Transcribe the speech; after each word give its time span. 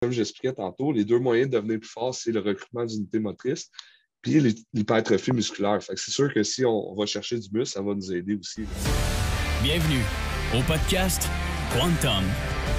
comme 0.00 0.12
j'expliquais 0.12 0.54
tantôt, 0.54 0.92
les 0.92 1.04
deux 1.04 1.18
moyens 1.18 1.50
de 1.50 1.56
devenir 1.56 1.78
plus 1.78 1.88
fort, 1.88 2.14
c'est 2.14 2.32
le 2.32 2.40
recrutement 2.40 2.84
d'unités 2.84 3.18
motrices 3.18 3.70
puis 4.22 4.38
l'hypertrophie 4.74 5.32
musculaire. 5.32 5.78
c'est 5.82 6.10
sûr 6.10 6.32
que 6.32 6.42
si 6.42 6.64
on, 6.64 6.94
va 6.94 7.06
chercher 7.06 7.38
du 7.38 7.48
muscle, 7.52 7.74
ça 7.74 7.82
va 7.82 7.94
nous 7.94 8.12
aider 8.12 8.36
aussi. 8.36 8.64
Bienvenue 9.62 10.02
au 10.54 10.62
podcast 10.62 11.26
Quantum, 11.72 12.24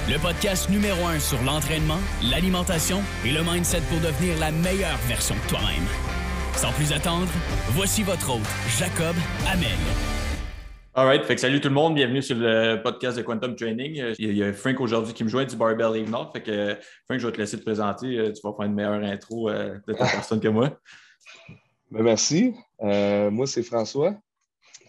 le 0.07 0.20
podcast 0.20 0.70
numéro 0.70 1.04
un 1.07 1.20
sur 1.20 1.42
l'entraînement, 1.42 1.99
l'alimentation 2.23 3.02
et 3.26 3.31
le 3.31 3.44
mindset 3.44 3.81
pour 3.90 3.99
devenir 4.01 4.38
la 4.40 4.51
meilleure 4.51 4.97
version 5.08 5.35
de 5.35 5.49
toi-même. 5.49 5.88
Sans 6.56 6.72
plus 6.74 6.92
attendre, 6.92 7.31
voici 7.69 8.03
votre 8.03 8.35
hôte, 8.35 8.42
Jacob 8.78 9.15
Amel. 9.47 10.21
All 10.94 11.05
right. 11.05 11.23
Fait 11.23 11.35
que 11.35 11.42
salut 11.42 11.62
tout 11.62 11.69
le 11.69 11.73
monde. 11.73 11.96
Bienvenue 11.96 12.21
sur 12.21 12.35
le 12.35 12.76
podcast 12.83 13.15
de 13.15 13.21
Quantum 13.21 13.55
Training. 13.55 14.13
Il 14.19 14.35
y 14.35 14.44
a 14.44 14.51
Frank 14.51 14.78
aujourd'hui 14.81 15.13
qui 15.13 15.24
me 15.24 15.29
joint 15.29 15.46
du 15.46 15.56
Barbell 15.56 15.94
League 15.94 16.13
Fait 16.34 16.44
que 16.44 16.77
Frank, 17.05 17.17
je 17.17 17.27
vais 17.27 17.31
te 17.31 17.38
laisser 17.38 17.57
te 17.57 17.63
présenter. 17.63 18.07
Euh, 18.17 18.34
tu 18.34 18.41
vas 18.44 18.52
faire 18.53 18.66
une 18.66 18.73
meilleure 18.73 19.02
intro 19.02 19.49
euh, 19.49 19.80
de 19.88 19.93
ta 19.93 20.05
personne 20.11 20.41
que 20.41 20.49
moi. 20.49 20.77
Ben, 21.91 22.03
merci. 22.03 22.53
Euh, 22.81 23.31
moi, 23.31 23.47
c'est 23.47 23.63
François. 23.63 24.17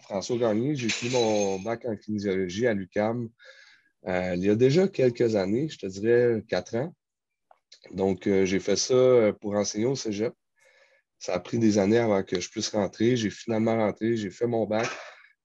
François 0.01 0.35
Gagné. 0.35 0.75
J'ai 0.75 0.89
fini 0.89 1.13
mon 1.13 1.59
bac 1.59 1.85
en 1.85 1.95
kinésiologie 1.95 2.67
à 2.67 2.73
l'UCAM 2.73 3.29
il 4.05 4.43
y 4.43 4.49
a 4.49 4.55
déjà 4.55 4.89
quelques 4.89 5.37
années, 5.37 5.69
je 5.69 5.77
te 5.77 5.85
dirais 5.85 6.43
quatre 6.49 6.75
ans. 6.75 6.93
Donc, 7.91 8.23
j'ai 8.25 8.59
fait 8.59 8.75
ça 8.75 9.31
pour 9.39 9.55
enseigner 9.55 9.85
au 9.85 9.95
cégep. 9.95 10.33
Ça 11.17 11.35
a 11.35 11.39
pris 11.39 11.57
des 11.57 11.77
années 11.77 11.99
avant 11.99 12.21
que 12.23 12.41
je 12.41 12.49
puisse 12.49 12.67
rentrer. 12.67 13.15
J'ai 13.15 13.29
finalement 13.29 13.77
rentré, 13.77 14.17
j'ai 14.17 14.29
fait 14.29 14.45
mon 14.45 14.65
bac. 14.65 14.89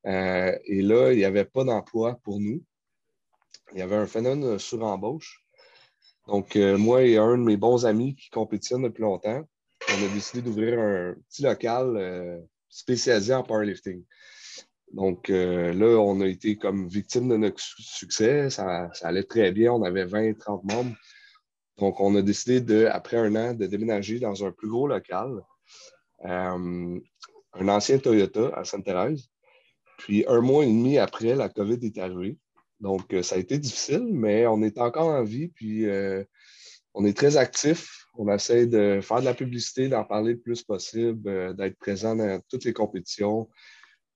Euh, 0.09 0.59
et 0.65 0.83
là, 0.83 1.12
il 1.12 1.19
n'y 1.19 1.25
avait 1.25 1.45
pas 1.45 1.65
d'emploi 1.65 2.19
pour 2.25 2.41
nous. 2.41 2.62
Il 3.73 3.79
y 3.79 3.83
avait 3.83 3.97
un 3.97 4.07
phénomène 4.07 4.59
sur 4.59 4.83
embauche. 4.83 5.45
Donc, 6.27 6.57
euh, 6.57 6.79
moi 6.79 7.03
et 7.03 7.19
un 7.19 7.37
de 7.37 7.43
mes 7.43 7.57
bons 7.57 7.84
amis 7.84 8.15
qui 8.15 8.31
compétitionnent 8.31 8.83
depuis 8.83 9.03
longtemps, 9.03 9.43
on 9.89 10.05
a 10.05 10.15
décidé 10.15 10.43
d'ouvrir 10.43 10.79
un 10.79 11.15
petit 11.28 11.42
local 11.42 11.97
euh, 11.97 12.41
spécialisé 12.69 13.34
en 13.34 13.42
powerlifting. 13.42 14.05
Donc 14.92 15.28
là, 15.28 15.87
on 16.00 16.22
a 16.22 16.27
été 16.27 16.56
comme 16.56 16.89
victime 16.89 17.28
de 17.28 17.37
notre 17.37 17.61
succès. 17.61 18.48
Ça, 18.48 18.89
allait 19.03 19.25
très 19.25 19.53
bien. 19.53 19.70
On 19.75 19.83
avait 19.83 20.06
20-30 20.06 20.65
membres. 20.72 20.97
Donc, 21.77 22.00
on 22.00 22.17
a 22.17 22.22
décidé, 22.22 22.62
de, 22.62 22.87
après 22.87 23.19
un 23.19 23.37
an, 23.37 23.53
de 23.53 23.67
déménager 23.67 24.19
dans 24.19 24.47
un 24.47 24.50
plus 24.50 24.69
gros 24.70 24.89
local, 24.89 25.43
un 26.25 27.00
ancien 27.53 27.98
Toyota 27.98 28.50
à 28.55 28.65
Sainte-Thérèse. 28.65 29.28
Puis 29.98 30.24
un 30.28 30.41
mois 30.41 30.64
et 30.64 30.68
demi 30.68 30.96
après, 30.96 31.34
la 31.34 31.50
COVID 31.50 31.78
est 31.82 31.98
arrivée. 31.98 32.38
Donc, 32.80 33.12
euh, 33.12 33.22
ça 33.22 33.34
a 33.34 33.38
été 33.38 33.58
difficile, 33.58 34.08
mais 34.10 34.46
on 34.46 34.62
est 34.62 34.78
encore 34.78 35.08
en 35.08 35.24
vie, 35.24 35.48
puis 35.48 35.86
euh, 35.86 36.24
on 36.94 37.04
est 37.04 37.16
très 37.16 37.36
actif. 37.36 38.06
On 38.16 38.32
essaie 38.32 38.66
de 38.66 39.00
faire 39.02 39.20
de 39.20 39.24
la 39.24 39.34
publicité, 39.34 39.88
d'en 39.88 40.04
parler 40.04 40.32
le 40.32 40.38
plus 40.38 40.62
possible, 40.62 41.28
euh, 41.28 41.52
d'être 41.52 41.78
présent 41.78 42.16
dans 42.16 42.41
toutes 42.48 42.64
les 42.64 42.72
compétitions. 42.72 43.48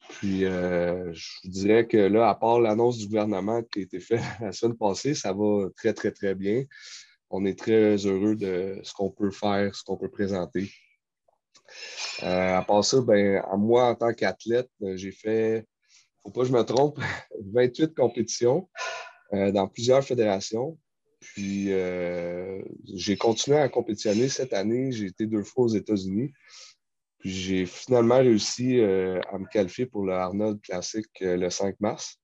Puis, 0.09 0.41
je 0.41 1.31
vous 1.45 1.51
dirais 1.51 1.87
que 1.87 1.97
là, 1.97 2.29
à 2.29 2.35
part 2.35 2.61
l'annonce 2.61 2.99
du 2.99 3.07
gouvernement 3.07 3.63
qui 3.63 3.79
a 3.79 3.83
été 3.83 4.01
faite 4.01 4.21
la 4.41 4.53
semaine 4.53 4.77
passée, 4.77 5.15
ça 5.15 5.33
va 5.33 5.69
très, 5.77 5.95
très, 5.95 6.11
très 6.11 6.35
bien. 6.35 6.65
On 7.31 7.45
est 7.47 7.59
très 7.59 7.97
heureux 7.97 8.35
de 8.35 8.81
ce 8.83 8.93
qu'on 8.93 9.11
peut 9.11 9.31
faire, 9.31 9.75
ce 9.75 9.85
qu'on 9.85 9.97
peut 9.97 10.11
présenter. 10.11 10.71
À 12.21 12.63
part 12.67 12.85
ça, 12.85 13.01
ben, 13.01 13.43
moi, 13.59 13.89
en 13.89 13.95
tant 13.95 14.13
qu'athlète, 14.13 14.71
j'ai 14.81 15.13
fait 15.13 15.67
faut 16.23 16.31
pas 16.31 16.43
que 16.43 16.49
je 16.49 16.53
me 16.53 16.63
trompe, 16.63 16.99
28 17.53 17.95
compétitions 17.95 18.69
euh, 19.33 19.51
dans 19.53 19.69
plusieurs 19.69 20.05
fédérations. 20.05 20.79
Puis 21.21 21.73
euh, 21.73 22.61
j'ai 22.95 23.17
continué 23.17 23.57
à 23.59 23.69
compétitionner 23.69 24.29
cette 24.29 24.53
année. 24.53 24.91
J'ai 24.93 25.07
été 25.07 25.27
deux 25.27 25.45
fois 25.45 25.65
aux 25.65 25.69
États-Unis. 25.69 26.33
Puis 27.19 27.31
j'ai 27.31 27.67
finalement 27.67 28.19
réussi 28.19 28.81
euh, 28.81 29.21
à 29.31 29.39
me 29.39 29.47
qualifier 29.47 29.87
pour 29.87 30.05
le 30.05 30.15
Arnold 30.15 30.61
Classic 30.61 31.07
le 31.21 31.49
5 31.49 31.77
mars. 31.81 32.17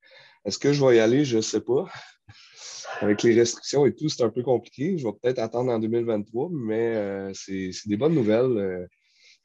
Est-ce 0.44 0.58
que 0.58 0.72
je 0.72 0.84
vais 0.84 0.96
y 0.96 1.00
aller? 1.00 1.24
Je 1.24 1.36
ne 1.36 1.42
sais 1.42 1.60
pas. 1.60 1.86
Avec 3.00 3.22
les 3.22 3.34
restrictions 3.34 3.86
et 3.86 3.94
tout, 3.94 4.08
c'est 4.08 4.24
un 4.24 4.30
peu 4.30 4.42
compliqué. 4.42 4.98
Je 4.98 5.06
vais 5.06 5.12
peut-être 5.22 5.38
attendre 5.38 5.70
en 5.70 5.78
2023, 5.78 6.48
mais 6.52 7.32
c'est 7.34 7.70
des 7.86 7.96
bonnes 7.96 8.14
nouvelles. 8.14 8.88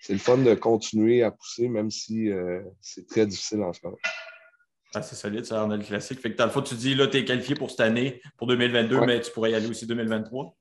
C'est 0.04 0.14
le 0.14 0.20
fun 0.20 0.38
de 0.38 0.54
continuer 0.54 1.24
à 1.24 1.32
pousser, 1.32 1.70
même 1.70 1.90
si 1.90 2.30
c'est 2.82 3.08
très 3.08 3.26
difficile 3.26 3.62
en 3.64 3.72
ce 3.72 3.80
moment. 3.84 3.98
Ah, 4.96 5.02
c'est 5.02 5.16
solide, 5.16 5.46
ça, 5.46 5.66
le 5.66 5.78
classique. 5.80 6.20
Fait 6.20 6.32
que 6.32 6.38
dans 6.38 6.46
le 6.46 6.52
fond, 6.52 6.62
tu 6.62 6.76
dis, 6.76 6.94
là, 6.94 7.08
tu 7.08 7.18
es 7.18 7.26
qualifié 7.26 7.56
pour 7.56 7.72
cette 7.72 7.80
année, 7.80 8.22
pour 8.38 8.48
2022, 8.48 9.02
mais 9.02 9.22
tu 9.22 9.32
pourrais 9.32 9.52
y 9.52 9.56
aller 9.56 9.68
aussi 9.68 9.88
2023? 9.88 10.56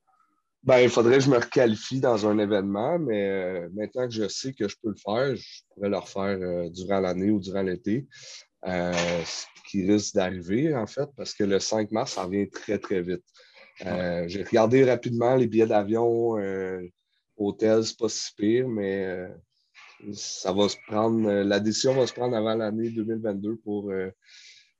Ben, 0.63 0.79
il 0.79 0.89
faudrait 0.89 1.19
que 1.19 1.25
je 1.25 1.31
me 1.31 1.39
requalifie 1.39 2.01
dans 2.01 2.27
un 2.27 2.39
événement, 2.39 2.99
mais 2.99 3.29
euh, 3.29 3.69
maintenant 3.75 4.07
que 4.07 4.15
je 4.15 4.29
sais 4.29 4.55
que 4.55 4.69
je 4.69 4.77
peux 4.81 4.91
le 4.91 4.95
faire, 4.95 5.37
je 5.37 5.63
pourrais 5.75 5.91
le 5.91 5.99
refaire 5.99 6.39
euh, 6.41 6.71
durant 6.71 7.01
l'année 7.01 7.31
ou 7.31 7.41
durant 7.41 7.63
l'été. 7.63 8.07
Euh, 8.65 8.93
ce 9.25 9.45
qui 9.69 9.91
risque 9.91 10.15
d'arriver, 10.15 10.75
en 10.75 10.87
fait, 10.87 11.09
parce 11.17 11.35
que 11.35 11.45
le 11.45 11.59
5 11.59 11.91
mars, 11.91 12.13
ça 12.13 12.23
revient 12.23 12.49
très, 12.49 12.79
très 12.79 13.03
vite. 13.03 13.25
J'ai 13.81 14.45
regardé 14.45 14.85
rapidement 14.85 15.35
les 15.35 15.49
billets 15.49 15.67
d'avion, 15.67 16.37
hôtel, 17.37 17.85
c'est 17.85 17.99
pas 17.99 18.09
si 18.09 18.35
pire, 18.35 18.69
mais 18.69 19.29
ça 20.13 20.53
va 20.53 20.69
se 20.69 20.77
prendre, 20.87 21.29
euh, 21.29 21.45
la 21.45 21.61
décision 21.61 21.95
va 21.95 22.07
se 22.07 22.13
prendre 22.13 22.37
avant 22.37 22.55
l'année 22.55 22.91
2022 22.91 23.57
pour, 23.57 23.91
euh, 23.91 24.11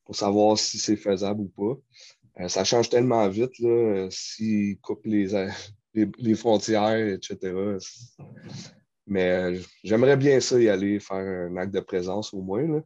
pour 0.05 0.17
savoir 0.17 0.59
si 0.59 0.79
c'est 0.79 0.97
faisable 0.97 1.43
ou 1.43 1.49
pas. 1.49 2.43
Euh, 2.43 2.49
ça 2.49 2.65
change 2.65 2.89
tellement 2.89 3.29
vite, 3.29 3.53
s'ils 4.11 4.79
coupent 4.81 5.07
les, 5.07 5.29
les, 6.19 6.35
frontières, 6.35 7.07
etc. 7.09 7.55
Mais 9.07 9.61
j'aimerais 9.85 10.17
bien 10.17 10.41
ça 10.41 10.61
y 10.61 10.69
aller, 10.69 10.99
faire 10.99 11.17
un 11.17 11.57
acte 11.57 11.75
de 11.75 11.81
présence 11.81 12.33
au 12.33 12.41
moins. 12.41 12.83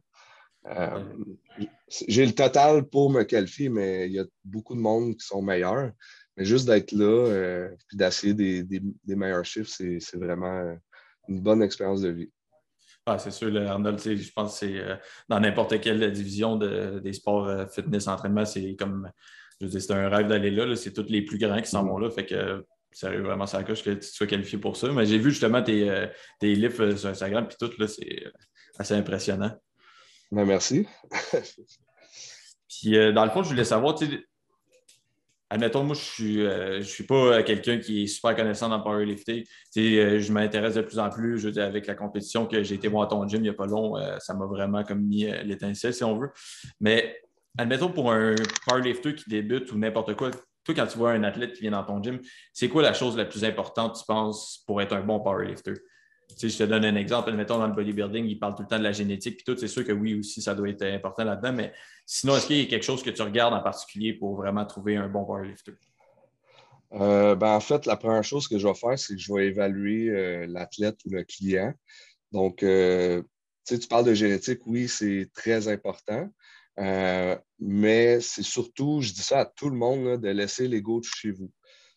J'ai 2.07 2.25
le 2.25 2.33
total 2.33 2.83
pour 2.83 3.09
me 3.09 3.23
qualifier, 3.23 3.69
mais 3.69 4.07
il 4.07 4.13
y 4.13 4.19
a 4.19 4.25
beaucoup 4.43 4.75
de 4.75 4.81
monde 4.81 5.15
qui 5.15 5.25
sont 5.25 5.41
meilleurs. 5.41 5.91
Mais 6.37 6.45
juste 6.45 6.67
d'être 6.67 6.91
là 6.91 7.67
et 7.91 7.95
d'essayer 7.95 8.33
des, 8.33 8.63
des, 8.63 9.15
meilleurs 9.15 9.43
chiffres, 9.43 9.71
c'est 9.71 10.17
vraiment 10.17 10.77
une 11.27 11.41
bonne 11.41 11.63
expérience 11.63 12.01
de 12.01 12.09
vie. 12.09 12.31
Ah, 13.09 13.17
c'est 13.17 13.31
sûr, 13.31 13.55
Arnold, 13.55 13.99
je 13.99 14.31
pense 14.33 14.59
que 14.59 14.65
c'est 14.65 14.79
euh, 14.79 14.97
dans 15.29 15.39
n'importe 15.39 15.79
quelle 15.79 16.11
division 16.11 16.57
des 16.57 17.13
sports 17.13 17.47
euh, 17.47 17.65
fitness, 17.65 18.09
entraînement, 18.09 18.43
c'est 18.43 18.75
comme, 18.75 19.09
je 19.61 19.67
veux 19.67 19.79
c'est 19.79 19.93
un 19.93 20.09
rêve 20.09 20.27
d'aller 20.27 20.51
là, 20.51 20.75
c'est 20.75 20.91
tous 20.91 21.05
les 21.07 21.21
plus 21.21 21.37
grands 21.37 21.61
qui 21.61 21.69
s'en 21.69 21.85
mm-hmm. 21.85 21.87
vont 21.87 21.97
là, 21.99 22.09
fait 22.09 22.25
que 22.25 22.65
sérieux, 22.91 23.21
vraiment, 23.21 23.45
ça 23.45 23.63
coche 23.63 23.81
que 23.81 23.91
tu 23.91 24.07
sois 24.07 24.27
qualifié 24.27 24.57
pour 24.57 24.75
ça. 24.75 24.91
Mais 24.91 25.05
j'ai 25.05 25.19
vu 25.19 25.29
justement 25.29 25.63
tes, 25.63 25.89
euh, 25.89 26.07
tes 26.41 26.53
livres 26.53 26.95
sur 26.95 27.09
Instagram, 27.09 27.47
puis 27.47 27.55
tout, 27.57 27.71
là, 27.79 27.87
c'est 27.87 28.25
assez 28.77 28.93
impressionnant. 28.93 29.57
Ben, 30.29 30.43
merci. 30.43 30.85
puis 32.69 32.91
dans 33.13 33.23
le 33.23 33.31
fond, 33.31 33.41
je 33.41 33.49
voulais 33.49 33.63
savoir, 33.63 33.95
tu 33.95 34.27
admettons, 35.49 35.83
moi, 35.83 35.95
je 35.95 36.01
suis, 36.01 36.41
euh, 36.41 36.81
suis 36.81 37.03
pas 37.03 37.15
euh, 37.15 37.43
quelqu'un 37.43 37.77
qui 37.79 38.03
est 38.03 38.07
super 38.07 38.35
connaissant 38.35 38.69
dans 38.69 38.77
le 38.77 38.83
powerlifting. 38.83 39.43
Euh, 39.77 40.19
je 40.19 40.31
m'intéresse 40.31 40.75
de 40.75 40.81
plus 40.81 40.99
en 40.99 41.09
plus. 41.09 41.39
Je 41.39 41.59
avec 41.59 41.87
la 41.87 41.95
compétition 41.95 42.45
que 42.45 42.63
j'ai 42.63 42.75
été 42.75 42.87
voir 42.87 43.03
à 43.03 43.07
ton 43.07 43.27
gym 43.27 43.39
il 43.39 43.43
n'y 43.43 43.49
a 43.49 43.53
pas 43.53 43.65
long, 43.65 43.95
ça 44.19 44.33
m'a 44.33 44.45
vraiment 44.45 44.83
comme 44.83 45.01
mis 45.01 45.25
l'étincelle, 45.43 45.93
si 45.93 46.03
on 46.03 46.17
veut. 46.17 46.29
Mais 46.79 47.19
admettons, 47.57 47.89
pour 47.89 48.11
un 48.11 48.35
powerlifter 48.67 49.15
qui 49.15 49.29
débute 49.29 49.71
ou 49.71 49.77
n'importe 49.77 50.15
quoi, 50.15 50.31
toi, 50.63 50.75
quand 50.75 50.87
tu 50.87 50.97
vois 50.97 51.11
un 51.11 51.23
athlète 51.23 51.53
qui 51.53 51.61
vient 51.61 51.71
dans 51.71 51.83
ton 51.83 52.03
gym, 52.03 52.19
c'est 52.53 52.67
quoi 52.67 52.81
la 52.81 52.93
chose 52.93 53.15
la 53.17 53.25
plus 53.25 53.45
importante, 53.45 53.97
tu 53.97 54.05
penses, 54.05 54.63
pour 54.67 54.81
être 54.81 54.93
un 54.93 55.01
bon 55.01 55.19
powerlifter? 55.19 55.73
Je 56.39 56.57
te 56.57 56.63
donne 56.63 56.85
un 56.85 56.95
exemple. 56.95 57.29
Admettons, 57.29 57.57
dans 57.57 57.67
le 57.67 57.73
bodybuilding, 57.73 58.25
il 58.25 58.37
parle 58.37 58.55
tout 58.55 58.61
le 58.61 58.67
temps 58.67 58.77
de 58.77 58.83
la 58.83 58.91
génétique, 58.91 59.37
puis 59.37 59.43
tout. 59.43 59.59
C'est 59.59 59.67
sûr 59.67 59.83
que 59.83 59.91
oui, 59.91 60.19
aussi, 60.19 60.41
ça 60.41 60.53
doit 60.53 60.69
être 60.69 60.83
important 60.83 61.23
là-dedans. 61.23 61.53
Mais 61.53 61.73
sinon, 62.05 62.35
est-ce 62.35 62.47
qu'il 62.47 62.57
y 62.57 62.61
a 62.61 62.65
quelque 62.65 62.85
chose 62.85 63.01
que 63.01 63.09
tu 63.09 63.21
regardes 63.21 63.53
en 63.53 63.61
particulier 63.61 64.13
pour 64.13 64.35
vraiment 64.35 64.65
trouver 64.65 64.95
un 64.95 65.07
bon 65.07 65.25
powerlifter? 65.25 65.73
Euh, 66.93 67.35
ben, 67.35 67.55
en 67.55 67.59
fait, 67.59 67.85
la 67.85 67.97
première 67.97 68.23
chose 68.23 68.47
que 68.47 68.57
je 68.57 68.67
vais 68.67 68.73
faire, 68.73 68.97
c'est 68.97 69.15
que 69.15 69.21
je 69.21 69.33
vais 69.33 69.47
évaluer 69.47 70.09
euh, 70.09 70.45
l'athlète 70.47 70.97
ou 71.05 71.09
le 71.09 71.23
client. 71.23 71.73
Donc, 72.31 72.63
euh, 72.63 73.21
tu 73.65 73.79
parles 73.87 74.05
de 74.05 74.13
génétique, 74.13 74.61
oui, 74.67 74.87
c'est 74.87 75.29
très 75.33 75.67
important. 75.67 76.29
mais 77.59 78.19
c'est 78.21 78.43
surtout, 78.43 79.01
je 79.01 79.11
dis 79.11 79.21
ça 79.21 79.39
à 79.39 79.45
tout 79.45 79.69
le 79.69 79.75
monde, 79.75 80.21
de 80.21 80.29
laisser 80.29 80.67
l'ego 80.67 81.01
chez 81.03 81.31
vous. 81.31 81.51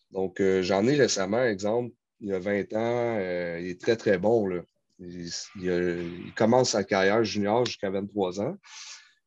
Donc, 0.09 0.41
j'en 0.61 0.85
ai 0.87 0.95
récemment, 0.95 1.43
exemple, 1.43 1.93
il 2.21 2.33
a 2.33 2.39
20 2.39 2.73
ans, 2.73 3.17
euh, 3.19 3.59
il 3.59 3.69
est 3.69 3.81
très, 3.81 3.95
très 3.95 4.17
bon. 4.17 4.47
Là. 4.47 4.61
Il, 4.99 6.33
commence 6.35 6.71
sa 6.71 6.83
carrière 6.83 7.23
junior 7.23 7.65
jusqu'à 7.65 7.89
23 7.89 8.41
ans. 8.41 8.55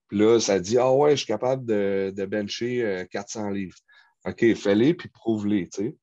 Puis 0.08 0.18
là, 0.18 0.38
ça 0.38 0.60
dit 0.60 0.78
Ah 0.78 0.92
ouais, 0.92 1.12
je 1.12 1.16
suis 1.16 1.26
capable 1.26 1.66
de, 1.66 2.12
de 2.16 2.24
bencher 2.24 3.04
400 3.10 3.48
euh, 3.48 3.52
livres. 3.52 3.76
OK, 4.26 4.54
fais-les 4.54 4.94
puis 4.94 5.08
prouve-les. 5.08 5.66
Puis 5.66 5.94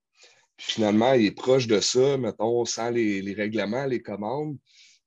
finalement, 0.57 1.13
il 1.13 1.25
est 1.25 1.31
proche 1.31 1.67
de 1.67 1.79
ça, 1.79 2.17
mettons, 2.17 2.65
sans 2.65 2.89
les, 2.89 3.33
règlements, 3.33 3.85
les 3.85 4.01
commandes. 4.01 4.57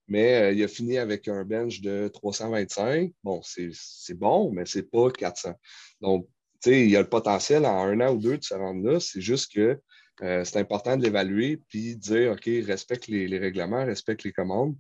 Mais 0.08 0.34
euh, 0.34 0.52
il 0.52 0.62
a 0.62 0.69
fini 0.69 0.98
avec 0.98 1.28
un 1.28 1.44
bench 1.44 1.81
de 1.81 2.08
325. 2.12 3.12
Bon, 3.22 3.40
c'est 3.42 4.19
bon, 4.19 4.50
mais 4.52 4.64
c'est 4.66 4.90
pas 4.90 5.10
400. 5.10 5.52
Donc, 6.00 6.26
tu 6.62 6.70
sais, 6.70 6.86
il 6.86 6.96
a 6.96 7.00
le 7.00 7.08
potentiel 7.08 7.66
en 7.66 7.84
un 7.84 8.00
an 8.00 8.14
ou 8.14 8.19
deux 8.19 8.38
de 8.38 8.44
se 8.44 8.54
rendre 8.54 8.86
là. 8.86 9.00
C'est 9.00 9.20
juste 9.20 9.52
que 9.52 9.78
c'est 10.20 10.56
important 10.56 10.96
de 10.96 11.02
l'évaluer 11.02 11.56
puis 11.69 11.96
de 11.96 12.00
dire 12.00 12.32
OK, 12.32 12.49
respecte 12.66 13.08
les, 13.08 13.38
règlements, 13.38 13.84
respecte 13.84 14.25
les 14.25 14.32
commandes. 14.32 14.76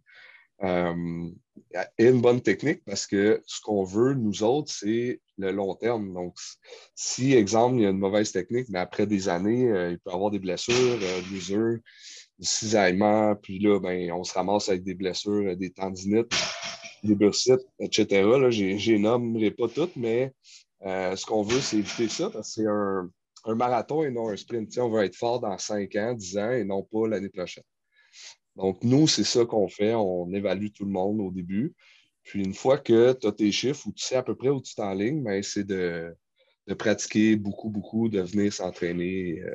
et 0.62 2.06
une 2.06 2.20
bonne 2.20 2.40
technique 2.40 2.82
parce 2.84 3.06
que 3.06 3.42
ce 3.46 3.60
qu'on 3.60 3.84
veut, 3.84 4.14
nous 4.14 4.42
autres, 4.42 4.72
c'est 4.72 5.20
le 5.38 5.50
long 5.50 5.74
terme. 5.74 6.14
Donc, 6.14 6.36
si, 6.94 7.34
exemple, 7.34 7.76
il 7.76 7.82
y 7.82 7.86
a 7.86 7.90
une 7.90 7.98
mauvaise 7.98 8.32
technique, 8.32 8.68
mais 8.68 8.78
après 8.78 9.06
des 9.06 9.28
années, 9.28 9.66
il 9.90 9.98
peut 9.98 10.10
y 10.10 10.14
avoir 10.14 10.30
des 10.30 10.38
blessures, 10.38 10.98
des 10.98 11.36
usures, 11.36 11.78
du 12.38 12.46
cisaillement, 12.46 13.36
puis 13.36 13.58
là, 13.58 13.78
ben, 13.80 14.12
on 14.12 14.24
se 14.24 14.34
ramasse 14.34 14.68
avec 14.68 14.82
des 14.82 14.94
blessures, 14.94 15.56
des 15.56 15.70
tendinites, 15.70 16.32
des 17.04 17.14
bursites, 17.14 17.66
etc. 17.78 18.22
Là, 18.22 18.50
j'ai 18.50 18.98
nommerai 18.98 19.50
pas 19.50 19.68
toutes, 19.68 19.96
mais 19.96 20.32
euh, 20.84 21.14
ce 21.16 21.24
qu'on 21.26 21.42
veut, 21.42 21.60
c'est 21.60 21.78
éviter 21.78 22.08
ça 22.08 22.30
parce 22.30 22.54
que 22.54 22.62
c'est 22.62 22.68
un, 22.68 23.10
marathon 23.46 24.04
et 24.04 24.10
non 24.10 24.28
un 24.28 24.36
sprint. 24.36 24.76
on 24.78 24.90
veut 24.90 25.04
être 25.04 25.16
fort 25.16 25.40
dans 25.40 25.58
5 25.58 25.94
ans, 25.96 26.14
10 26.14 26.38
ans 26.38 26.50
et 26.52 26.64
non 26.64 26.82
pas 26.82 27.08
l'année 27.08 27.28
prochaine. 27.28 27.64
Donc, 28.56 28.82
nous, 28.82 29.06
c'est 29.08 29.24
ça 29.24 29.44
qu'on 29.44 29.68
fait. 29.68 29.94
On 29.94 30.32
évalue 30.32 30.68
tout 30.74 30.84
le 30.84 30.90
monde 30.90 31.20
au 31.20 31.30
début. 31.30 31.74
Puis, 32.22 32.42
une 32.42 32.54
fois 32.54 32.78
que 32.78 33.12
tu 33.12 33.26
as 33.26 33.32
tes 33.32 33.52
chiffres 33.52 33.86
ou 33.86 33.92
tu 33.92 34.04
sais 34.04 34.16
à 34.16 34.22
peu 34.22 34.34
près 34.34 34.48
où 34.48 34.60
tu 34.60 34.74
t'enlignes, 34.74 35.22
ben, 35.22 35.42
c'est 35.42 35.64
de, 35.64 36.14
de, 36.66 36.74
pratiquer 36.74 37.36
beaucoup, 37.36 37.68
beaucoup, 37.68 38.08
de 38.08 38.20
venir 38.20 38.52
s'entraîner. 38.52 39.42
Euh, 39.42 39.54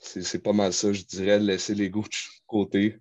c'est 0.00 0.42
pas 0.42 0.52
mal 0.52 0.72
ça, 0.72 0.92
je 0.92 1.02
dirais, 1.02 1.38
de 1.38 1.44
laisser 1.44 1.74
l'ego 1.74 2.02
de 2.02 2.08
côté. 2.46 2.98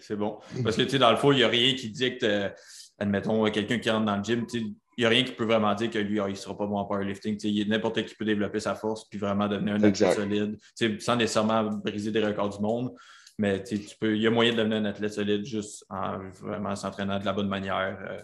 C'est 0.00 0.16
bon. 0.16 0.38
Parce 0.62 0.76
que, 0.76 0.82
tu 0.82 0.90
sais, 0.90 0.98
dans 0.98 1.10
le 1.10 1.16
fond, 1.16 1.32
il 1.32 1.36
n'y 1.38 1.42
a 1.42 1.48
rien 1.48 1.74
qui 1.74 1.90
dit 1.90 2.16
que, 2.18 2.50
admettons, 2.98 3.44
quelqu'un 3.50 3.78
qui 3.78 3.90
rentre 3.90 4.06
dans 4.06 4.16
le 4.16 4.24
gym, 4.24 4.46
il 4.96 5.02
n'y 5.02 5.06
a 5.06 5.08
rien 5.10 5.24
qui 5.24 5.32
peut 5.32 5.44
vraiment 5.44 5.74
dire 5.74 5.90
que 5.90 5.98
lui, 5.98 6.20
ah, 6.20 6.28
il 6.28 6.32
ne 6.32 6.36
sera 6.36 6.56
pas 6.56 6.66
bon 6.66 6.78
en 6.78 6.84
powerlifting. 6.86 7.38
N'importe 7.68 8.04
qui 8.06 8.14
peut 8.14 8.24
développer 8.24 8.60
sa 8.60 8.74
force 8.74 9.04
puis 9.08 9.18
vraiment 9.18 9.46
devenir 9.46 9.74
un 9.74 9.82
athlète 9.82 10.14
solide, 10.14 10.58
sans 11.00 11.16
nécessairement 11.16 11.64
briser 11.64 12.10
des 12.10 12.24
records 12.24 12.56
du 12.56 12.62
monde. 12.62 12.94
Mais 13.38 13.62
tu 13.62 13.78
peux, 14.00 14.16
il 14.16 14.22
y 14.22 14.26
a 14.26 14.30
moyen 14.30 14.52
de 14.52 14.56
devenir 14.56 14.78
un 14.78 14.86
athlète 14.86 15.12
solide 15.12 15.44
juste 15.44 15.84
en 15.90 16.30
vraiment 16.30 16.74
s'entraînant 16.74 17.18
de 17.18 17.26
la 17.26 17.34
bonne 17.34 17.48
manière 17.48 17.98
euh, 18.08 18.22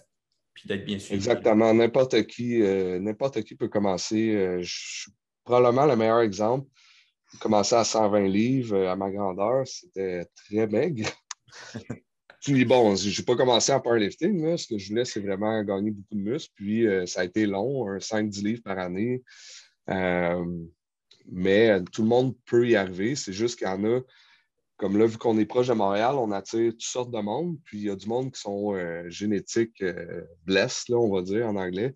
puis 0.54 0.66
d'être 0.66 0.86
bien 0.86 0.98
suivi. 0.98 1.16
Exactement. 1.16 1.74
N'importe 1.74 2.22
qui, 2.26 2.62
euh, 2.62 2.98
n'importe 2.98 3.42
qui 3.42 3.54
peut 3.54 3.68
commencer. 3.68 4.34
Euh, 4.34 4.62
je 4.62 5.02
suis 5.02 5.12
probablement 5.44 5.84
le 5.84 5.96
meilleur 5.96 6.20
exemple 6.20 6.66
commencé 7.40 7.75
à 7.75 7.84
120 7.84 8.28
livres 8.28 8.86
à 8.86 8.96
ma 8.96 9.10
grandeur, 9.10 9.66
c'était 9.66 10.26
très 10.34 10.66
maigre. 10.66 11.08
Puis 12.42 12.64
bon, 12.64 12.96
je 12.96 13.08
n'ai 13.08 13.24
pas 13.24 13.36
commencé 13.36 13.72
en 13.72 13.80
powerlifting. 13.80 14.56
Ce 14.56 14.66
que 14.66 14.76
je 14.76 14.88
voulais, 14.88 15.04
c'est 15.04 15.20
vraiment 15.20 15.62
gagner 15.62 15.92
beaucoup 15.92 16.14
de 16.14 16.20
muscles. 16.20 16.52
Puis 16.56 16.86
euh, 16.86 17.06
ça 17.06 17.20
a 17.20 17.24
été 17.24 17.46
long, 17.46 17.86
5-10 17.98 18.44
livres 18.44 18.62
par 18.64 18.78
année. 18.78 19.22
Euh, 19.88 20.44
mais 21.30 21.82
tout 21.92 22.02
le 22.02 22.08
monde 22.08 22.34
peut 22.46 22.68
y 22.68 22.74
arriver. 22.74 23.14
C'est 23.14 23.32
juste 23.32 23.58
qu'il 23.58 23.68
y 23.68 23.70
en 23.70 23.84
a, 23.84 24.00
comme 24.76 24.98
là, 24.98 25.06
vu 25.06 25.18
qu'on 25.18 25.38
est 25.38 25.46
proche 25.46 25.68
de 25.68 25.72
Montréal, 25.74 26.16
on 26.16 26.32
attire 26.32 26.72
toutes 26.72 26.82
sortes 26.82 27.12
de 27.12 27.20
monde. 27.20 27.58
Puis 27.64 27.78
il 27.78 27.84
y 27.84 27.90
a 27.90 27.96
du 27.96 28.08
monde 28.08 28.32
qui 28.32 28.40
sont 28.40 28.74
génétiques 29.08 29.84
blessés, 30.44 30.92
là, 30.92 30.98
on 30.98 31.14
va 31.14 31.22
dire 31.22 31.46
en 31.46 31.54
anglais. 31.54 31.94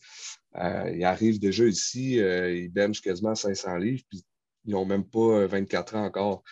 ils 0.54 1.04
arrivent 1.04 1.40
déjà 1.40 1.64
ici, 1.64 2.18
ils 2.18 2.68
benchent 2.68 3.02
quasiment 3.02 3.34
500 3.34 3.78
livres. 3.78 4.04
Puis 4.08 4.24
ils 4.66 4.72
n'ont 4.72 4.84
même 4.84 5.04
pas 5.04 5.46
24 5.46 5.94
euh, 5.94 5.98
ans 5.98 6.04
encore. 6.04 6.42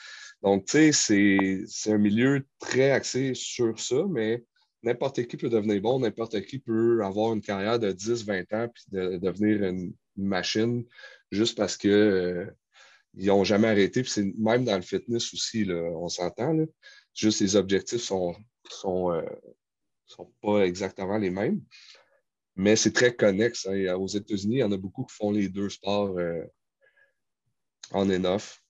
Donc, 0.44 0.66
tu 0.66 0.92
sais, 0.92 1.64
c'est 1.66 1.90
un 1.90 1.96
milieu 1.96 2.46
très 2.58 2.90
axé 2.90 3.32
sur 3.34 3.80
ça, 3.80 4.04
mais 4.10 4.44
n'importe 4.82 5.26
qui 5.26 5.38
peut 5.38 5.48
devenir 5.48 5.80
bon, 5.80 5.98
n'importe 5.98 6.42
qui 6.42 6.58
peut 6.58 7.02
avoir 7.02 7.32
une 7.32 7.40
carrière 7.40 7.78
de 7.78 7.92
10-20 7.92 8.54
ans 8.54 8.68
puis 8.68 8.84
de, 8.88 9.16
devenir 9.16 9.64
une, 9.64 9.94
machine 10.16 10.84
juste 11.32 11.56
parce 11.56 11.76
qu'ils 11.76 11.90
euh, 11.90 12.46
n'ont 13.14 13.42
jamais 13.42 13.68
arrêté. 13.68 14.02
Puis 14.02 14.12
c'est 14.12 14.32
même 14.38 14.64
dans 14.64 14.76
le 14.76 14.82
fitness 14.82 15.32
aussi, 15.34 15.64
là, 15.64 15.74
on 15.74 16.08
s'entend. 16.08 16.54
Juste 17.14 17.40
les 17.40 17.56
objectifs 17.56 18.02
sont, 18.02 18.36
sont, 18.70 19.12
euh, 19.12 19.22
sont 20.06 20.30
pas 20.42 20.66
exactement 20.66 21.18
les 21.18 21.30
mêmes. 21.30 21.62
Mais 22.54 22.76
c'est 22.76 22.92
très 22.92 23.16
connexe. 23.16 23.66
Hein. 23.66 23.94
Aux 23.94 24.06
États-Unis, 24.06 24.56
il 24.56 24.60
y 24.60 24.62
en 24.62 24.72
a 24.72 24.76
beaucoup 24.76 25.04
qui 25.04 25.16
font 25.16 25.32
les 25.32 25.48
deux 25.48 25.70
sports 25.70 26.16
on 27.92 28.10
enough. 28.10 28.63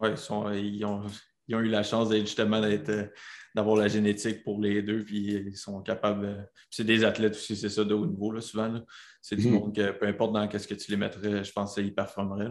Oui, 0.00 0.10
ils, 0.54 0.84
ont, 0.84 1.02
eu 1.48 1.68
la 1.68 1.82
chance 1.82 2.12
justement 2.12 2.62
euh, 2.62 3.06
d'avoir 3.54 3.76
la 3.76 3.88
génétique 3.88 4.42
pour 4.44 4.60
les 4.60 4.82
deux, 4.82 5.04
puis 5.04 5.34
ils 5.46 5.56
sont 5.56 5.80
capables. 5.82 6.48
c'est 6.70 6.84
des 6.84 7.04
athlètes 7.04 7.34
aussi, 7.34 7.56
c'est 7.56 7.68
ça, 7.68 7.84
de 7.84 7.94
haut 7.94 8.06
niveau, 8.06 8.32
là, 8.32 8.40
souvent. 8.40 8.80
C'est 9.22 9.36
du 9.36 9.48
mhm. 9.48 9.54
monde 9.54 9.74
que 9.74 9.92
peu 9.92 10.06
importe 10.06 10.32
dans 10.32 10.46
qu'est-ce 10.48 10.68
que 10.68 10.74
tu 10.74 10.90
les 10.90 10.96
mettrais, 10.96 11.44
je 11.44 11.52
pense 11.52 11.74
qu'ils 11.74 11.94
performeraient. 11.94 12.50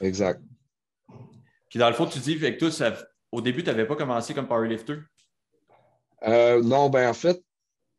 Exact. 0.00 0.42
Puis 1.68 1.78
dans 1.78 1.88
le 1.88 1.94
fond, 1.94 2.06
tu 2.06 2.18
dis 2.18 2.38
que 2.38 2.58
toi, 2.58 2.92
au 3.32 3.40
début, 3.40 3.62
tu 3.62 3.70
n'avais 3.70 3.86
pas 3.86 3.96
commencé 3.96 4.34
comme 4.34 4.46
powerlifter? 4.46 4.98
Euh, 6.24 6.62
non, 6.62 6.90
ben 6.90 7.08
en 7.08 7.14
fait, 7.14 7.42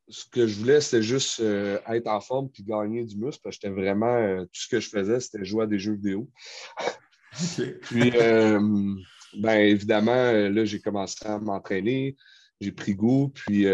ce 0.07 0.25
que 0.25 0.47
je 0.47 0.59
voulais, 0.59 0.79
c'était 0.79 1.01
juste 1.01 1.39
euh, 1.39 1.79
être 1.87 2.07
en 2.07 2.21
forme 2.21 2.49
puis 2.49 2.63
gagner 2.63 3.03
du 3.03 3.17
muscle 3.17 3.41
parce 3.43 3.57
que 3.57 3.67
j'étais 3.67 3.73
vraiment. 3.73 4.15
Euh, 4.15 4.43
tout 4.43 4.61
ce 4.61 4.67
que 4.67 4.79
je 4.79 4.89
faisais, 4.89 5.19
c'était 5.19 5.43
jouer 5.43 5.63
à 5.63 5.67
des 5.67 5.79
jeux 5.79 5.93
vidéo. 5.93 6.29
puis, 7.81 8.11
euh, 8.15 8.59
ben, 9.37 9.59
évidemment, 9.59 10.31
là, 10.31 10.65
j'ai 10.65 10.79
commencé 10.79 11.25
à 11.25 11.39
m'entraîner, 11.39 12.15
j'ai 12.59 12.71
pris 12.71 12.95
goût. 12.95 13.29
Puis, 13.29 13.65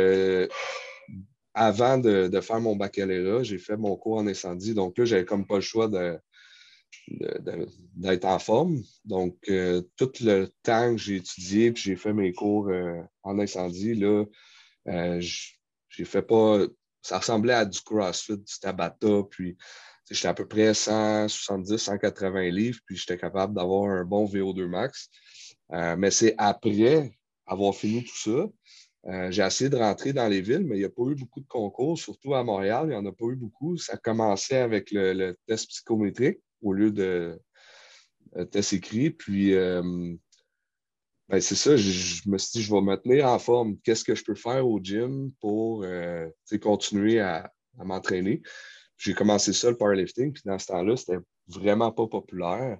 avant 1.53 1.97
de, 1.97 2.39
faire 2.41 2.61
mon 2.61 2.75
baccalauréat, 2.75 3.43
j'ai 3.43 3.57
fait 3.57 3.77
mon 3.77 3.95
cours 3.95 4.17
en 4.17 4.27
incendie. 4.27 4.73
Donc 4.73 4.97
là, 4.97 5.05
j'avais 5.05 5.25
comme 5.25 5.45
pas 5.45 5.55
le 5.55 5.61
choix 5.61 5.89
d'être 7.07 8.25
en 8.25 8.39
forme. 8.39 8.81
Donc, 9.05 9.37
tout 9.97 10.11
le 10.21 10.45
temps 10.63 10.95
que 10.95 11.01
j'ai 11.01 11.17
étudié 11.17 11.71
puis 11.71 11.83
j'ai 11.83 11.95
fait 11.95 12.13
mes 12.13 12.33
cours 12.33 12.71
en 13.23 13.39
incendie, 13.39 13.95
là, 13.95 14.25
j'ai 15.89 16.05
fait 16.05 16.21
pas. 16.21 16.59
Ça 17.01 17.17
ressemblait 17.17 17.53
à 17.53 17.63
du 17.65 17.79
CrossFit, 17.79 18.37
du 18.37 18.59
Tabata, 18.59 19.23
puis 19.29 19.57
j'étais 20.09 20.27
à 20.27 20.33
peu 20.33 20.47
près 20.47 20.73
170, 20.73 21.77
180 21.77 22.49
livres, 22.49 22.79
puis 22.85 22.95
j'étais 22.95 23.17
capable 23.17 23.53
d'avoir 23.53 23.89
un 23.89 24.03
bon 24.03 24.25
VO2 24.25 24.67
max. 24.67 25.09
Euh, 25.73 25.95
mais 25.97 26.11
c'est 26.11 26.35
après 26.37 27.11
avoir 27.45 27.75
fini 27.75 28.03
tout 28.03 28.17
ça, 28.17 28.47
euh, 29.07 29.31
j'ai 29.31 29.43
essayé 29.43 29.69
de 29.69 29.77
rentrer 29.77 30.13
dans 30.13 30.27
les 30.27 30.41
villes, 30.41 30.65
mais 30.65 30.75
il 30.75 30.79
n'y 30.79 30.85
a 30.85 30.89
pas 30.89 31.03
eu 31.03 31.15
beaucoup 31.15 31.39
de 31.39 31.47
concours, 31.47 31.97
surtout 31.97 32.33
à 32.35 32.43
Montréal, 32.43 32.85
il 32.85 32.89
n'y 32.89 32.95
en 32.95 33.05
a 33.05 33.11
pas 33.11 33.25
eu 33.25 33.35
beaucoup. 33.35 33.77
Ça 33.77 33.97
commençait 33.97 34.57
avec 34.57 34.91
le, 34.91 35.35
test 35.47 35.69
psychométrique 35.69 36.39
au 36.61 36.73
lieu 36.73 36.91
de 36.91 37.39
test 38.51 38.73
écrit. 38.73 39.09
Puis 39.09 39.53
euh, 39.53 39.81
ben, 41.29 41.39
c'est 41.39 41.55
ça, 41.55 41.77
je, 41.77 42.27
me 42.27 42.37
suis 42.39 42.59
dit, 42.59 42.63
je 42.63 42.73
vais 42.73 42.81
me 42.81 42.95
tenir 42.95 43.27
en 43.27 43.37
forme. 43.37 43.77
Qu'est-ce 43.83 44.03
que 44.03 44.15
je 44.15 44.23
peux 44.23 44.35
faire 44.35 44.67
au 44.67 44.79
gym 44.81 45.31
pour 45.39 45.83
euh, 45.83 46.27
continuer 46.61 47.19
à, 47.19 47.51
m'entraîner? 47.77 48.41
J'ai 48.99 49.13
commencé 49.13 49.53
ça, 49.53 49.69
le 49.69 49.77
powerlifting, 49.77 50.33
puis 50.33 50.43
dans 50.45 50.59
ce 50.59 50.67
temps-là, 50.67 50.95
c'était 50.97 51.17
vraiment 51.47 51.91
pas 51.91 52.07
populaire. 52.07 52.77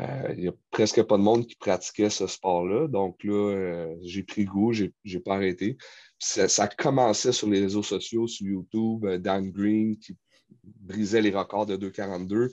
Euh, 0.00 0.34
il 0.36 0.40
n'y 0.40 0.48
a 0.48 0.52
presque 0.70 1.02
pas 1.04 1.16
de 1.16 1.22
monde 1.22 1.46
qui 1.46 1.54
pratiquait 1.54 2.10
ce 2.10 2.26
sport-là. 2.26 2.88
Donc 2.88 3.22
là, 3.24 3.32
euh, 3.32 3.94
j'ai 4.02 4.24
pris 4.24 4.44
goût, 4.44 4.72
j'ai 4.72 4.92
n'ai 5.04 5.20
pas 5.20 5.36
arrêté. 5.36 5.76
Ça, 6.18 6.48
ça, 6.48 6.66
commençait 6.66 7.32
sur 7.32 7.48
les 7.48 7.60
réseaux 7.60 7.82
sociaux, 7.82 8.26
sur 8.26 8.46
YouTube, 8.46 9.06
Dan 9.06 9.50
Green 9.50 9.96
qui 9.96 10.16
brisait 10.64 11.22
les 11.22 11.30
records 11.30 11.66
de 11.66 11.76
2,42. 11.76 12.50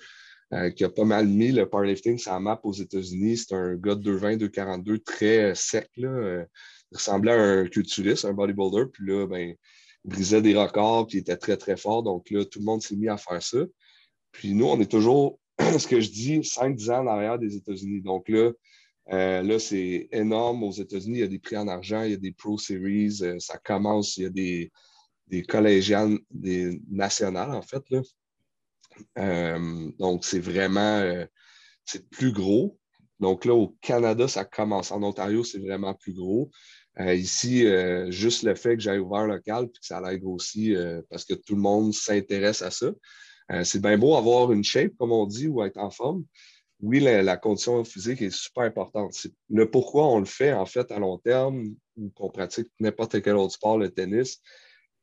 Euh, 0.54 0.70
qui 0.70 0.84
a 0.84 0.90
pas 0.90 1.06
mal 1.06 1.28
mis 1.28 1.54
le 1.54 1.66
powerlifting 1.66 2.18
sur 2.18 2.34
la 2.34 2.42
map 2.42 2.60
aux 2.64 2.74
États-Unis. 2.74 3.38
C'est 3.38 3.56
un 3.56 3.76
gars 3.76 3.96
de 3.96 4.02
220, 4.02 4.36
242, 4.36 5.00
très 5.00 5.56
sec. 5.56 5.90
Là. 5.96 6.10
Euh, 6.10 6.46
il 6.92 6.98
ressemblait 6.98 7.32
à 7.32 7.42
un 7.42 7.68
culturiste, 7.68 8.26
un 8.26 8.34
bodybuilder. 8.34 8.92
Puis 8.92 9.06
là, 9.08 9.28
ben, 9.28 9.56
brisait 10.04 10.42
des 10.42 10.56
records, 10.56 11.08
puis 11.08 11.18
il 11.18 11.22
était 11.22 11.38
très, 11.38 11.58
très 11.58 11.78
fort. 11.78 12.04
Donc 12.04 12.30
là, 12.30 12.46
tout 12.46 12.60
le 12.60 12.66
monde 12.66 12.82
s'est 12.82 12.96
mis 12.96 13.10
à 13.10 13.18
faire 13.18 13.42
ça. 13.42 13.60
Puis 14.32 14.54
nous, 14.54 14.66
on 14.66 14.80
est 14.80 14.90
toujours, 14.90 15.40
ce 15.60 15.88
que 15.88 16.00
je 16.00 16.10
dis, 16.10 16.40
5-10 16.40 16.92
ans 16.92 17.04
en 17.04 17.08
arrière 17.08 17.40
des 17.40 17.56
États-Unis. 17.56 18.02
Donc 18.02 18.30
là, 18.30 18.52
euh, 19.12 19.42
là, 19.42 19.60
c'est 19.60 20.08
énorme 20.12 20.64
aux 20.64 20.72
États-Unis. 20.72 21.20
Il 21.20 21.22
y 21.22 21.24
a 21.24 21.28
des 21.28 21.40
prix 21.40 21.58
en 21.58 21.68
argent, 21.68 22.04
il 22.04 22.12
y 22.12 22.16
a 22.16 22.18
des 22.18 22.32
Pro 22.32 22.58
Series, 22.58 23.22
ça 23.40 23.58
commence, 23.58 24.18
il 24.18 24.24
y 24.24 24.26
a 24.26 24.30
des, 24.30 24.72
des 25.28 25.44
collégiales, 25.44 26.18
des 26.30 26.82
nationales, 26.90 27.52
en 27.52 27.62
fait. 27.62 27.84
Là. 27.90 28.02
Euh, 29.18 29.92
donc, 29.98 30.26
c'est 30.26 30.40
vraiment 30.40 30.98
euh, 31.00 31.26
c'est 31.86 32.10
plus 32.10 32.32
gros. 32.32 32.78
Donc 33.20 33.46
là, 33.46 33.54
au 33.54 33.76
Canada, 33.82 34.28
ça 34.28 34.46
commence. 34.46 34.92
En 34.92 35.04
Ontario, 35.04 35.44
c'est 35.44 35.60
vraiment 35.60 35.94
plus 35.94 36.14
gros. 36.14 36.50
Euh, 37.00 37.16
ici, 37.16 37.66
juste 38.10 38.44
le 38.44 38.56
fait 38.56 38.76
que 38.76 38.82
j'ai 38.82 38.98
ouvert 38.98 39.26
local 39.26 39.66
et 39.66 39.68
que 39.68 39.86
ça 39.86 40.02
l'aide 40.02 40.24
aussi 40.24 40.76
parce 41.10 41.26
que 41.26 41.34
tout 41.34 41.56
le 41.56 41.62
monde 41.62 41.94
s'intéresse 41.94 42.62
à 42.62 42.72
ça. 42.72 42.92
c'est 43.64 43.82
bien 43.82 43.98
beau 43.98 44.16
avoir 44.16 44.52
une 44.52 44.64
shape, 44.64 44.92
comme 44.98 45.12
on 45.12 45.26
dit, 45.26 45.48
ou 45.48 45.64
être 45.64 45.78
en 45.78 45.90
forme. 45.90 46.26
Oui, 46.82 47.00
la, 47.00 47.38
condition 47.38 47.84
physique 47.84 48.22
est 48.22 48.36
super 48.36 48.64
importante. 48.64 49.16
Le 49.50 49.70
pourquoi 49.70 50.08
on 50.08 50.20
le 50.20 50.26
fait, 50.26 50.52
en 50.52 50.66
fait, 50.66 50.92
à 50.92 50.98
long 51.00 51.20
terme, 51.20 51.76
ou 51.96 52.10
qu'on 52.10 52.30
pratique 52.30 52.68
n'importe 52.80 53.22
quel 53.22 53.36
autre 53.36 53.54
sport, 53.54 53.78
le 53.78 53.90
tennis, 53.92 54.42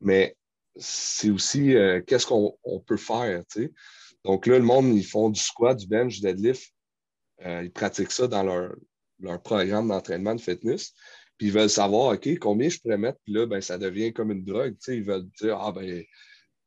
mais 0.01 0.37
c'est 0.77 1.31
aussi 1.31 1.75
euh, 1.75 2.01
qu'est-ce 2.05 2.27
qu'on 2.27 2.57
peut 2.87 2.97
faire. 2.97 3.45
Donc 4.25 4.47
là, 4.47 4.59
le 4.59 4.65
monde, 4.65 4.97
ils 4.97 5.07
font 5.07 5.31
du 5.31 5.41
squat, 5.41 5.79
du 5.79 5.87
bench, 5.87 6.17
du 6.17 6.21
deadlift 6.21 6.73
euh, 7.45 7.63
ils 7.65 7.71
pratiquent 7.71 8.11
ça 8.11 8.27
dans 8.27 8.43
leur, 8.43 8.75
leur 9.21 9.41
programme 9.41 9.89
d'entraînement 9.89 10.35
de 10.35 10.41
fitness. 10.41 10.93
Puis 11.39 11.47
ils 11.47 11.53
veulent 11.53 11.71
savoir, 11.71 12.15
OK, 12.15 12.39
combien 12.39 12.69
je 12.69 12.79
pourrais 12.79 12.99
mettre, 12.99 13.19
puis 13.25 13.33
là, 13.33 13.47
ben, 13.47 13.61
ça 13.61 13.79
devient 13.79 14.13
comme 14.13 14.33
une 14.33 14.45
drogue. 14.45 14.75
Ils 14.89 15.05
veulent 15.05 15.29
dire, 15.41 15.57
ah 15.61 15.73
ben, 15.73 16.05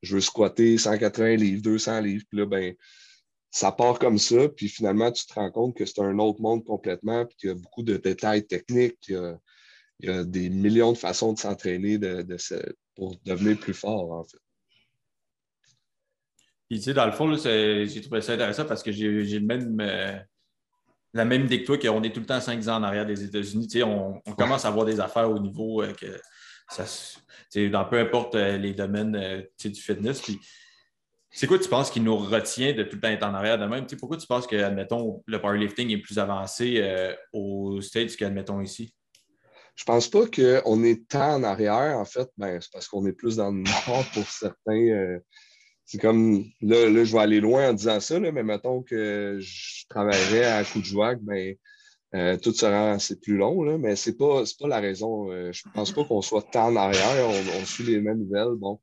je 0.02 0.16
veux 0.16 0.22
squatter 0.22 0.78
180 0.78 1.36
livres, 1.36 1.62
200 1.62 2.00
livres, 2.00 2.24
puis 2.30 2.40
là, 2.40 2.46
ben, 2.46 2.74
ça 3.52 3.74
part 3.74 4.00
comme 4.00 4.18
ça, 4.18 4.48
puis 4.48 4.70
finalement, 4.70 5.12
tu 5.12 5.26
te 5.26 5.34
rends 5.34 5.52
compte 5.52 5.76
que 5.76 5.86
c'est 5.86 6.00
un 6.00 6.18
autre 6.20 6.42
monde 6.42 6.64
complètement, 6.64 7.26
puis 7.26 7.38
qu'il 7.38 7.50
y 7.50 7.52
a 7.52 7.56
beaucoup 7.56 7.84
de 7.84 7.98
détails 7.98 8.48
techniques, 8.48 8.98
il 9.10 9.38
y 10.00 10.10
a, 10.10 10.24
des 10.24 10.50
millions 10.50 10.94
de 10.94 10.98
façons 10.98 11.34
de 11.34 11.38
s'entraîner 11.38 12.00
pour 12.96 13.18
devenir 13.26 13.60
plus 13.60 13.74
fort, 13.74 14.12
en 14.12 14.24
fait. 14.24 14.38
Puis, 16.70 16.80
tu 16.80 16.86
sais, 16.86 16.94
dans 16.94 17.06
le 17.06 17.12
fond, 17.12 17.36
j'ai 17.36 18.02
trouvé 18.02 18.22
ça 18.22 18.34
intéressant 18.34 18.66
parce 18.66 18.82
que 18.82 18.94
j'ai 18.94 19.10
le 19.10 19.46
même, 19.46 19.78
euh, 19.82 20.18
la 21.14 21.26
même 21.26 21.46
idée 21.46 21.62
que 21.62 21.66
toi, 21.66 21.78
qu'on 21.78 22.04
est 22.04 22.12
tout 22.12 22.22
le 22.22 22.26
temps 22.26 22.40
5 22.40 22.68
ans 22.68 22.78
en 22.78 22.84
arrière 22.84 23.06
des 23.06 23.24
États-Unis. 23.24 23.68
Tu 23.68 23.80
sais, 23.80 23.84
on, 23.84 24.22
commence 24.38 24.66
à 24.66 24.70
avoir 24.70 24.86
des 24.86 25.00
affaires 25.00 25.30
au 25.30 25.40
niveau 25.40 25.82
euh, 25.82 25.94
que 25.94 26.08
ça, 26.70 26.86
dans 27.70 27.86
peu 27.86 28.00
importe 28.00 28.36
euh, 28.36 28.58
les 28.58 28.74
domaines 28.74 29.46
du 29.64 29.82
fitness. 29.82 30.22
Puis, 30.22 30.40
c'est 31.30 31.48
quoi 31.48 31.60
tu 31.60 31.70
penses 31.70 31.90
qui 31.90 32.02
nous 32.02 32.18
retient 32.18 32.74
de 32.74 32.84
tout 32.84 32.96
le 32.96 33.02
temps 33.02 33.10
être 33.10 33.24
en 33.24 33.34
arrière 33.34 33.58
de 33.58 33.66
même? 33.66 33.86
pourquoi 34.00 34.18
tu 34.18 34.28
penses 34.28 34.48
que, 34.48 34.56
admettons, 34.56 35.24
le 35.26 35.40
powerlifting 35.40 35.90
est 35.90 35.98
plus 35.98 36.20
avancé 36.20 36.76
euh, 36.78 37.14
aux 37.32 37.82
States 37.82 38.16
qu'admettons 38.16 38.62
ici? 38.62 38.94
Je 39.76 39.86
pense 39.86 40.10
pas 40.10 40.26
qu'on 40.28 40.84
est 40.84 41.08
tant 41.08 41.36
en 41.36 41.44
arrière, 41.44 41.98
en 41.98 42.06
fait, 42.06 42.30
ben, 42.38 42.60
c'est 42.60 42.72
parce 42.72 42.88
qu'on 42.88 43.06
est 43.06 43.14
plus 43.14 43.38
dans 43.38 43.52
le 43.52 43.64
nord 43.64 44.06
pour 44.14 44.28
certains. 44.28 45.20
Euh, 45.92 45.98
c'est 45.98 45.98
comme 46.00 46.46
là, 46.62 46.90
là, 46.90 47.04
je 47.04 47.14
vais 47.14 47.22
aller 47.22 47.40
loin 47.40 47.70
en 47.70 47.74
disant 47.74 48.00
ça, 48.00 48.20
mais 48.20 48.32
mettons 48.44 48.82
que 48.82 49.38
je 49.40 49.86
travaillerais 49.90 50.46
à 50.46 50.64
Coudjouac, 50.64 51.20
ben, 51.22 51.56
euh, 52.14 52.38
tout 52.38 52.54
sera 52.54 52.92
assez 52.92 53.20
plus 53.20 53.38
long, 53.38 53.78
mais 53.78 53.96
ce 53.96 54.10
n'est 54.10 54.16
pas, 54.18 54.44
pas 54.60 54.68
la 54.68 54.80
raison. 54.80 55.28
je 55.52 55.62
ne 55.66 55.74
pense 55.74 55.92
pas 55.92 56.04
qu'on 56.04 56.22
soit 56.22 56.44
tant 56.52 56.68
en 56.68 56.76
arrière. 56.76 57.28
On, 57.28 57.62
on, 57.62 57.66
suit 57.66 57.84
les 57.84 58.02
mêmes 58.02 58.20
nouvelles. 58.20 58.56
Bon, 58.58 58.80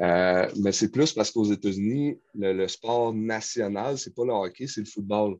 euh, 0.00 0.50
mais 0.60 0.72
c'est 0.72 0.90
plus 0.90 1.12
parce 1.12 1.30
qu'aux 1.30 1.44
États-Unis, 1.44 2.18
le, 2.34 2.66
sport 2.66 3.14
national, 3.14 3.96
c'est 3.96 4.14
pas 4.14 4.24
le 4.24 4.32
hockey, 4.32 4.66
c'est 4.66 4.80
le 4.80 4.86
football. 4.86 5.36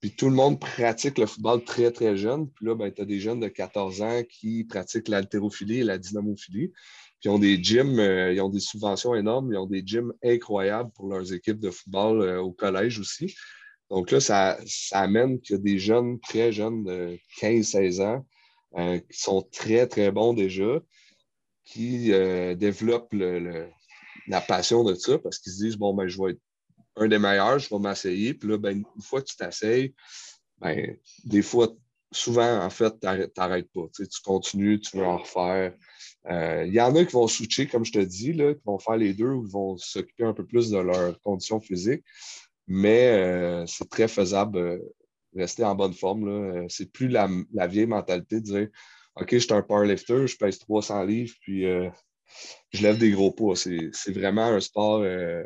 Puis 0.00 0.10
tout 0.14 0.28
le 0.28 0.34
monde 0.34 0.60
pratique 0.60 1.18
le 1.18 1.26
football 1.26 1.64
très, 1.64 1.90
très 1.90 2.16
jeune. 2.16 2.50
Puis 2.50 2.66
là, 2.66 2.74
ben, 2.74 2.92
tu 2.92 3.00
as 3.00 3.06
des 3.06 3.20
jeunes 3.20 3.40
de 3.40 3.48
14 3.48 4.02
ans 4.02 4.22
qui 4.28 4.64
pratiquent 4.64 5.08
l'haltérophilie 5.08 5.80
et 5.80 5.84
la 5.84 5.98
dynamophilie. 5.98 6.72
Ils 7.24 7.30
ont 7.30 7.38
des 7.38 7.62
gyms, 7.62 7.98
euh, 7.98 8.32
ils 8.32 8.40
ont 8.40 8.50
des 8.50 8.60
subventions 8.60 9.14
énormes, 9.14 9.52
ils 9.52 9.56
ont 9.56 9.66
des 9.66 9.82
gyms 9.84 10.12
incroyables 10.22 10.90
pour 10.92 11.08
leurs 11.08 11.32
équipes 11.32 11.58
de 11.58 11.70
football 11.70 12.20
euh, 12.20 12.40
au 12.40 12.52
collège 12.52 12.98
aussi. 12.98 13.34
Donc 13.90 14.10
là, 14.10 14.20
ça, 14.20 14.58
amène 14.92 15.38
a 15.50 15.56
des 15.56 15.78
jeunes, 15.78 16.20
très 16.20 16.52
jeunes 16.52 16.84
de 16.84 17.18
15-16 17.40 18.02
ans, 18.02 18.26
qui 18.76 19.18
sont 19.20 19.42
très, 19.52 19.86
très 19.86 20.10
bons 20.10 20.32
déjà, 20.32 20.80
qui 21.64 22.08
développent 22.56 23.14
la 24.26 24.40
passion 24.40 24.84
de 24.84 24.94
ça 24.94 25.18
parce 25.18 25.38
qu'ils 25.38 25.52
se 25.52 25.58
disent 25.58 25.76
bon, 25.76 25.94
ben, 25.94 26.08
je 26.08 26.20
vais 26.20 26.30
être 26.32 26.40
un 26.96 27.08
des 27.08 27.18
meilleurs, 27.18 27.58
je 27.58 27.68
vais 27.68 27.78
m'asseyer. 27.78 28.34
Puis 28.34 28.48
là, 28.48 28.58
ben, 28.58 28.82
une 28.96 29.02
fois 29.02 29.20
que 29.20 29.26
tu 29.26 29.36
t'asseyes, 29.36 29.94
ben, 30.58 30.96
des 31.24 31.42
fois, 31.42 31.68
souvent, 32.14 32.64
en 32.64 32.70
fait, 32.70 32.92
tu 33.00 33.06
n'arrêtes 33.06 33.70
pas. 33.72 33.82
Tu, 33.94 34.06
continues, 34.24 34.80
tu 34.80 34.96
veux 34.96 35.04
en 35.04 35.18
refaire. 35.18 35.74
Euh, 36.30 36.64
il 36.66 36.72
y 36.72 36.80
en 36.80 36.94
a 36.96 37.04
qui 37.04 37.12
vont 37.12 37.26
switcher, 37.26 37.66
comme 37.66 37.84
je 37.84 37.92
te 37.92 37.98
dis, 37.98 38.32
là, 38.32 38.54
qui 38.54 38.62
vont 38.64 38.78
faire 38.78 38.96
les 38.96 39.12
deux 39.12 39.30
ou 39.30 39.44
qui 39.44 39.50
vont 39.50 39.76
s'occuper 39.76 40.24
un 40.24 40.32
peu 40.32 40.44
plus 40.46 40.70
de 40.70 40.78
leurs 40.78 41.20
conditions 41.20 41.60
physiques. 41.60 42.04
Mais 42.66 43.08
euh, 43.08 43.66
c'est 43.66 43.88
très 43.88 44.08
faisable 44.08 44.54
de 44.54 44.94
rester 45.36 45.64
en 45.64 45.74
bonne 45.74 45.92
forme. 45.92 46.66
C'est 46.68 46.90
plus 46.90 47.08
la, 47.08 47.28
vieille 47.66 47.86
mentalité 47.86 48.40
de 48.40 48.44
dire 48.44 48.68
OK, 49.16 49.28
je 49.32 49.38
suis 49.38 49.52
un 49.52 49.62
powerlifter, 49.62 50.26
je 50.26 50.36
pèse 50.36 50.58
300 50.58 51.04
livres, 51.04 51.34
puis 51.40 51.66
euh, 51.66 51.88
je 52.72 52.82
lève 52.82 52.98
des 52.98 53.12
gros 53.12 53.30
poids. 53.30 53.54
C'est 53.56 54.12
vraiment 54.12 54.46
un 54.46 54.60
sport 54.60 55.02
euh, 55.02 55.44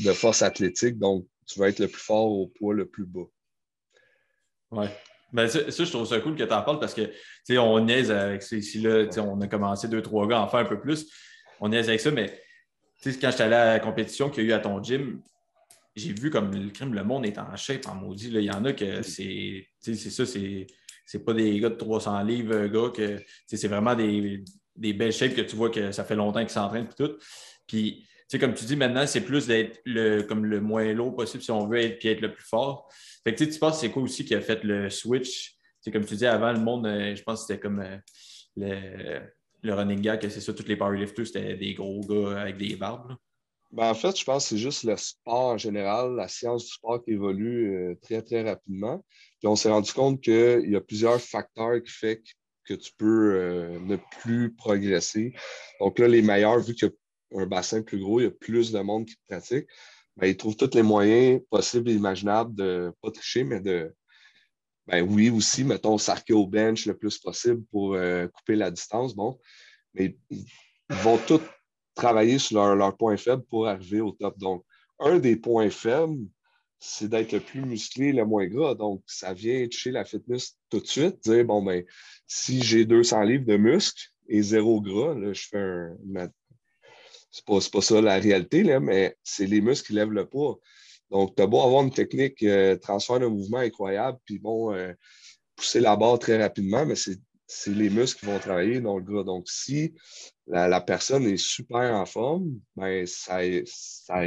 de 0.00 0.12
force 0.12 0.42
athlétique, 0.42 0.98
donc 0.98 1.26
tu 1.46 1.58
vas 1.58 1.68
être 1.68 1.80
le 1.80 1.88
plus 1.88 2.00
fort 2.00 2.30
au 2.30 2.46
poids 2.46 2.74
le 2.74 2.86
plus 2.86 3.06
bas. 3.06 3.26
Oui. 4.70 4.86
Ben, 5.32 5.48
ça, 5.48 5.60
je 5.66 5.90
trouve 5.90 6.06
ça 6.06 6.20
cool 6.20 6.36
que 6.36 6.42
tu 6.42 6.52
en 6.52 6.62
parles 6.62 6.78
parce 6.78 6.94
que 6.94 7.10
on 7.58 7.80
niaise 7.80 8.10
avec 8.10 8.42
ça 8.42 8.56
ici-là. 8.56 9.06
On 9.18 9.40
a 9.40 9.46
commencé 9.46 9.88
deux, 9.88 10.02
trois 10.02 10.26
gars 10.26 10.38
à 10.38 10.42
en 10.42 10.48
faire 10.48 10.60
un 10.60 10.64
peu 10.64 10.80
plus. 10.80 11.06
On 11.60 11.68
niaise 11.68 11.88
avec 11.88 12.00
ça, 12.00 12.10
mais 12.10 12.42
quand 13.04 13.30
j'étais 13.30 13.42
allé 13.42 13.54
à 13.54 13.72
la 13.74 13.80
compétition 13.80 14.30
qu'il 14.30 14.44
y 14.44 14.46
a 14.46 14.50
eu 14.50 14.52
à 14.52 14.58
ton 14.58 14.82
gym, 14.82 15.22
j'ai 15.96 16.12
vu 16.12 16.30
comme 16.30 16.54
le 16.54 16.70
crime, 16.70 16.94
le 16.94 17.04
monde 17.04 17.26
est 17.26 17.38
en 17.38 17.54
shape 17.56 17.86
en 17.86 17.94
maudit. 17.94 18.28
Il 18.28 18.42
y 18.42 18.50
en 18.50 18.64
a 18.64 18.72
que 18.72 19.02
c'est 19.02 19.68
ça, 19.80 20.24
c'est 20.26 21.24
pas 21.24 21.34
des 21.34 21.60
gars 21.60 21.70
de 21.70 21.74
300 21.74 22.22
livres, 22.22 22.66
gars, 22.66 22.90
que 22.94 23.22
c'est 23.46 23.68
vraiment 23.68 23.94
des, 23.94 24.44
des 24.76 24.92
belles 24.92 25.12
shapes 25.12 25.34
que 25.34 25.42
tu 25.42 25.56
vois 25.56 25.70
que 25.70 25.92
ça 25.92 26.04
fait 26.04 26.16
longtemps 26.16 26.40
qu'ils 26.40 26.50
s'entraînent 26.50 26.88
et 26.90 27.04
tout. 27.04 27.12
Puis, 27.66 28.06
tu 28.06 28.11
sais, 28.32 28.38
comme 28.38 28.54
tu 28.54 28.64
dis, 28.64 28.76
maintenant, 28.76 29.06
c'est 29.06 29.20
plus 29.20 29.46
d'être 29.46 29.80
le, 29.84 30.22
comme 30.22 30.46
le 30.46 30.60
moins 30.60 30.90
lourd 30.92 31.14
possible 31.14 31.42
si 31.42 31.50
on 31.50 31.66
veut 31.66 31.80
être, 31.80 31.98
puis 31.98 32.08
être 32.08 32.22
le 32.22 32.32
plus 32.32 32.44
fort. 32.44 32.90
Tu 33.26 33.46
penses 33.58 33.80
c'est 33.80 33.90
quoi 33.90 34.02
aussi 34.02 34.24
qui 34.24 34.34
a 34.34 34.40
fait 34.40 34.64
le 34.64 34.88
switch? 34.88 35.54
C'est 35.80 35.90
comme 35.90 36.06
tu 36.06 36.16
dis, 36.16 36.26
avant, 36.26 36.52
le 36.52 36.60
monde, 36.60 36.86
euh, 36.86 37.14
je 37.14 37.22
pense 37.22 37.40
que 37.40 37.46
c'était 37.48 37.60
comme 37.60 37.80
euh, 37.80 37.98
le, 38.56 39.20
le, 39.62 39.74
running 39.74 40.00
gag, 40.00 40.20
que 40.20 40.28
c'est 40.30 40.40
ça, 40.40 40.54
tous 40.54 40.66
les 40.66 40.76
powerlifters, 40.76 41.26
c'était 41.26 41.56
des 41.56 41.74
gros 41.74 42.00
gars 42.00 42.40
avec 42.40 42.56
des 42.56 42.74
barbes. 42.74 43.14
Ben, 43.70 43.90
en 43.90 43.94
fait, 43.94 44.18
je 44.18 44.24
pense 44.24 44.44
que 44.44 44.48
c'est 44.50 44.58
juste 44.58 44.84
le 44.84 44.96
sport 44.96 45.52
en 45.52 45.58
général, 45.58 46.14
la 46.14 46.28
science 46.28 46.64
du 46.64 46.72
sport 46.72 47.02
qui 47.04 47.12
évolue 47.12 47.74
euh, 47.74 47.94
très, 48.00 48.22
très 48.22 48.42
rapidement. 48.42 49.04
Puis 49.40 49.48
on 49.48 49.56
s'est 49.56 49.70
rendu 49.70 49.92
compte 49.92 50.22
qu'il 50.22 50.70
y 50.70 50.76
a 50.76 50.80
plusieurs 50.80 51.20
facteurs 51.20 51.82
qui 51.82 51.90
font 51.90 52.22
que 52.64 52.74
tu 52.74 52.92
peux 52.96 53.76
ne 53.80 53.96
plus 54.20 54.54
progresser. 54.54 55.34
Donc 55.80 55.98
là, 55.98 56.06
les 56.06 56.22
meilleurs, 56.22 56.60
vu 56.60 56.74
qu'il 56.74 56.86
y 56.86 56.90
a 56.92 56.94
un 57.34 57.46
bassin 57.46 57.82
plus 57.82 57.98
gros, 57.98 58.20
il 58.20 58.24
y 58.24 58.26
a 58.26 58.30
plus 58.30 58.72
de 58.72 58.80
monde 58.80 59.06
qui 59.06 59.16
pratique, 59.28 59.66
ben, 60.16 60.26
ils 60.26 60.36
trouvent 60.36 60.56
tous 60.56 60.74
les 60.74 60.82
moyens 60.82 61.40
possibles 61.50 61.90
et 61.90 61.94
imaginables 61.94 62.54
de 62.54 62.92
pas 63.00 63.10
tricher, 63.10 63.44
mais 63.44 63.60
de, 63.60 63.94
ben 64.86 65.02
oui, 65.08 65.30
aussi, 65.30 65.64
mettons, 65.64 65.96
s'arquer 65.98 66.34
au 66.34 66.46
bench 66.46 66.86
le 66.86 66.96
plus 66.96 67.18
possible 67.18 67.62
pour 67.70 67.94
euh, 67.94 68.26
couper 68.28 68.56
la 68.56 68.70
distance. 68.70 69.14
Bon, 69.14 69.38
mais 69.94 70.16
ils 70.30 70.44
vont 70.90 71.18
tous 71.18 71.40
travailler 71.94 72.38
sur 72.38 72.58
leur, 72.58 72.74
leur 72.74 72.96
point 72.96 73.16
faible 73.16 73.44
pour 73.44 73.68
arriver 73.68 74.00
au 74.00 74.12
top. 74.12 74.38
Donc, 74.38 74.64
un 74.98 75.18
des 75.18 75.36
points 75.36 75.70
faibles, 75.70 76.26
c'est 76.78 77.08
d'être 77.08 77.32
le 77.32 77.40
plus 77.40 77.62
musclé, 77.62 78.12
le 78.12 78.24
moins 78.24 78.46
gras. 78.46 78.74
Donc, 78.74 79.02
ça 79.06 79.32
vient 79.32 79.66
toucher 79.68 79.92
la 79.92 80.04
fitness 80.04 80.58
tout 80.68 80.80
de 80.80 80.86
suite, 80.86 81.22
dire, 81.22 81.44
bon, 81.44 81.62
ben, 81.62 81.84
si 82.26 82.60
j'ai 82.62 82.84
200 82.84 83.22
livres 83.22 83.46
de 83.46 83.56
muscles 83.56 84.10
et 84.28 84.42
zéro 84.42 84.80
gras, 84.80 85.14
je 85.32 85.46
fais 85.48 85.58
un. 85.58 86.28
C'est 87.32 87.44
pas, 87.44 87.58
pas 87.72 87.80
ça 87.80 88.00
la 88.00 88.18
réalité, 88.18 88.62
là, 88.62 88.78
mais 88.78 89.16
c'est 89.24 89.46
les 89.46 89.60
muscles 89.60 89.88
qui 89.88 89.92
lèvent 89.94 90.12
le 90.12 90.28
poids. 90.28 90.60
Donc, 91.10 91.34
tu 91.34 91.42
as 91.42 91.46
beau 91.46 91.60
avoir 91.60 91.82
une 91.82 91.90
technique 91.90 92.42
euh, 92.42 92.76
transfert 92.76 93.18
de 93.18 93.26
mouvement 93.26 93.58
incroyable, 93.58 94.18
puis 94.24 94.38
bon, 94.38 94.72
euh, 94.72 94.92
pousser 95.56 95.80
la 95.80 95.96
barre 95.96 96.18
très 96.18 96.40
rapidement, 96.40 96.86
mais 96.86 96.94
c'est 96.94 97.18
les 97.70 97.90
muscles 97.90 98.20
qui 98.20 98.26
vont 98.26 98.38
travailler 98.38 98.80
dans 98.80 98.96
le 98.96 99.02
gras. 99.02 99.24
Donc, 99.24 99.48
si 99.48 99.94
la, 100.46 100.80
personne 100.80 101.26
est 101.26 101.36
super 101.36 101.94
en 101.94 102.06
forme, 102.06 102.58
ben, 102.76 103.06
ça, 103.06 103.40
ça 103.66 104.22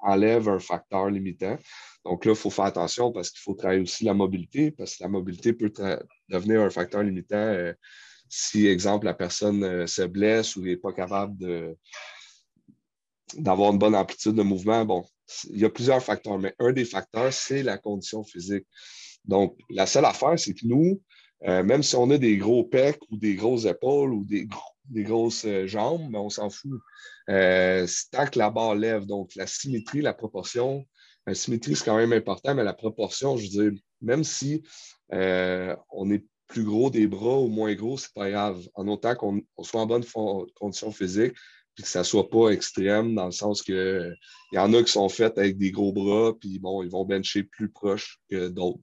enlève 0.00 0.48
un 0.48 0.58
facteur 0.58 1.10
limitant. 1.10 1.58
Donc 2.04 2.24
là, 2.24 2.32
il 2.32 2.38
faut 2.38 2.50
faire 2.50 2.66
attention 2.66 3.10
parce 3.10 3.30
qu'il 3.30 3.40
faut 3.40 3.54
travailler 3.54 3.82
aussi 3.82 4.04
la 4.04 4.14
mobilité, 4.14 4.70
parce 4.70 4.96
que 4.96 5.02
la 5.02 5.08
mobilité 5.08 5.52
peut 5.52 5.72
devenir 6.28 6.60
un 6.60 6.70
facteur 6.70 7.02
limitant 7.02 7.36
euh, 7.36 7.72
si, 8.28 8.66
exemple, 8.66 9.06
la 9.06 9.14
personne 9.14 9.62
euh, 9.64 9.86
se 9.86 10.02
blesse 10.02 10.56
ou 10.56 10.62
n'est 10.62 10.76
pas 10.76 10.92
capable 10.92 11.76
d'avoir 13.34 13.72
une 13.72 13.78
bonne 13.78 13.94
amplitude 13.94 14.34
de 14.34 14.42
mouvement. 14.42 14.84
Bon, 14.84 15.04
il 15.50 15.58
y 15.58 15.64
a 15.64 15.70
plusieurs 15.70 16.02
facteurs, 16.02 16.38
mais 16.38 16.54
un 16.58 16.72
des 16.72 16.84
facteurs, 16.84 17.32
c'est 17.32 17.62
la 17.62 17.78
condition 17.78 18.24
physique. 18.24 18.66
Donc, 19.24 19.56
la 19.70 19.86
seule 19.86 20.04
affaire, 20.04 20.38
c'est 20.38 20.54
que 20.54 20.66
nous, 20.66 21.00
euh, 21.44 21.62
même 21.62 21.82
si 21.82 21.96
on 21.96 22.10
a 22.10 22.18
des 22.18 22.36
gros 22.36 22.64
pecs 22.64 23.00
ou 23.10 23.16
des 23.16 23.34
grosses 23.34 23.66
épaules 23.66 24.12
ou 24.12 24.24
des, 24.24 24.48
grosses 25.02 25.44
euh, 25.44 25.66
jambes, 25.66 26.06
mais 26.10 26.18
on 26.18 26.30
s'en 26.30 26.48
fout. 26.48 26.80
Euh, 27.28 27.86
tant 28.12 28.26
que 28.26 28.38
la 28.38 28.50
barre 28.50 28.76
lève, 28.76 29.04
donc 29.04 29.34
la 29.34 29.46
symétrie, 29.46 30.00
la 30.00 30.14
proportion, 30.14 30.84
la 31.26 31.34
symétrie, 31.34 31.74
c'est 31.74 31.84
quand 31.84 31.96
même 31.96 32.12
important, 32.12 32.54
mais 32.54 32.64
la 32.64 32.72
proportion, 32.72 33.36
je 33.36 33.44
veux 33.44 33.70
dire, 33.70 33.80
même 34.00 34.22
si 34.22 34.62
on 35.10 36.10
est 36.10 36.24
plus 36.46 36.62
gros 36.62 36.90
des 36.90 37.08
bras 37.08 37.40
ou 37.40 37.48
moins 37.48 37.74
gros, 37.74 37.98
c'est 37.98 38.14
pas 38.14 38.30
grave. 38.30 38.64
En 38.74 38.86
autant 38.86 39.16
qu'on 39.16 39.42
soit 39.62 39.80
en 39.80 39.86
bonne 39.86 40.04
condition 40.54 40.92
physique, 40.92 41.34
puis 41.76 41.84
que 41.84 41.90
ça 41.90 42.02
soit 42.02 42.30
pas 42.30 42.48
extrême, 42.48 43.14
dans 43.14 43.26
le 43.26 43.32
sens 43.32 43.62
que 43.62 44.10
il 44.50 44.56
y 44.56 44.58
en 44.58 44.72
a 44.72 44.82
qui 44.82 44.90
sont 44.90 45.10
faits 45.10 45.36
avec 45.36 45.58
des 45.58 45.70
gros 45.70 45.92
bras, 45.92 46.32
puis 46.40 46.58
bon, 46.58 46.82
ils 46.82 46.90
vont 46.90 47.04
bencher 47.04 47.42
plus 47.44 47.68
proche 47.68 48.18
que 48.30 48.48
d'autres. 48.48 48.80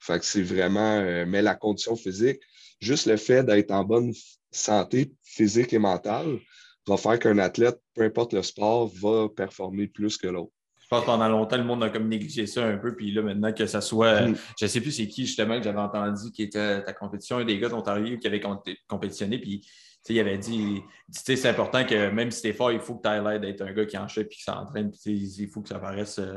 Fait 0.00 0.18
que 0.18 0.24
c'est 0.24 0.42
vraiment, 0.42 0.98
euh, 0.98 1.24
mais 1.26 1.40
la 1.40 1.54
condition 1.54 1.94
physique, 1.96 2.40
juste 2.80 3.06
le 3.06 3.16
fait 3.16 3.44
d'être 3.44 3.70
en 3.70 3.84
bonne 3.84 4.12
santé 4.50 5.12
physique 5.22 5.72
et 5.72 5.78
mentale 5.78 6.38
va 6.86 6.96
faire 6.96 7.18
qu'un 7.18 7.38
athlète, 7.38 7.80
peu 7.94 8.02
importe 8.02 8.32
le 8.32 8.42
sport, 8.42 8.90
va 9.00 9.28
performer 9.28 9.86
plus 9.86 10.18
que 10.18 10.26
l'autre. 10.26 10.52
je 10.80 10.86
pense 10.88 11.00
que 11.00 11.06
pendant 11.06 11.28
longtemps, 11.28 11.56
le 11.56 11.64
monde 11.64 11.82
a 11.84 11.90
comme 11.90 12.08
négligé 12.08 12.46
ça 12.46 12.64
un 12.64 12.76
peu. 12.76 12.94
Puis 12.94 13.12
là, 13.12 13.22
maintenant 13.22 13.52
que 13.52 13.66
ça 13.66 13.80
soit. 13.80 14.28
Mm. 14.28 14.36
Je 14.58 14.64
ne 14.64 14.68
sais 14.68 14.80
plus 14.80 14.92
c'est 14.92 15.08
qui 15.08 15.26
justement 15.26 15.58
que 15.58 15.64
j'avais 15.64 15.78
entendu 15.78 16.30
qui 16.32 16.42
était 16.42 16.82
ta 16.82 16.92
compétition, 16.92 17.38
un 17.38 17.44
des 17.44 17.58
gars 17.58 17.68
d'Ontario 17.68 18.18
qui 18.18 18.26
avait 18.26 18.42
compétitionné. 18.88 19.38
Puis 19.38 19.66
il 20.08 20.20
avait 20.20 20.38
dit, 20.38 20.82
c'est 21.10 21.46
important 21.46 21.84
que 21.84 22.10
même 22.10 22.30
si 22.30 22.42
tu 22.42 22.48
es 22.48 22.52
fort, 22.52 22.72
il 22.72 22.80
faut 22.80 22.96
que 22.96 23.02
tu 23.02 23.08
aies 23.08 23.22
l'air 23.22 23.40
d'être 23.40 23.62
un 23.62 23.72
gars 23.72 23.86
qui 23.86 23.98
enchaîne 23.98 24.24
et 24.24 24.28
qui 24.28 24.42
s'entraîne. 24.42 24.92
Il 25.04 25.48
faut 25.48 25.62
que 25.62 25.68
ça 25.68 25.78
paraisse. 25.78 26.18
Euh, 26.18 26.36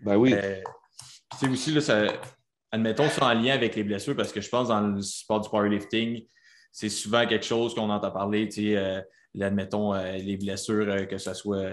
ben 0.00 0.16
oui. 0.16 0.34
Euh, 0.34 0.60
aussi, 1.50 1.72
là, 1.72 1.80
ça, 1.80 2.06
admettons 2.70 3.08
ça 3.08 3.26
en 3.26 3.34
lien 3.34 3.54
avec 3.54 3.76
les 3.76 3.84
blessures, 3.84 4.16
parce 4.16 4.32
que 4.32 4.40
je 4.40 4.48
pense 4.48 4.68
dans 4.68 4.80
le 4.80 5.02
sport 5.02 5.40
du 5.40 5.48
powerlifting, 5.48 6.24
c'est 6.72 6.88
souvent 6.88 7.26
quelque 7.26 7.44
chose 7.44 7.74
qu'on 7.74 7.90
entend 7.90 8.10
parler. 8.10 8.48
Euh, 8.58 9.00
admettons, 9.40 9.94
euh, 9.94 10.16
les 10.16 10.36
blessures, 10.36 11.06
que 11.08 11.18
ce 11.18 11.34
soit 11.34 11.70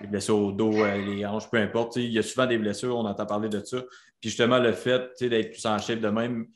les 0.00 0.06
blessures 0.06 0.38
au 0.38 0.52
dos, 0.52 0.84
les 0.84 1.24
hanches, 1.26 1.50
peu 1.50 1.58
importe. 1.58 1.96
Il 1.96 2.10
y 2.10 2.18
a 2.18 2.22
souvent 2.22 2.46
des 2.46 2.58
blessures, 2.58 2.96
on 2.96 3.04
entend 3.04 3.26
parler 3.26 3.48
de 3.48 3.64
ça. 3.64 3.82
Puis 4.20 4.30
justement, 4.30 4.58
le 4.58 4.72
fait 4.72 5.12
d'être 5.20 5.52
plus 5.52 5.66
en 5.66 5.78
shape 5.78 6.00
de 6.00 6.08
même, 6.08 6.46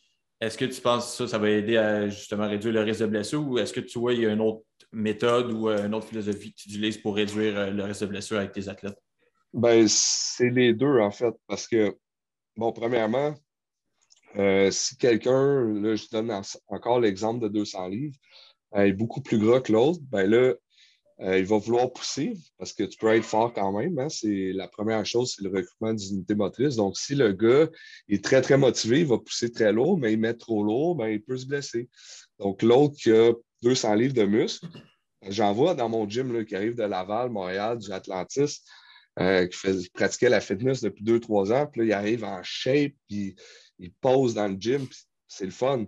est-ce 0.45 0.59
que 0.59 0.65
tu 0.65 0.81
penses 0.81 1.11
que 1.11 1.25
ça, 1.25 1.29
ça 1.29 1.39
va 1.39 1.51
aider 1.51 1.77
à 1.77 2.09
justement 2.09 2.49
réduire 2.49 2.75
le 2.75 2.83
risque 2.83 3.01
de 3.01 3.07
blessure? 3.07 3.47
Ou 3.47 3.59
est-ce 3.59 3.73
que 3.73 3.81
tu 3.81 3.99
vois, 3.99 4.13
il 4.13 4.21
y 4.21 4.27
a 4.27 4.33
une 4.33 4.41
autre 4.41 4.65
méthode 4.93 5.53
ou 5.53 5.69
une 5.69 5.95
autre 5.95 6.07
philosophie 6.07 6.53
que 6.53 6.61
tu 6.61 6.69
utilises 6.69 6.99
pour 6.99 7.17
réduire 7.17 7.73
le 7.73 7.83
risque 7.85 8.03
de 8.03 8.07
blessure 8.07 8.39
avec 8.39 8.53
tes 8.53 8.69
athlètes? 8.69 8.99
Ben, 9.53 9.87
c'est 9.89 10.51
les 10.51 10.75
deux, 10.75 10.99
en 11.01 11.11
fait, 11.11 11.35
parce 11.47 11.67
que, 11.67 11.97
bon, 12.57 12.73
premièrement, 12.73 13.35
si 14.71 14.97
quelqu'un, 14.99 15.65
là, 15.81 15.95
je 15.95 16.09
donne 16.11 16.33
encore 16.69 17.01
l'exemple 17.01 17.43
de 17.43 17.49
200 17.49 17.89
livres, 17.89 18.17
est 18.75 18.93
beaucoup 18.93 19.21
plus 19.21 19.39
gras 19.39 19.61
que 19.61 19.73
l'autre, 19.73 20.01
ben 20.11 20.29
là, 20.29 20.55
euh, 21.21 21.39
il 21.39 21.45
va 21.45 21.59
vouloir 21.59 21.93
pousser 21.93 22.35
parce 22.59 22.73
que 22.73 22.83
tu 22.83 22.99
peux 22.99 23.15
être 23.15 23.25
fort 23.25 23.53
quand 23.53 23.73
même. 23.73 23.99
Hein. 23.99 24.09
C'est 24.09 24.53
la 24.53 24.67
première 24.67 25.07
chose, 25.07 25.35
c'est 25.37 25.45
le 25.45 25.51
recrutement 25.51 25.95
d'unité 25.95 26.35
motrice. 26.35 26.77
Donc, 26.77 26.97
si 26.97 27.15
le 27.15 27.33
gars 27.33 27.69
est 28.09 28.25
très, 28.25 28.43
très 28.43 28.59
motivé, 28.59 29.01
il 29.01 29.07
va 29.07 29.19
pousser 29.19 29.53
très 29.53 29.73
lourd, 29.73 29.97
mais 29.97 30.13
il 30.13 30.19
met 30.19 30.35
trop 30.35 30.65
lourd, 30.65 30.97
ben, 30.97 31.09
il 31.09 31.23
peut 31.23 31.37
se 31.37 31.47
blesser. 31.47 31.89
Donc, 32.41 32.63
l'autre 32.63 32.97
qui 32.97 33.13
a 33.13 33.33
200 33.63 33.95
livres 33.95 34.15
de 34.15 34.25
muscles, 34.25 34.67
j'en 35.29 35.53
vois 35.53 35.75
dans 35.75 35.89
mon 35.89 36.09
gym 36.09 36.45
qui 36.45 36.57
arrive 36.57 36.75
de 36.75 36.83
Laval, 36.83 37.31
Montréal, 37.31 37.79
du 37.79 37.93
Atlantis, 37.93 38.63
euh, 39.21 39.47
qui, 39.47 39.89
pratiquait 39.91 40.29
la 40.29 40.41
fitness 40.41 40.81
depuis 40.81 41.05
2-3 41.05 41.53
ans, 41.53 41.67
puis 41.69 41.83
là, 41.83 41.87
il 41.87 41.93
arrive 41.93 42.25
en 42.25 42.43
shape, 42.43 42.93
puis 43.09 43.37
il 43.79 43.93
pose 43.93 44.35
dans 44.35 44.49
le 44.49 44.57
gym, 44.59 44.85
c'est 45.29 45.45
le 45.45 45.53
fun. 45.53 45.87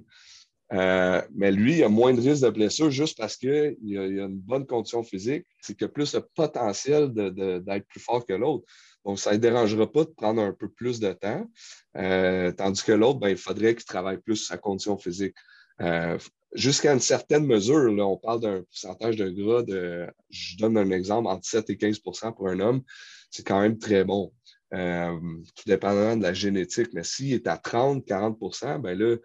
Euh, 0.73 1.23
mais 1.35 1.53
lui, 1.53 1.79
il 1.79 1.85
a 1.85 1.89
moins 1.89 2.13
de 2.13 2.21
risque 2.21 2.43
de 2.43 2.51
blessure 2.51 2.91
juste 2.91 3.17
parce 3.17 3.37
qu'il 3.37 3.51
a, 3.51 4.01
a, 4.01 4.05
une 4.05 4.39
bonne 4.39 4.67
condition 4.67 5.03
physique. 5.03 5.47
C'est 5.61 5.77
qu'il 5.77 5.87
a 5.87 5.89
plus 5.89 6.15
le 6.15 6.21
potentiel 6.35 7.13
d'être 7.13 7.87
plus 7.87 8.01
fort 8.01 8.25
que 8.27 8.33
l'autre. 8.33 8.65
Donc, 9.05 9.21
ça 9.21 9.33
ne 9.33 9.37
dérangera 9.37 9.91
pas 9.91 10.05
de 10.05 10.11
prendre 10.11 10.43
un 10.43 10.53
peu 10.53 10.69
plus 10.69 10.99
de 10.99 11.13
temps. 11.13 11.49
Euh, 11.97 12.51
tandis 12.53 12.83
que 12.83 12.93
l'autre, 12.93 13.21
ben, 13.21 13.29
il 13.29 13.37
faudrait 13.37 13.77
qu'il 13.77 13.85
travaille 13.85 14.19
plus 14.19 14.37
sa 14.37 14.59
condition 14.59 14.99
physique. 14.99 15.35
Euh, 15.81 16.19
jusqu'à 16.55 16.93
une 16.93 17.01
certaine 17.01 17.47
mesure, 17.47 17.93
là, 17.93 18.05
on 18.05 18.17
parle 18.17 18.41
d'un 18.41 18.63
pourcentage 18.63 19.17
de 19.17 19.31
gras 19.31 19.63
de, 19.63 20.09
je 20.31 20.57
donne 20.57 20.77
un 20.77 20.91
exemple, 20.91 21.29
entre 21.29 21.47
7 21.47 21.71
et 21.71 21.77
15% 21.77 22.35
pour 22.35 22.49
un 22.49 22.59
homme. 22.59 22.83
C'est 23.31 23.47
quand 23.47 23.61
même 23.61 23.79
très 23.79 24.03
bon. 24.03 24.33
tout 24.73 25.63
dépendant 25.67 26.17
de 26.17 26.23
la 26.25 26.35
génétique. 26.35 26.89
Mais 26.93 27.05
s'il 27.05 27.33
est 27.33 27.47
à 27.47 27.59
30, 27.59 28.05
40% 28.05 28.81
ben 28.81 28.99
là, 28.99 29.17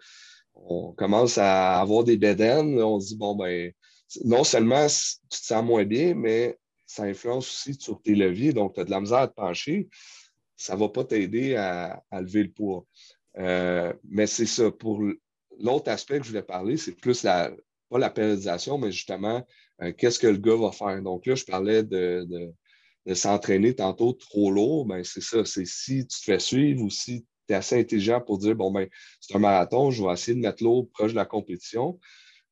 on 0.54 0.92
commence 0.92 1.38
à 1.38 1.80
avoir 1.80 2.04
des 2.04 2.16
bédaines. 2.16 2.80
On 2.80 3.00
se 3.00 3.08
dit, 3.08 3.16
bon, 3.16 3.34
ben, 3.34 3.72
non 4.24 4.44
seulement 4.44 4.86
tu 4.86 5.40
te 5.40 5.46
sens 5.46 5.64
moins 5.64 5.84
bien, 5.84 6.14
mais 6.14 6.58
ça 6.86 7.04
influence 7.04 7.48
aussi 7.48 7.80
sur 7.80 8.00
tes 8.02 8.14
leviers. 8.14 8.52
Donc, 8.52 8.74
tu 8.74 8.80
as 8.80 8.84
de 8.84 8.90
la 8.90 9.00
misère 9.00 9.18
à 9.18 9.28
te 9.28 9.34
pencher. 9.34 9.88
Ça 10.56 10.74
ne 10.74 10.80
va 10.80 10.88
pas 10.88 11.04
t'aider 11.04 11.56
à, 11.56 12.02
lever 12.12 12.44
le 12.44 12.50
poids. 12.50 12.86
Euh, 13.38 13.92
mais 14.04 14.26
c'est 14.26 14.46
ça. 14.46 14.70
Pour 14.70 15.02
l'autre 15.58 15.90
aspect 15.90 16.18
que 16.18 16.24
je 16.24 16.30
voulais 16.30 16.42
parler, 16.42 16.76
c'est 16.76 16.92
plus 16.92 17.22
la, 17.22 17.50
pas 17.88 17.98
la 17.98 18.10
périodisation, 18.10 18.78
mais 18.78 18.92
justement, 18.92 19.46
euh, 19.82 19.92
qu'est-ce 19.92 20.18
que 20.18 20.26
le 20.26 20.38
gars 20.38 20.56
va 20.56 20.72
faire? 20.72 21.02
Donc 21.02 21.26
là, 21.26 21.34
je 21.34 21.44
parlais 21.44 21.82
de, 21.82 22.52
s'entraîner 23.14 23.74
tantôt 23.74 24.12
trop 24.12 24.50
lourd. 24.50 24.86
Ben, 24.86 25.02
c'est 25.02 25.22
ça. 25.22 25.44
C'est 25.44 25.66
si 25.66 26.06
tu 26.06 26.20
te 26.20 26.24
fais 26.24 26.38
suivre 26.38 26.82
ou 26.82 26.90
si 26.90 27.24
tu 27.46 27.54
es 27.54 27.56
assez 27.56 27.78
intelligent 27.78 28.20
pour 28.20 28.38
dire 28.38 28.54
bon, 28.54 28.70
ben, 28.70 28.88
c'est 29.20 29.34
un 29.36 29.38
marathon, 29.38 29.90
je 29.90 30.02
vais 30.04 30.12
essayer 30.12 30.34
de 30.34 30.40
mettre 30.40 30.62
l'eau 30.62 30.84
proche 30.94 31.12
de 31.12 31.16
la 31.16 31.24
compétition. 31.24 31.98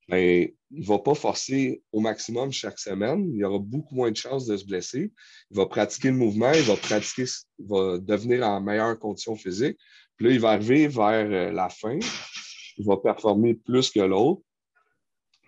Ben, 0.08 0.48
il 0.72 0.80
ne 0.80 0.86
va 0.86 0.98
pas 0.98 1.14
forcer 1.14 1.82
au 1.92 2.00
maximum 2.00 2.50
chaque 2.50 2.78
semaine. 2.80 3.30
Il 3.32 3.44
aura 3.44 3.60
beaucoup 3.60 3.94
moins 3.94 4.10
de 4.10 4.16
chances 4.16 4.44
de 4.46 4.56
se 4.56 4.64
blesser. 4.64 5.12
Il 5.50 5.56
va 5.56 5.66
pratiquer 5.66 6.08
le 6.08 6.16
mouvement, 6.16 6.52
il 6.52 6.62
va 6.62 6.76
pratiquer, 6.76 7.24
il 7.58 7.66
va 7.68 7.98
devenir 7.98 8.44
en 8.46 8.60
meilleure 8.60 8.98
condition 8.98 9.36
physique. 9.36 9.78
Puis 10.16 10.26
là, 10.26 10.32
il 10.32 10.40
va 10.40 10.50
arriver 10.50 10.88
vers 10.88 11.30
euh, 11.30 11.52
la 11.52 11.68
fin. 11.68 11.98
Il 12.76 12.84
va 12.86 12.96
performer 12.96 13.54
plus 13.54 13.90
que 13.90 14.00
l'autre. 14.00 14.42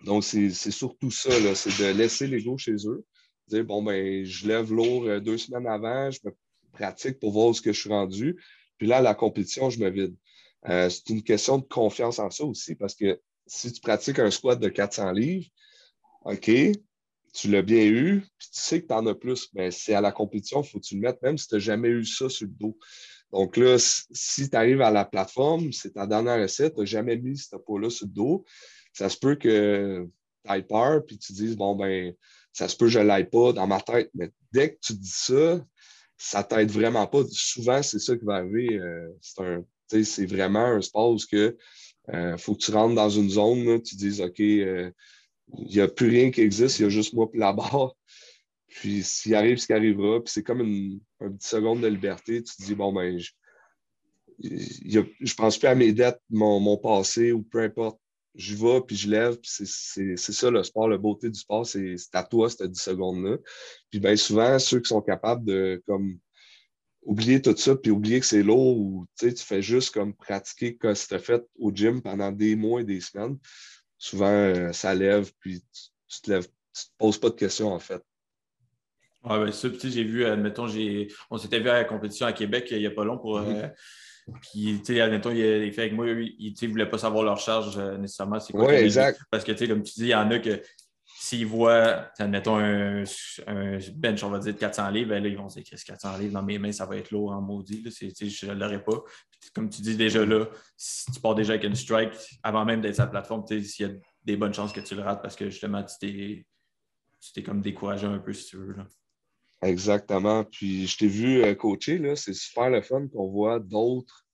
Donc, 0.05 0.23
c'est 0.23 0.49
surtout 0.49 1.11
ça, 1.11 1.29
c'est 1.55 1.83
de 1.83 1.97
laisser 1.97 2.27
l'ego 2.27 2.57
chez 2.57 2.75
eux. 2.87 3.05
Dire, 3.47 3.65
bon, 3.65 3.83
ben, 3.83 4.23
je 4.23 4.47
lève 4.47 4.73
lourd 4.73 5.05
euh, 5.05 5.19
deux 5.19 5.37
semaines 5.37 5.67
avant, 5.67 6.09
je 6.09 6.19
me 6.23 6.31
pratique 6.71 7.19
pour 7.19 7.31
voir 7.31 7.47
où 7.47 7.53
ce 7.53 7.61
que 7.61 7.71
je 7.71 7.79
suis 7.79 7.89
rendu. 7.89 8.37
Puis 8.77 8.87
là, 8.87 9.01
la 9.01 9.13
compétition, 9.13 9.69
je 9.69 9.79
me 9.79 9.89
vide. 9.89 10.15
Euh, 10.69 10.89
c'est 10.89 11.09
une 11.09 11.23
question 11.23 11.57
de 11.57 11.65
confiance 11.65 12.19
en 12.19 12.29
ça 12.29 12.45
aussi, 12.45 12.75
parce 12.75 12.95
que 12.95 13.19
si 13.45 13.71
tu 13.71 13.81
pratiques 13.81 14.19
un 14.19 14.31
squat 14.31 14.59
de 14.59 14.69
400 14.69 15.11
livres, 15.11 15.47
OK, 16.25 16.49
tu 17.33 17.49
l'as 17.49 17.61
bien 17.61 17.85
eu, 17.85 18.21
puis 18.37 18.47
tu 18.53 18.59
sais 18.59 18.81
que 18.81 18.87
tu 18.87 18.93
en 18.93 19.05
as 19.07 19.15
plus, 19.15 19.49
mais 19.53 19.71
c'est 19.71 19.93
à 19.93 20.01
la 20.01 20.11
compétition, 20.11 20.61
il 20.61 20.69
faut 20.69 20.79
que 20.79 20.85
tu 20.85 20.95
le 20.95 21.01
mettes, 21.01 21.21
même 21.21 21.37
si 21.37 21.47
tu 21.47 21.55
n'as 21.55 21.59
jamais 21.59 21.89
eu 21.89 22.05
ça 22.05 22.29
sur 22.29 22.47
le 22.47 22.53
dos. 22.53 22.77
Donc 23.31 23.57
là, 23.57 23.77
si 23.79 24.49
tu 24.49 24.55
arrives 24.55 24.81
à 24.81 24.91
la 24.91 25.05
plateforme, 25.05 25.73
c'est 25.73 25.93
ta 25.93 26.05
dernière 26.05 26.39
recette, 26.39 26.75
tu 26.75 26.81
n'as 26.81 26.85
jamais 26.85 27.17
mis 27.17 27.37
ce 27.37 27.55
poids-là 27.55 27.89
sur 27.89 28.05
le 28.05 28.13
dos, 28.13 28.45
ça 28.93 29.09
se 29.09 29.17
peut 29.17 29.35
que 29.35 30.07
tu 30.45 30.51
ailles 30.51 30.67
peur, 30.67 31.03
puis 31.05 31.17
tu 31.17 31.33
dises, 31.33 31.57
bon, 31.57 31.75
ben, 31.75 32.13
ça 32.53 32.67
se 32.67 32.77
peut 32.77 32.85
que 32.85 32.91
je 32.91 32.99
ne 32.99 33.05
l'aille 33.05 33.29
pas 33.29 33.51
dans 33.51 33.65
ma 33.65 33.81
tête. 33.81 34.11
Mais 34.13 34.29
dès 34.51 34.75
que 34.75 34.79
tu 34.79 34.93
dis 34.93 35.09
ça, 35.11 35.65
ça 36.23 36.41
t'aide 36.41 36.71
vraiment 36.71 37.05
pas. 37.05 37.23
Souvent, 37.31 37.83
c'est 37.83 37.99
ça 37.99 38.15
qui 38.15 38.23
va 38.23 38.35
arriver. 38.35 38.79
Euh, 38.79 39.61
c'est 39.87 40.25
vraiment 40.25 40.65
un 40.65 40.81
sport 40.81 41.11
où 41.11 41.17
il 41.33 41.53
euh, 42.13 42.37
faut 42.37 42.55
que 42.55 42.63
tu 42.63 42.71
rentres 42.71 42.95
dans 42.95 43.09
une 43.09 43.29
zone, 43.29 43.81
tu 43.81 43.97
dises 43.97 44.21
OK, 44.21 44.39
euh, 44.39 44.89
il 45.57 45.67
n'y 45.67 45.81
a 45.81 45.89
plus 45.89 46.07
rien 46.07 46.31
qui 46.31 46.39
existe, 46.39 46.79
il 46.79 46.83
y 46.83 46.85
a 46.85 46.89
juste 46.89 47.13
moi 47.13 47.29
et 47.33 47.37
la 47.37 47.51
barre. 47.51 47.93
Puis 48.69 49.03
s'il 49.03 49.35
arrive 49.35 49.57
ce 49.57 49.67
qui 49.67 49.73
arrivera, 49.73 50.23
puis 50.23 50.31
c'est 50.31 50.43
comme 50.43 50.61
une, 50.61 51.01
petite 51.19 51.43
seconde 51.43 51.81
de 51.81 51.87
liberté, 51.87 52.41
tu 52.41 52.55
te 52.55 52.63
dis 52.63 52.73
bon 52.73 52.93
ben 52.93 53.19
je, 53.19 53.31
ne 54.41 55.35
pense 55.35 55.57
plus 55.57 55.67
à 55.67 55.75
mes 55.75 55.91
dettes, 55.91 56.21
mon 56.29 56.77
passé 56.77 57.33
ou 57.33 57.43
peu 57.43 57.59
importe 57.59 57.99
je 58.35 58.55
vais, 58.55 58.81
puis 58.81 58.95
je 58.95 59.09
lève, 59.09 59.37
puis 59.37 59.51
c'est 59.51 60.17
ça 60.17 60.49
le 60.49 60.63
sport, 60.63 60.87
la 60.87 60.97
beauté 60.97 61.29
du 61.29 61.39
sport, 61.39 61.65
c'est 61.65 61.95
à 62.13 62.23
toi 62.23 62.49
cette 62.49 62.71
10 62.71 62.79
secondes-là. 62.79 63.37
Puis 63.89 63.99
bien 63.99 64.15
souvent, 64.15 64.57
ceux 64.59 64.79
qui 64.79 64.89
sont 64.89 65.01
capables 65.01 65.45
de 65.45 65.83
comme 65.87 66.17
oublier 67.03 67.41
tout 67.41 67.55
ça, 67.55 67.75
puis 67.75 67.91
oublier 67.91 68.19
que 68.19 68.25
c'est 68.25 68.43
lourd, 68.43 68.77
ou 68.77 69.05
tu 69.19 69.35
fais 69.35 69.61
juste 69.61 69.93
comme 69.93 70.13
pratiquer 70.13 70.75
comme 70.75 70.95
tu 70.95 71.13
as 71.13 71.19
fait 71.19 71.43
au 71.59 71.71
gym 71.71 72.01
pendant 72.01 72.31
des 72.31 72.55
mois 72.55 72.81
et 72.81 72.85
des 72.85 73.01
semaines, 73.01 73.37
souvent 73.97 74.25
euh, 74.25 74.71
ça 74.71 74.95
lève, 74.95 75.31
puis 75.39 75.63
tu, 76.07 76.21
te 76.21 76.31
lèves, 76.31 76.47
tu 76.47 76.85
te 76.85 76.91
poses 76.97 77.17
pas 77.17 77.29
de 77.29 77.35
questions 77.35 77.71
en 77.71 77.79
fait. 77.79 78.01
Oui, 79.25 79.43
bien 79.43 79.51
ça, 79.51 79.69
j'ai 79.83 80.03
vu, 80.03 80.25
admettons, 80.25 80.67
on 81.29 81.37
s'était 81.37 81.59
vu 81.59 81.69
à 81.69 81.75
la 81.75 81.85
compétition 81.85 82.25
à 82.25 82.33
Québec 82.33 82.67
il 82.71 82.79
n'y 82.79 82.85
a 82.85 82.91
pas 82.91 83.05
long 83.05 83.17
pour. 83.17 83.39
Mm-hmm. 83.39 83.63
Euh, 83.63 83.67
puis, 84.41 84.79
tu 84.79 84.93
sais, 84.93 85.01
admettons, 85.01 85.31
il, 85.31 85.39
il, 85.39 85.73
fait 85.73 85.81
avec 85.81 85.93
moi, 85.93 86.07
il 86.07 86.53
ne 86.61 86.67
voulait 86.67 86.89
pas 86.89 86.97
savoir 86.97 87.23
leur 87.23 87.37
charge 87.37 87.77
euh, 87.77 87.97
nécessairement. 87.97 88.39
C'est 88.39 88.53
quoi? 88.53 88.67
Oui, 88.67 88.75
exact. 88.75 89.19
Parce 89.29 89.43
que, 89.43 89.51
tu 89.51 89.59
sais, 89.59 89.67
comme 89.67 89.83
tu 89.83 89.93
dis, 89.95 90.03
il 90.03 90.09
y 90.09 90.15
en 90.15 90.29
a 90.31 90.39
que 90.39 90.61
s'ils 91.23 91.45
voient, 91.45 92.09
admettons, 92.19 92.57
un, 92.57 93.03
un, 93.47 93.77
bench, 93.95 94.23
on 94.23 94.29
va 94.29 94.39
dire, 94.39 94.53
de 94.53 94.59
400 94.59 94.89
livres, 94.89 95.09
ben 95.09 95.23
là, 95.23 95.29
ils 95.29 95.37
vont 95.37 95.47
se 95.47 95.55
dire, 95.55 95.63
qu'est-ce 95.69 95.85
400 95.85 96.17
livres 96.17 96.33
dans 96.33 96.43
mes 96.43 96.59
mains, 96.59 96.71
ça 96.71 96.85
va 96.85 96.97
être 96.97 97.11
lourd 97.11 97.31
en 97.31 97.41
maudit. 97.41 97.83
je 97.89 98.45
ne 98.45 98.53
l'aurais 98.53 98.83
pas. 98.83 99.01
comme 99.53 99.69
tu 99.69 99.81
dis 99.81 99.95
déjà 99.95 100.25
là, 100.25 100.47
si 100.75 101.11
tu 101.11 101.19
pars 101.21 101.35
déjà 101.35 101.53
avec 101.53 101.63
une 101.63 101.75
strike, 101.75 102.13
avant 102.43 102.65
même 102.65 102.81
d'être 102.81 102.95
sur 102.95 103.05
la 103.05 103.09
plateforme, 103.09 103.45
s'il 103.47 103.87
y 103.87 103.89
a 103.89 103.93
des 104.23 104.35
bonnes 104.35 104.53
chances 104.53 104.73
que 104.73 104.81
tu 104.81 104.95
le 104.95 105.01
rates 105.01 105.21
parce 105.21 105.35
que 105.35 105.49
justement, 105.49 105.83
tu 105.83 106.45
t'es 107.33 107.43
comme 107.43 107.61
découragé 107.61 108.05
un 108.05 108.19
peu, 108.19 108.33
si 108.33 108.47
tu 108.47 108.57
veux. 108.57 108.73
Là. 108.73 108.85
Exactement. 109.63 110.43
Puis 110.43 110.87
je 110.87 110.97
t'ai 110.97 111.07
vu 111.07 111.43
euh, 111.43 111.55
coacher, 111.55 111.97
là, 111.97 112.15
c'est 112.15 112.33
super 112.33 112.69
le 112.69 112.81
fun 112.81 113.07
qu'on 113.07 113.29
voit 113.29 113.59
d'autres. 113.59 114.25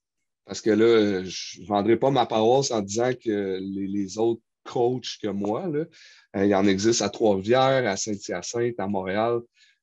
Parce 0.44 0.60
que 0.60 0.70
là, 0.70 1.22
je 1.24 1.60
ne 1.60 1.66
vendrai 1.66 1.96
pas 1.96 2.10
ma 2.10 2.26
paroisse 2.26 2.72
en 2.72 2.80
disant 2.80 3.12
que 3.12 3.58
les, 3.60 4.18
autres 4.18 4.42
coachs 4.64 5.18
que 5.22 5.28
moi, 5.28 5.68
euh, 5.68 5.86
il 6.34 6.48
y 6.48 6.54
en 6.54 6.66
existe 6.66 7.02
à 7.02 7.08
Trois-Rivières, 7.08 7.88
à 7.88 7.96
Saint-Hyacinthe, 7.96 8.78
à 8.78 8.88
Montréal. 8.88 9.40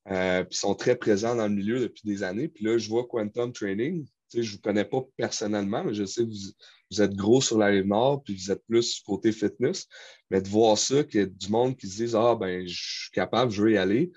Euh, 0.10 0.44
puis 0.44 0.58
sont 0.58 0.76
très 0.76 0.96
présents 0.96 1.36
dans 1.36 1.48
le 1.48 1.54
milieu 1.54 1.80
depuis 1.80 2.04
des 2.06 2.24
années. 2.24 2.48
Puis 2.48 2.64
là, 2.64 2.78
je 2.78 2.90
vois 2.90 3.06
Quantum 3.08 3.52
Training, 3.52 4.06
je 4.34 4.40
ne 4.40 4.46
vous 4.46 4.60
connais 4.60 4.86
pas 4.86 5.02
personnellement, 5.16 5.84
mais 5.84 5.94
je 5.94 6.06
sais 6.06 6.24
que 6.24 6.30
vous, 6.30 7.02
êtes 7.02 7.16
gros 7.16 7.42
sur 7.42 7.58
la 7.58 7.68
rive 7.68 7.86
nord, 7.86 8.24
puis 8.24 8.36
vous 8.36 8.52
êtes 8.52 8.64
plus 8.68 9.02
côté 9.02 9.32
fitness. 9.32 9.88
Mais 10.30 10.42
de 10.42 10.48
voir 10.48 10.78
ça, 10.78 11.04
qu'il 11.04 11.20
y 11.20 11.24
a 11.24 11.26
du 11.26 11.50
monde 11.50 11.78
qui 11.78 11.88
se 11.88 11.98
dise 11.98 12.16
Ah, 12.16 12.36
ben, 12.36 12.68
je 12.68 13.02
suis 13.04 13.12
capable, 13.12 13.52
je 13.52 13.62
veux 13.62 13.72
y 13.72 13.78
aller, 13.78 14.12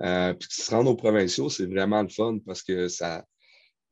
euh, 0.00 0.34
puis 0.34 0.48
qui 0.48 0.62
se 0.62 0.70
rendent 0.70 0.88
aux 0.88 0.96
provinciaux, 0.96 1.50
c'est 1.50 1.66
vraiment 1.66 2.02
le 2.02 2.08
fun 2.08 2.38
parce 2.44 2.62
que 2.62 2.88
ça, 2.88 3.24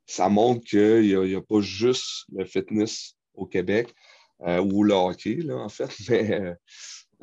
ça 0.06 0.28
montre 0.28 0.64
qu'il 0.64 1.02
n'y 1.02 1.34
a, 1.34 1.40
pas 1.42 1.60
juste 1.60 2.24
le 2.32 2.44
fitness 2.44 3.14
au 3.34 3.46
Québec 3.46 3.94
euh, 4.42 4.60
ou 4.60 4.84
le 4.84 4.94
hockey, 4.94 5.36
là, 5.36 5.56
en 5.56 5.68
fait. 5.68 5.90
Mais 6.08 6.54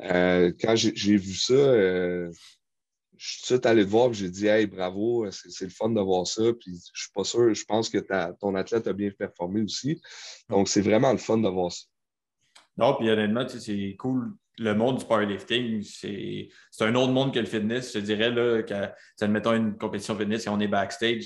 euh, 0.00 0.52
quand 0.60 0.76
j'ai 0.76 1.16
vu 1.16 1.34
ça, 1.34 1.54
je 3.20 3.44
suis 3.44 3.58
tout 3.58 3.68
allé 3.68 3.84
te 3.84 3.90
voir 3.90 4.08
et 4.08 4.14
j'ai 4.14 4.30
dit 4.30 4.46
Hey, 4.46 4.66
bravo, 4.66 5.30
c'est 5.30 5.66
le 5.66 5.70
fun 5.70 5.90
de 5.90 6.00
voir 6.00 6.26
ça. 6.26 6.42
Puis 6.58 6.80
je 6.94 7.02
suis 7.02 7.12
pas 7.14 7.22
sûr, 7.22 7.52
je 7.52 7.64
pense 7.66 7.90
que 7.90 7.98
ton 8.40 8.54
athlète 8.54 8.86
a 8.86 8.94
bien 8.94 9.10
performé 9.10 9.60
aussi. 9.60 10.00
Donc, 10.48 10.68
c'est 10.68 10.80
vraiment 10.80 11.12
le 11.12 11.18
fun 11.18 11.36
de 11.36 11.48
voir 11.48 11.70
ça. 11.70 11.84
Non, 12.78 12.96
puis 12.98 13.10
honnêtement, 13.10 13.46
c'est 13.46 13.94
cool. 13.98 14.32
Le 14.56 14.74
monde 14.74 14.98
du 14.98 15.04
powerlifting, 15.04 15.82
c'est 15.82 16.48
un 16.80 16.94
autre 16.94 17.12
monde 17.12 17.34
que 17.34 17.38
le 17.38 17.44
fitness. 17.44 17.92
Je 17.92 17.98
dirais, 17.98 18.30
là, 18.30 18.62
quand, 18.62 18.90
admettons 19.20 19.52
une 19.52 19.76
compétition 19.76 20.16
fitness 20.16 20.46
et 20.46 20.48
on 20.48 20.58
est 20.58 20.68
backstage, 20.68 21.24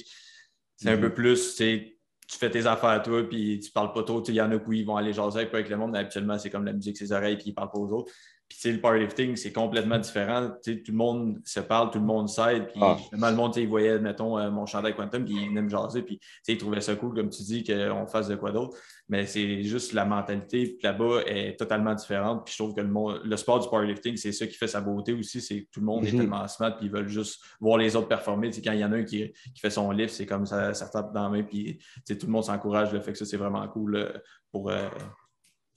c'est 0.76 0.88
un 0.88 0.96
mm-hmm. 0.96 1.00
peu 1.00 1.14
plus, 1.14 1.54
tu 1.54 1.94
fais 2.28 2.50
tes 2.50 2.66
affaires 2.66 2.90
à 2.90 3.00
toi, 3.00 3.22
puis 3.28 3.60
tu 3.60 3.70
parles 3.70 3.92
pas 3.92 4.02
trop. 4.02 4.20
Il 4.24 4.34
y 4.34 4.40
en 4.40 4.50
a 4.50 4.58
qui 4.58 4.82
vont 4.82 4.96
aller 4.96 5.12
jaser 5.12 5.48
avec 5.52 5.68
le 5.68 5.76
monde, 5.76 5.92
mais 5.92 5.98
habituellement, 6.00 6.38
c'est 6.38 6.50
comme 6.50 6.64
la 6.64 6.72
musique, 6.72 6.96
ses 6.96 7.12
oreilles, 7.12 7.36
puis 7.36 7.50
ils 7.50 7.54
parlent 7.54 7.70
pas 7.70 7.78
aux 7.78 7.92
autres. 7.92 8.12
Puis, 8.60 8.72
le 8.72 8.80
powerlifting, 8.80 9.36
c'est 9.36 9.52
complètement 9.52 9.98
différent. 9.98 10.50
tout 10.64 10.72
le 10.88 10.92
monde 10.94 11.40
se 11.44 11.60
parle, 11.60 11.90
tout 11.90 11.98
le 11.98 12.04
monde 12.04 12.28
s'aide. 12.28 12.68
Puis, 12.68 12.80
ah. 12.82 12.96
le 13.12 13.34
monde, 13.34 13.56
il 13.56 13.68
voyait, 13.68 13.98
mettons, 13.98 14.38
euh, 14.38 14.50
mon 14.50 14.66
chandail 14.66 14.94
Quantum, 14.94 15.24
puis 15.24 15.34
il 15.34 15.48
venait 15.48 15.62
me 15.62 15.68
jaser. 15.68 16.02
Puis, 16.02 16.18
il 16.48 16.58
trouvait 16.58 16.80
ça 16.80 16.94
cool, 16.96 17.14
comme 17.14 17.30
tu 17.30 17.42
dis, 17.42 17.64
qu'on 17.64 18.06
fasse 18.06 18.28
de 18.28 18.36
quoi 18.36 18.52
d'autre. 18.52 18.76
Mais 19.08 19.26
c'est 19.26 19.62
juste 19.64 19.92
la 19.92 20.06
mentalité 20.06 20.78
là-bas 20.82 21.22
est 21.26 21.58
totalement 21.58 21.94
différente. 21.94 22.44
Puis, 22.46 22.54
je 22.56 22.62
trouve 22.62 22.74
que 22.74 22.80
le, 22.80 23.22
le 23.22 23.36
sport 23.36 23.60
du 23.60 23.68
powerlifting, 23.68 24.16
c'est 24.16 24.32
ça 24.32 24.46
qui 24.46 24.54
fait 24.54 24.68
sa 24.68 24.80
beauté 24.80 25.12
aussi. 25.12 25.40
C'est 25.40 25.62
que 25.62 25.70
tout 25.70 25.80
le 25.80 25.86
monde 25.86 26.04
est 26.06 26.12
mhm. 26.12 26.20
tellement 26.20 26.48
smart, 26.48 26.76
puis 26.76 26.86
ils 26.86 26.92
veulent 26.92 27.08
juste 27.08 27.42
voir 27.60 27.78
les 27.78 27.96
autres 27.96 28.08
performer. 28.08 28.50
quand 28.50 28.72
il 28.72 28.80
y 28.80 28.84
en 28.84 28.92
a 28.92 28.96
un 28.96 29.04
qui, 29.04 29.32
fait 29.60 29.70
son 29.70 29.90
lift, 29.90 30.14
c'est 30.14 30.26
comme 30.26 30.46
ça, 30.46 30.74
ça 30.74 30.88
tape 30.88 31.12
dans 31.12 31.24
la 31.24 31.28
main, 31.28 31.42
puis 31.42 31.78
tout 32.06 32.16
le 32.26 32.32
monde 32.32 32.44
s'encourage. 32.44 32.92
Le 32.92 33.00
fait 33.00 33.12
que 33.12 33.18
ça, 33.18 33.24
c'est 33.24 33.36
vraiment 33.36 33.66
cool 33.68 33.96
euh, 33.96 34.12
pour, 34.50 34.70
euh, 34.70 34.88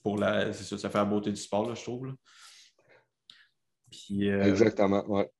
pour 0.02 0.18
la, 0.18 0.52
ça, 0.52 0.78
ça 0.78 0.90
fait 0.90 0.98
la 0.98 1.04
beauté 1.04 1.30
du 1.30 1.40
sport, 1.40 1.74
je 1.74 1.82
trouve. 1.82 2.12
Euh, 4.10 4.42
Exactement, 4.44 5.04
ouais. 5.08 5.30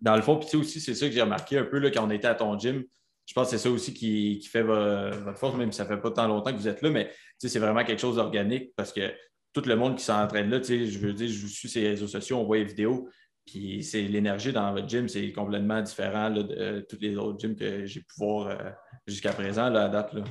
Dans 0.00 0.16
le 0.16 0.22
fond, 0.22 0.38
puis 0.38 0.56
aussi, 0.56 0.80
c'est 0.80 0.94
ça 0.94 1.06
que 1.06 1.12
j'ai 1.12 1.22
remarqué 1.22 1.58
un 1.58 1.64
peu 1.64 1.78
là, 1.78 1.90
quand 1.90 2.06
on 2.06 2.10
était 2.10 2.26
à 2.26 2.34
ton 2.34 2.58
gym. 2.58 2.84
Je 3.24 3.34
pense 3.34 3.50
que 3.50 3.56
c'est 3.56 3.62
ça 3.62 3.70
aussi 3.70 3.94
qui, 3.94 4.42
fait 4.50 4.62
votre 4.62 5.38
force, 5.38 5.56
même 5.56 5.70
si 5.70 5.78
ça 5.78 5.84
ne 5.84 5.88
fait 5.88 6.00
pas 6.00 6.10
tant 6.10 6.26
longtemps 6.26 6.52
que 6.52 6.56
vous 6.56 6.66
êtes 6.66 6.82
là, 6.82 6.90
mais 6.90 7.10
c'est 7.38 7.58
vraiment 7.60 7.84
quelque 7.84 8.00
chose 8.00 8.16
d'organique 8.16 8.72
parce 8.76 8.92
que 8.92 9.12
tout 9.52 9.62
le 9.64 9.76
monde 9.76 9.96
qui 9.96 10.04
s'entraîne 10.04 10.50
là, 10.50 10.60
je 10.62 10.98
veux 10.98 11.12
dire, 11.12 11.28
je 11.28 11.40
vous 11.42 11.48
suis 11.48 11.68
sur 11.68 11.80
les 11.80 11.90
réseaux 11.90 12.08
sociaux, 12.08 12.38
on 12.38 12.44
voit 12.44 12.58
les 12.58 12.64
vidéos, 12.64 13.08
puis 13.46 13.84
c'est 13.84 14.02
l'énergie 14.02 14.52
dans 14.52 14.72
votre 14.72 14.88
gym, 14.88 15.08
c'est 15.08 15.30
complètement 15.32 15.80
différent 15.82 16.30
de 16.30 16.46
euh, 16.52 16.82
tous 16.88 16.98
les 17.00 17.16
autres 17.16 17.38
gyms 17.38 17.54
que 17.54 17.86
j'ai 17.86 18.00
pu 18.00 18.14
voir 18.18 18.48
euh, 18.48 18.70
jusqu'à 19.06 19.32
présent, 19.32 19.68
là, 19.68 19.84
à 19.84 19.88
date. 19.88 20.14
Là. 20.14 20.24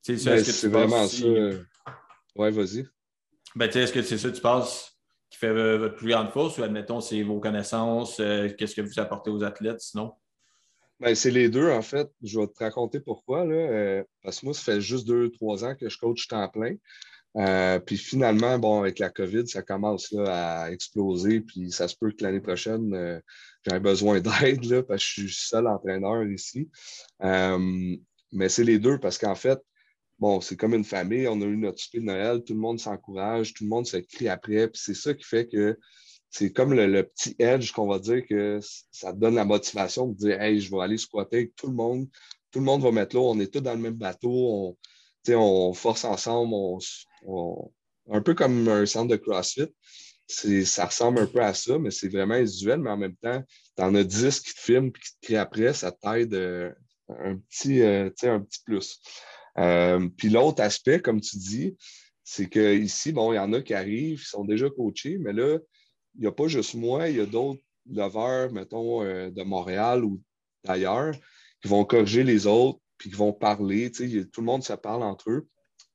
c'est 0.00 0.68
vraiment 0.68 1.06
ça. 1.06 1.26
Ouais, 2.36 2.50
vas-y. 2.50 2.86
Ben, 3.54 3.68
est-ce 3.68 3.92
que 3.92 4.02
c'est 4.02 4.18
ça 4.18 4.30
que 4.30 4.34
tu 4.34 4.40
penses 4.40 4.93
qui 5.34 5.40
fait 5.40 5.48
euh, 5.48 5.78
votre 5.78 5.96
plus 5.96 6.08
grande 6.08 6.30
force 6.30 6.58
ou 6.58 6.62
admettons, 6.62 7.00
c'est 7.00 7.22
vos 7.22 7.40
connaissances, 7.40 8.20
euh, 8.20 8.48
qu'est-ce 8.56 8.76
que 8.76 8.82
vous 8.82 8.98
apportez 9.00 9.30
aux 9.30 9.42
athlètes 9.42 9.80
sinon? 9.80 10.12
Ben, 11.00 11.14
c'est 11.14 11.32
les 11.32 11.48
deux, 11.48 11.70
en 11.70 11.82
fait. 11.82 12.08
Je 12.22 12.38
vais 12.38 12.46
te 12.46 12.58
raconter 12.60 13.00
pourquoi. 13.00 13.44
Là. 13.44 13.54
Euh, 13.54 14.04
parce 14.22 14.40
que 14.40 14.46
moi, 14.46 14.54
ça 14.54 14.62
fait 14.62 14.80
juste 14.80 15.06
deux, 15.06 15.30
trois 15.32 15.64
ans 15.64 15.74
que 15.74 15.88
je 15.88 15.98
coach 15.98 16.28
temps 16.28 16.48
plein. 16.48 16.76
puis 17.80 17.96
finalement, 17.96 18.58
bon, 18.60 18.80
avec 18.80 19.00
la 19.00 19.10
COVID, 19.10 19.48
ça 19.48 19.62
commence 19.62 20.12
là, 20.12 20.62
à 20.62 20.70
exploser. 20.70 21.40
Puis 21.40 21.72
ça 21.72 21.88
se 21.88 21.96
peut 21.96 22.12
que 22.12 22.22
l'année 22.22 22.40
prochaine, 22.40 23.20
j'ai 23.68 23.80
besoin 23.80 24.20
d'aide 24.20 24.82
parce 24.82 25.02
que 25.02 25.22
je 25.22 25.26
suis 25.26 25.34
seul 25.34 25.66
entraîneur 25.66 26.24
ici. 26.28 26.70
mais 27.20 28.48
c'est 28.48 28.64
les 28.64 28.78
deux 28.78 28.98
parce 28.98 29.18
qu'en 29.18 29.34
fait, 29.34 29.58
bon, 30.24 30.40
c'est 30.40 30.56
comme 30.56 30.72
une 30.72 30.84
famille, 30.84 31.28
on 31.28 31.38
a 31.42 31.44
eu 31.44 31.56
notre 31.58 31.78
souper 31.78 32.00
de 32.00 32.04
Noël, 32.04 32.42
tout 32.42 32.54
le 32.54 32.58
monde 32.58 32.80
s'encourage, 32.80 33.52
tout 33.52 33.64
le 33.64 33.68
monde 33.68 33.86
se 33.86 33.98
crie 33.98 34.30
après, 34.30 34.68
puis 34.68 34.80
c'est 34.82 34.94
ça 34.94 35.12
qui 35.12 35.22
fait 35.22 35.46
que 35.46 35.78
c'est 36.30 36.50
comme 36.50 36.72
le, 36.72 37.02
petit 37.02 37.36
edge 37.38 37.72
qu'on 37.72 37.86
va 37.86 37.98
dire 37.98 38.22
que 38.26 38.58
ça 38.90 39.12
donne 39.12 39.34
la 39.34 39.44
motivation 39.44 40.06
de 40.08 40.16
dire 40.16 40.40
Hey, 40.40 40.60
je 40.62 40.70
vais 40.70 40.80
aller 40.80 40.96
squatter 40.96 41.36
avec 41.36 41.54
tout 41.54 41.66
le 41.66 41.74
monde, 41.74 42.08
tout 42.50 42.58
le 42.58 42.64
monde 42.64 42.80
va 42.80 42.90
mettre 42.90 43.14
l'eau, 43.14 43.28
on 43.28 43.38
est 43.38 43.52
tous 43.52 43.60
dans 43.60 43.74
le 43.74 43.80
même 43.80 43.96
bateau, 43.96 44.30
on, 44.32 44.76
on 45.28 45.74
force 45.74 46.06
ensemble, 46.06 46.54
un 48.10 48.22
peu 48.22 48.32
comme 48.32 48.66
un 48.66 48.86
centre 48.86 49.08
de 49.08 49.16
CrossFit. 49.16 49.68
Ça 50.26 50.86
ressemble 50.86 51.18
un 51.18 51.26
peu 51.26 51.42
à 51.42 51.52
ça, 51.52 51.78
mais 51.78 51.90
c'est 51.90 52.08
vraiment 52.08 52.40
visuel, 52.40 52.80
mais 52.80 52.90
en 52.90 52.96
même 52.96 53.16
temps, 53.16 53.42
tu 53.76 53.82
en 53.82 53.94
as 53.94 54.04
10 54.04 54.40
qui 54.40 54.54
te 54.54 54.60
filment 54.60 54.86
et 54.86 54.92
qui 54.92 55.12
te 55.12 55.26
crient 55.26 55.36
après, 55.36 55.74
ça 55.74 55.92
t'aide 55.92 56.32
euh, 56.32 56.72
un, 57.10 57.38
euh, 57.66 58.10
un 58.22 58.40
petit 58.40 58.62
plus. 58.64 59.02
Euh, 59.58 60.08
puis 60.16 60.30
l'autre 60.30 60.62
aspect, 60.62 61.00
comme 61.00 61.20
tu 61.20 61.36
dis, 61.36 61.76
c'est 62.22 62.48
qu'ici, 62.48 63.12
bon, 63.12 63.32
il 63.32 63.36
y 63.36 63.38
en 63.38 63.52
a 63.52 63.60
qui 63.60 63.74
arrivent, 63.74 64.20
ils 64.20 64.26
sont 64.26 64.44
déjà 64.44 64.68
coachés, 64.70 65.18
mais 65.18 65.32
là, 65.32 65.58
il 66.14 66.22
n'y 66.22 66.26
a 66.26 66.32
pas 66.32 66.48
juste 66.48 66.74
moi, 66.74 67.08
il 67.08 67.16
y 67.16 67.20
a 67.20 67.26
d'autres 67.26 67.60
lovers, 67.90 68.50
mettons, 68.52 69.02
euh, 69.02 69.30
de 69.30 69.42
Montréal 69.42 70.04
ou 70.04 70.20
d'ailleurs, 70.64 71.14
qui 71.60 71.68
vont 71.68 71.84
corriger 71.84 72.24
les 72.24 72.46
autres, 72.46 72.80
puis 72.96 73.10
qui 73.10 73.16
vont 73.16 73.32
parler. 73.32 73.90
Tout 73.90 74.04
le 74.04 74.42
monde 74.42 74.64
se 74.64 74.72
parle 74.72 75.02
entre 75.02 75.30
eux. 75.30 75.48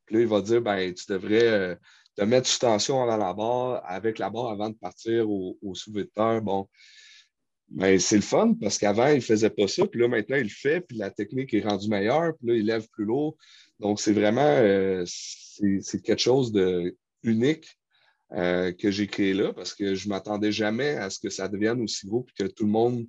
Puis 0.05 0.15
là, 0.15 0.21
il 0.21 0.27
va 0.27 0.41
dire 0.41 0.61
ben, 0.61 0.93
tu 0.93 1.05
devrais 1.11 1.47
euh, 1.47 1.75
te 2.15 2.23
mettre 2.23 2.47
sous 2.47 2.59
tension 2.59 3.01
à 3.03 3.17
la 3.17 3.33
barre, 3.33 3.81
avec 3.85 4.19
la 4.19 4.29
barre 4.29 4.49
avant 4.49 4.69
de 4.69 4.75
partir 4.75 5.29
au, 5.29 5.57
au 5.61 5.73
mais 7.71 7.99
c'est 7.99 8.15
le 8.15 8.21
fun 8.21 8.53
parce 8.59 8.77
qu'avant, 8.77 9.07
il 9.07 9.17
ne 9.17 9.21
faisait 9.21 9.49
pas 9.49 9.67
ça. 9.67 9.85
Puis 9.85 10.01
là, 10.01 10.07
maintenant, 10.07 10.37
il 10.37 10.43
le 10.43 10.49
fait. 10.49 10.81
Puis 10.81 10.97
la 10.97 11.11
technique 11.11 11.53
est 11.53 11.61
rendue 11.61 11.89
meilleure. 11.89 12.35
Puis 12.37 12.47
là, 12.47 12.55
il 12.55 12.65
lève 12.65 12.87
plus 12.89 13.05
lourd. 13.05 13.37
Donc, 13.79 13.99
c'est 13.99 14.13
vraiment 14.13 14.41
euh, 14.41 15.03
c'est 15.05 16.01
quelque 16.01 16.21
chose 16.21 16.51
de 16.51 16.97
unique 17.23 17.67
euh, 18.33 18.71
que 18.71 18.91
j'ai 18.91 19.07
créé 19.07 19.33
là 19.33 19.53
parce 19.53 19.73
que 19.73 19.95
je 19.95 20.07
ne 20.07 20.09
m'attendais 20.09 20.51
jamais 20.51 20.95
à 20.95 21.09
ce 21.09 21.19
que 21.19 21.29
ça 21.29 21.47
devienne 21.47 21.81
aussi 21.81 22.07
gros 22.07 22.25
et 22.29 22.43
que 22.43 22.49
tout 22.49 22.65
le 22.65 22.71
monde, 22.71 23.07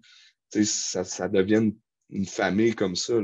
ça, 0.51 1.05
ça 1.05 1.29
devienne 1.29 1.75
une 2.11 2.27
famille 2.27 2.75
comme 2.75 2.97
ça. 2.97 3.15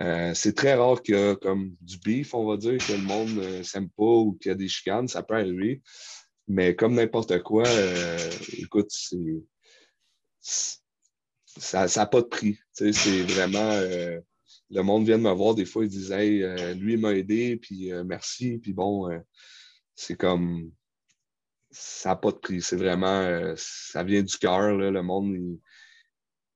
Euh, 0.00 0.34
c'est 0.34 0.54
très 0.54 0.74
rare 0.74 1.00
qu'il 1.02 1.14
y 1.14 1.18
a 1.18 1.36
comme 1.36 1.74
du 1.80 1.98
beef, 1.98 2.34
on 2.34 2.44
va 2.44 2.56
dire, 2.56 2.78
que 2.78 2.92
le 2.92 3.02
monde 3.02 3.30
ne 3.30 3.62
s'aime 3.62 3.88
pas 3.88 4.04
ou 4.04 4.32
qu'il 4.34 4.50
y 4.50 4.52
a 4.52 4.56
des 4.56 4.68
chicanes. 4.68 5.08
Ça 5.08 5.22
peut 5.22 5.36
arriver. 5.36 5.80
Mais 6.48 6.76
comme 6.76 6.94
n'importe 6.94 7.42
quoi, 7.42 7.64
écoute, 8.58 8.88
c'est 8.90 9.16
ça 10.46 11.86
n'a 11.86 12.06
pas 12.06 12.20
de 12.20 12.26
prix. 12.26 12.58
C'est 12.72 12.90
vraiment. 13.22 13.70
Euh, 13.72 14.20
le 14.70 14.82
monde 14.82 15.06
vient 15.06 15.18
de 15.18 15.22
me 15.22 15.32
voir, 15.32 15.54
des 15.54 15.64
fois, 15.64 15.84
ils 15.84 15.90
disent 15.90 16.12
Hey, 16.12 16.42
euh, 16.42 16.74
lui, 16.74 16.94
il 16.94 17.00
m'a 17.00 17.14
aidé, 17.14 17.56
puis 17.56 17.92
euh, 17.92 18.04
merci. 18.04 18.58
Puis 18.58 18.72
bon, 18.72 19.08
c'est 19.94 20.16
comme. 20.16 20.70
Ça 21.70 22.10
n'a 22.10 22.16
pas 22.16 22.30
de 22.30 22.36
prix. 22.36 22.62
C'est 22.62 22.76
vraiment. 22.76 23.54
ça 23.56 24.02
vient 24.02 24.22
du 24.22 24.36
cœur. 24.38 24.76
Le 24.76 25.02
monde, 25.02 25.34
il, 25.34 25.58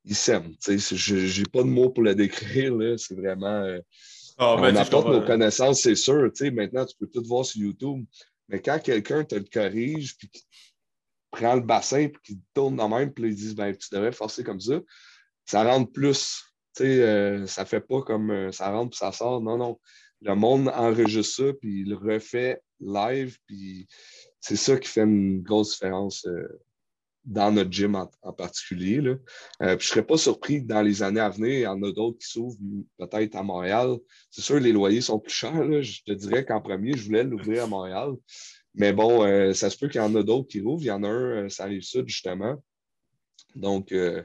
il 0.04 0.14
s'aime. 0.14 0.54
Je 0.66 1.40
n'ai 1.40 1.46
pas 1.46 1.62
de 1.62 1.68
mots 1.68 1.90
pour 1.90 2.04
le 2.04 2.14
décrire. 2.14 2.74
C'est 2.98 3.14
vraiment. 3.14 3.66
Ah, 4.38 4.56
on 4.56 4.76
apporte 4.76 5.08
nos 5.08 5.22
connaissances, 5.22 5.82
c'est 5.82 5.96
sûr. 5.96 6.30
Maintenant, 6.52 6.86
tu 6.86 6.96
peux 6.96 7.08
tout 7.08 7.22
voir 7.24 7.44
sur 7.44 7.60
YouTube. 7.60 8.06
Mais 8.48 8.60
quand 8.62 8.80
quelqu'un 8.82 9.22
te 9.22 9.34
le 9.34 9.44
corrige, 9.44 10.16
puis 10.16 10.30
prend 11.30 11.54
le 11.54 11.60
bassin 11.60 11.98
et 11.98 12.12
qui 12.24 12.40
tourne 12.54 12.76
dans 12.76 12.88
même, 12.88 13.12
puis 13.12 13.24
ils 13.24 13.34
disent 13.34 13.54
ben, 13.54 13.74
tu 13.74 13.88
devrais 13.92 14.12
forcer 14.12 14.44
comme 14.44 14.60
ça, 14.60 14.80
ça 15.46 15.64
rentre 15.64 15.90
plus. 15.92 16.42
Tu 16.76 16.84
sais, 16.84 17.02
euh, 17.02 17.46
ça 17.46 17.64
fait 17.64 17.80
pas 17.80 18.02
comme 18.02 18.30
euh, 18.30 18.52
ça 18.52 18.70
rentre 18.70 18.90
puis 18.90 18.98
ça 18.98 19.12
sort. 19.12 19.40
Non, 19.40 19.56
non. 19.56 19.80
Le 20.22 20.34
monde 20.34 20.68
enregistre 20.68 21.44
ça, 21.44 21.52
puis 21.60 21.82
il 21.86 21.94
refait 21.94 22.60
live, 22.80 23.38
puis 23.46 23.88
c'est 24.40 24.56
ça 24.56 24.76
qui 24.76 24.88
fait 24.88 25.02
une 25.02 25.42
grosse 25.42 25.72
différence 25.72 26.26
euh, 26.26 26.46
dans 27.24 27.52
notre 27.52 27.70
gym 27.70 27.94
en, 27.94 28.32
particulier. 28.32 29.00
Là. 29.00 29.14
je 29.60 29.74
ne 29.74 29.78
serais 29.78 30.06
pas 30.06 30.16
surpris 30.16 30.62
que 30.62 30.66
dans 30.66 30.82
les 30.82 31.02
années 31.02 31.20
à 31.20 31.30
venir, 31.30 31.50
il 31.50 31.60
y 31.60 31.66
en 31.66 31.82
a 31.82 31.92
d'autres 31.92 32.18
qui 32.18 32.28
s'ouvrent 32.28 32.58
peut-être 32.98 33.36
à 33.36 33.42
Montréal. 33.42 33.98
C'est 34.30 34.40
sûr, 34.42 34.58
les 34.58 34.72
loyers 34.72 35.02
sont 35.02 35.18
plus 35.18 35.32
chers. 35.32 35.82
Je 35.82 36.02
te 36.04 36.12
dirais 36.12 36.44
qu'en 36.44 36.60
premier, 36.60 36.96
je 36.96 37.04
voulais 37.04 37.24
l'ouvrir 37.24 37.64
à 37.64 37.66
Montréal. 37.66 38.14
Mais 38.74 38.92
bon, 38.92 39.24
euh, 39.24 39.52
ça 39.52 39.70
se 39.70 39.76
peut 39.76 39.88
qu'il 39.88 40.00
y 40.00 40.04
en 40.04 40.14
a 40.14 40.22
d'autres 40.22 40.48
qui 40.48 40.60
rouvrent. 40.60 40.82
Il 40.82 40.86
y 40.86 40.90
en 40.90 41.02
a 41.02 41.08
un, 41.08 41.44
euh, 41.44 41.48
ça 41.48 41.64
arrive 41.64 41.82
sud, 41.82 42.08
justement. 42.08 42.62
Donc, 43.54 43.92
euh, 43.92 44.22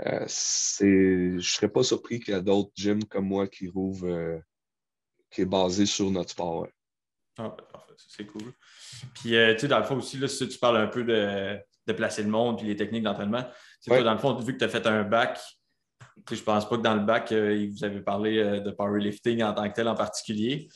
je 0.00 1.34
ne 1.36 1.40
serais 1.40 1.68
pas 1.68 1.84
surpris 1.84 2.18
qu'il 2.20 2.34
y 2.34 2.36
a 2.36 2.40
d'autres 2.40 2.72
gyms 2.74 3.04
comme 3.04 3.26
moi 3.26 3.46
qui 3.46 3.68
rouvrent, 3.68 4.40
qui 5.30 5.42
est 5.42 5.46
basé 5.46 5.86
sur 5.86 6.10
notre 6.10 6.30
sport. 6.30 6.66
Ah, 7.38 7.50
parfait, 7.50 7.94
c'est 7.96 8.26
cool. 8.26 8.52
Puis, 9.14 9.30
tu 9.30 9.58
sais, 9.58 9.68
dans 9.68 9.78
le 9.78 9.84
fond 9.84 9.98
aussi, 9.98 10.18
là, 10.18 10.26
si 10.26 10.48
tu 10.48 10.58
parles 10.58 10.78
un 10.78 10.88
peu 10.88 11.04
de, 11.04 11.56
de 11.86 11.92
placer 11.92 12.24
le 12.24 12.28
monde 12.28 12.60
et 12.60 12.64
les 12.64 12.76
techniques 12.76 13.04
d'entraînement, 13.04 13.48
c'est 13.80 14.02
dans 14.02 14.12
le 14.12 14.18
fond, 14.18 14.34
vu 14.34 14.54
que 14.54 14.58
tu 14.58 14.64
as 14.64 14.68
fait 14.68 14.86
un 14.86 15.04
bac 15.04 15.38
je 16.30 16.42
pense 16.42 16.68
pas 16.68 16.76
que 16.76 16.82
dans 16.82 16.94
le 16.94 17.04
bac, 17.04 17.32
vous 17.32 17.84
avez 17.84 18.00
parlé 18.00 18.36
de 18.60 18.70
powerlifting 18.70 19.42
en 19.42 19.52
tant 19.52 19.68
que 19.68 19.74
tel 19.74 19.88
en 19.88 19.94
particulier. 19.94 20.68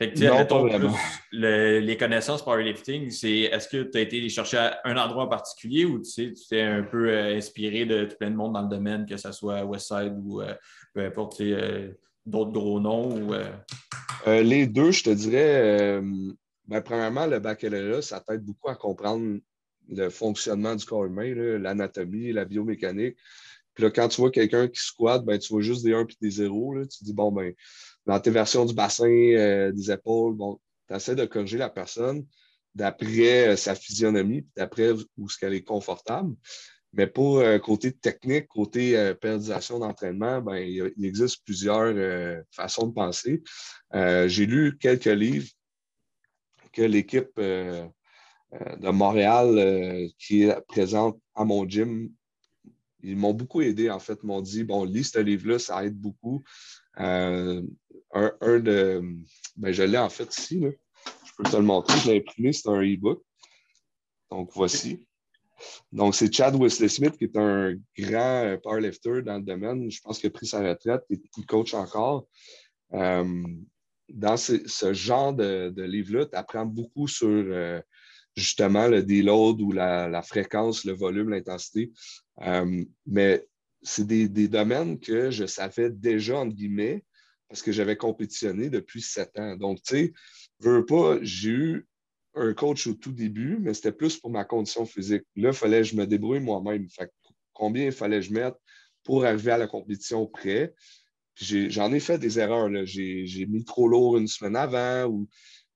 Fait 0.00 0.14
que, 0.14 0.24
non, 0.24 1.84
les 1.84 1.96
connaissances 1.98 2.42
powerlifting, 2.42 3.10
c'est 3.10 3.40
est-ce 3.40 3.68
que 3.68 3.82
tu 3.82 3.98
as 3.98 4.00
été 4.00 4.26
chercher 4.30 4.56
à 4.56 4.80
un 4.84 4.96
endroit 4.96 5.24
en 5.24 5.28
particulier 5.28 5.84
ou 5.84 5.98
tu 5.98 6.06
sais, 6.06 6.32
tu 6.32 6.48
t'es 6.48 6.62
un 6.62 6.84
peu 6.84 7.14
inspiré 7.14 7.84
de 7.84 8.06
tout 8.06 8.16
plein 8.16 8.30
de 8.30 8.36
monde 8.36 8.54
dans 8.54 8.62
le 8.62 8.68
domaine, 8.68 9.04
que 9.04 9.18
ce 9.18 9.30
soit 9.30 9.62
Westside 9.62 10.14
ou 10.24 10.40
peu 10.94 11.04
importe, 11.04 11.42
d'autres 12.24 12.52
gros 12.52 12.80
noms? 12.80 13.14
Ou, 13.14 13.34
les 14.26 14.66
deux, 14.66 14.90
je 14.90 15.04
te 15.04 15.10
dirais, 15.10 16.00
ben, 16.66 16.80
premièrement, 16.80 17.26
le 17.26 17.38
baccalauréat, 17.38 18.00
ça 18.00 18.20
t'aide 18.20 18.42
beaucoup 18.42 18.70
à 18.70 18.76
comprendre 18.76 19.38
le 19.86 20.08
fonctionnement 20.08 20.76
du 20.76 20.86
corps 20.86 21.04
humain, 21.04 21.58
l'anatomie, 21.58 22.32
la 22.32 22.46
biomécanique. 22.46 23.18
Puis 23.74 23.84
là, 23.84 23.90
quand 23.90 24.08
tu 24.08 24.20
vois 24.20 24.30
quelqu'un 24.30 24.66
qui 24.66 24.80
squatte, 24.80 25.24
ben, 25.24 25.38
tu 25.38 25.52
vois 25.52 25.62
juste 25.62 25.84
des 25.84 25.92
1 25.92 26.02
et 26.02 26.06
des 26.20 26.30
0. 26.30 26.74
Là, 26.74 26.86
tu 26.86 27.04
dis, 27.04 27.12
bon, 27.12 27.30
ben, 27.30 27.52
dans 28.06 28.20
tes 28.20 28.30
versions 28.30 28.64
du 28.64 28.74
bassin, 28.74 29.08
euh, 29.08 29.72
des 29.72 29.90
épaules, 29.90 30.34
bon, 30.34 30.58
tu 30.88 30.94
essaies 30.94 31.14
de 31.14 31.24
corriger 31.24 31.58
la 31.58 31.70
personne 31.70 32.26
d'après 32.74 33.48
euh, 33.48 33.56
sa 33.56 33.74
physionomie, 33.74 34.46
d'après 34.56 34.92
où 35.16 35.28
ce 35.28 35.38
qu'elle 35.38 35.54
est 35.54 35.62
confortable. 35.62 36.34
Mais 36.92 37.06
pour 37.06 37.38
euh, 37.38 37.58
côté 37.58 37.92
technique, 37.92 38.48
côté 38.48 39.14
périodisation 39.20 39.78
d'entraînement, 39.78 40.40
ben, 40.40 40.56
il, 40.56 41.04
existe 41.04 41.44
plusieurs 41.44 41.94
façons 42.50 42.88
de 42.88 42.92
penser. 42.92 43.42
J'ai 43.92 44.46
lu 44.46 44.76
quelques 44.76 45.04
livres 45.04 45.46
que 46.72 46.82
l'équipe 46.82 47.30
euh, 47.38 47.86
euh, 48.54 48.76
de 48.76 48.90
Montréal 48.90 49.58
euh, 49.58 50.08
qui 50.18 50.42
est 50.44 50.60
présente 50.66 51.20
à 51.34 51.44
mon 51.44 51.68
gym, 51.68 52.10
ils 53.02 53.16
m'ont 53.16 53.34
beaucoup 53.34 53.62
aidé, 53.62 53.90
en 53.90 53.98
fait. 53.98 54.22
M'ont 54.22 54.42
dit, 54.42 54.64
bon, 54.64 54.84
lis 54.84 55.04
ce 55.04 55.18
livre-là, 55.18 55.58
ça 55.58 55.84
aide 55.84 55.98
beaucoup. 55.98 56.42
Un, 58.12 58.58
de. 58.58 59.02
Ben, 59.56 59.72
je 59.72 59.82
l'ai 59.82 59.98
en 59.98 60.08
fait 60.08 60.36
ici. 60.36 60.60
Là. 60.60 60.70
Je 61.24 61.32
peux 61.36 61.44
te 61.44 61.56
le 61.56 61.62
montrer. 61.62 61.98
Je 62.00 62.10
l'ai 62.10 62.18
imprimé, 62.18 62.52
c'est 62.52 62.68
un 62.68 62.80
e-book. 62.80 63.22
Donc, 64.30 64.50
voici. 64.54 65.06
Donc, 65.92 66.14
c'est 66.14 66.32
Chad 66.32 66.56
Wesley 66.56 66.88
Smith, 66.88 67.16
qui 67.18 67.24
est 67.24 67.36
un 67.36 67.74
grand 67.98 68.56
powerlifter 68.62 69.22
dans 69.22 69.36
le 69.36 69.42
domaine. 69.42 69.90
Je 69.90 70.00
pense 70.00 70.18
qu'il 70.18 70.28
a 70.28 70.30
pris 70.30 70.46
sa 70.46 70.60
retraite 70.60 71.02
et 71.10 71.20
il 71.36 71.46
coach 71.46 71.74
encore 71.74 72.26
dans 74.12 74.36
ce, 74.36 74.92
genre 74.92 75.32
de, 75.32 75.82
livre-là, 75.82 76.26
tu 76.26 76.36
apprends 76.36 76.66
beaucoup 76.66 77.08
sur 77.08 77.28
euh, 77.28 77.80
justement 78.36 78.88
le 78.88 79.02
deload 79.02 79.60
ou 79.60 79.72
la, 79.72 80.22
fréquence, 80.22 80.84
le 80.84 80.92
volume, 80.92 81.30
l'intensité. 81.30 81.92
Euh, 82.42 82.84
mais 83.06 83.46
c'est 83.82 84.06
des, 84.06 84.48
domaines 84.48 84.98
que 84.98 85.30
je 85.30 85.46
savais 85.46 85.90
déjà, 85.90 86.38
entre 86.38 86.54
guillemets, 86.54 87.04
parce 87.50 87.62
que 87.62 87.72
j'avais 87.72 87.96
compétitionné 87.96 88.70
depuis 88.70 89.02
sept 89.02 89.36
ans. 89.36 89.56
Donc, 89.56 89.82
tu 89.82 89.96
sais, 89.96 90.12
veux 90.60 90.86
pas, 90.86 91.18
j'ai 91.20 91.50
eu 91.50 91.88
un 92.34 92.54
coach 92.54 92.86
au 92.86 92.94
tout 92.94 93.10
début, 93.10 93.58
mais 93.60 93.74
c'était 93.74 93.90
plus 93.90 94.16
pour 94.16 94.30
ma 94.30 94.44
condition 94.44 94.86
physique. 94.86 95.24
Là, 95.34 95.48
il 95.48 95.54
fallait 95.54 95.78
que 95.78 95.88
je 95.88 95.96
me 95.96 96.06
débrouille 96.06 96.38
moi-même. 96.38 96.86
combien 97.52 97.86
il 97.86 97.92
fallait 97.92 98.20
que 98.20 98.26
je 98.26 98.32
mette 98.32 98.54
pour 99.02 99.24
arriver 99.24 99.50
à 99.50 99.58
la 99.58 99.66
compétition 99.66 100.26
près? 100.26 100.72
J'en 101.34 101.92
ai, 101.92 101.98
fait 101.98 102.18
des 102.18 102.38
erreurs. 102.38 102.70
J'ai 102.84 103.46
mis 103.46 103.64
trop 103.64 103.88
lourd 103.88 104.16
une 104.16 104.28
semaine 104.28 104.54
avant. 104.54 105.26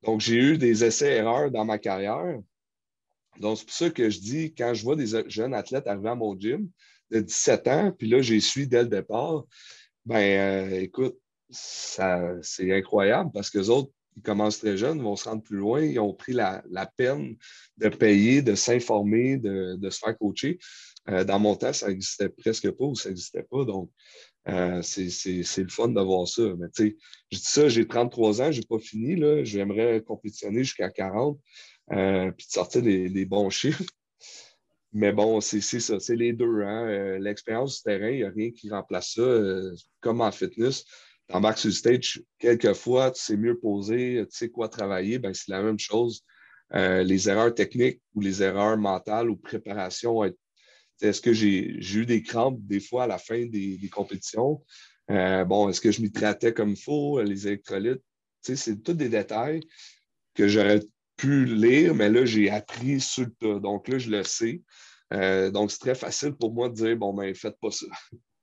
Donc, 0.04 0.20
j'ai 0.20 0.36
eu 0.36 0.58
des 0.58 0.84
essais-erreurs 0.84 1.50
dans 1.50 1.64
ma 1.64 1.78
carrière. 1.78 2.38
Donc, 3.40 3.58
c'est 3.58 3.64
pour 3.64 3.74
ça 3.74 3.90
que 3.90 4.10
je 4.10 4.20
dis, 4.20 4.54
quand 4.54 4.74
je 4.74 4.84
vois 4.84 4.94
des 4.94 5.06
jeunes 5.26 5.54
athlètes 5.54 5.88
arriver 5.88 6.10
à 6.10 6.14
mon 6.14 6.38
gym 6.38 6.70
de 7.10 7.18
17 7.18 7.66
ans, 7.66 7.92
puis 7.98 8.08
là, 8.08 8.20
j'y 8.20 8.40
suis 8.40 8.68
dès 8.68 8.84
le 8.84 8.88
départ, 8.88 9.44
ben 10.04 10.70
euh, 10.70 10.80
écoute, 10.80 11.18
c'est 11.54 12.72
incroyable 12.72 13.30
parce 13.32 13.50
que 13.50 13.58
les 13.58 13.70
autres, 13.70 13.90
ils 14.16 14.22
commencent 14.22 14.58
très 14.58 14.76
jeunes, 14.76 15.02
vont 15.02 15.16
se 15.16 15.28
rendre 15.28 15.42
plus 15.42 15.56
loin, 15.56 15.82
ils 15.82 15.98
ont 15.98 16.14
pris 16.14 16.32
la, 16.32 16.62
peine 16.96 17.36
de 17.78 17.88
payer, 17.88 18.42
de 18.42 18.54
s'informer, 18.54 19.38
de, 19.38 19.90
se 19.90 19.98
faire 19.98 20.16
coacher. 20.16 20.58
Euh, 21.08 21.24
dans 21.24 21.38
mon 21.38 21.56
temps, 21.56 21.72
ça 21.72 21.88
n'existait 21.88 22.28
presque 22.28 22.70
pas 22.70 22.84
ou 22.84 22.94
ça 22.94 23.08
n'existait 23.08 23.42
pas. 23.42 23.64
Donc, 23.64 23.90
euh, 24.48 24.82
c'est 24.82 25.62
le 25.62 25.68
fun 25.68 25.88
d'avoir 25.88 26.28
ça. 26.28 26.42
Mais 26.58 26.68
tu 26.74 26.90
sais, 26.90 26.96
je 27.30 27.38
dis 27.38 27.44
ça, 27.44 27.68
j'ai 27.68 27.86
33 27.86 28.42
ans, 28.42 28.52
je 28.52 28.60
n'ai 28.60 28.66
pas 28.66 28.78
fini. 28.78 29.44
J'aimerais 29.44 30.02
compétitionner 30.02 30.64
jusqu'à 30.64 30.90
40 30.90 31.38
euh, 31.92 32.30
puis 32.30 32.46
de 32.46 32.52
sortir 32.52 32.82
des, 32.82 33.24
bons 33.24 33.50
chiffres. 33.50 33.84
Mais 34.92 35.12
bon, 35.12 35.40
c'est 35.40 35.60
ça, 35.60 35.98
c'est 35.98 36.16
les 36.16 36.32
deux. 36.32 36.62
Hein. 36.62 36.88
Euh, 36.88 37.18
l'expérience 37.18 37.78
du 37.78 37.82
terrain, 37.82 38.10
il 38.10 38.18
n'y 38.18 38.24
a 38.24 38.30
rien 38.30 38.50
qui 38.52 38.70
remplace 38.70 39.14
ça. 39.14 39.40
comme 40.00 40.20
en 40.20 40.30
fitness, 40.30 40.84
en 41.32 41.40
max 41.40 41.68
stage, 41.70 42.22
quelquefois, 42.38 43.10
tu 43.10 43.20
sais 43.20 43.36
mieux 43.36 43.58
poser, 43.58 44.24
tu 44.30 44.36
sais 44.36 44.50
quoi 44.50 44.68
travailler, 44.68 45.18
ben, 45.18 45.32
c'est 45.34 45.50
la 45.50 45.62
même 45.62 45.78
chose. 45.78 46.24
les 46.72 47.28
erreurs 47.28 47.54
techniques 47.54 48.00
ou 48.14 48.20
les 48.20 48.42
erreurs 48.42 48.76
mentales 48.76 49.30
ou 49.30 49.36
préparation 49.36 50.22
est-ce 51.00 51.20
que 51.20 51.32
j'ai 51.32 51.78
eu 51.96 52.06
des 52.06 52.22
crampes 52.22 52.58
des 52.60 52.80
fois 52.80 53.04
à 53.04 53.06
la 53.06 53.18
fin 53.18 53.46
des, 53.46 53.90
compétitions? 53.92 54.62
Euh, 55.10 55.44
bon, 55.44 55.68
est-ce 55.68 55.80
que 55.80 55.90
je 55.90 56.00
m'y 56.00 56.10
traitais 56.10 56.52
comme 56.52 56.70
il 56.70 56.80
faut, 56.80 57.20
les 57.22 57.46
électrolytes? 57.46 58.02
C'est 58.40 58.82
tous 58.82 58.94
des 58.94 59.08
détails 59.08 59.60
que 60.34 60.48
j'aurais 60.48 60.80
pu 61.16 61.46
lire, 61.46 61.94
mais 61.94 62.10
là, 62.10 62.24
j'ai 62.24 62.50
appris 62.50 63.00
sur 63.00 63.24
le 63.24 63.30
tas. 63.32 63.60
Donc 63.60 63.88
là, 63.88 63.98
je 63.98 64.10
le 64.10 64.22
sais. 64.22 64.62
Euh, 65.12 65.50
donc, 65.50 65.70
c'est 65.70 65.78
très 65.78 65.94
facile 65.94 66.32
pour 66.32 66.52
moi 66.52 66.68
de 66.68 66.74
dire, 66.74 66.96
bon, 66.96 67.14
ben, 67.14 67.34
faites 67.34 67.58
pas 67.60 67.70
ça. 67.70 67.86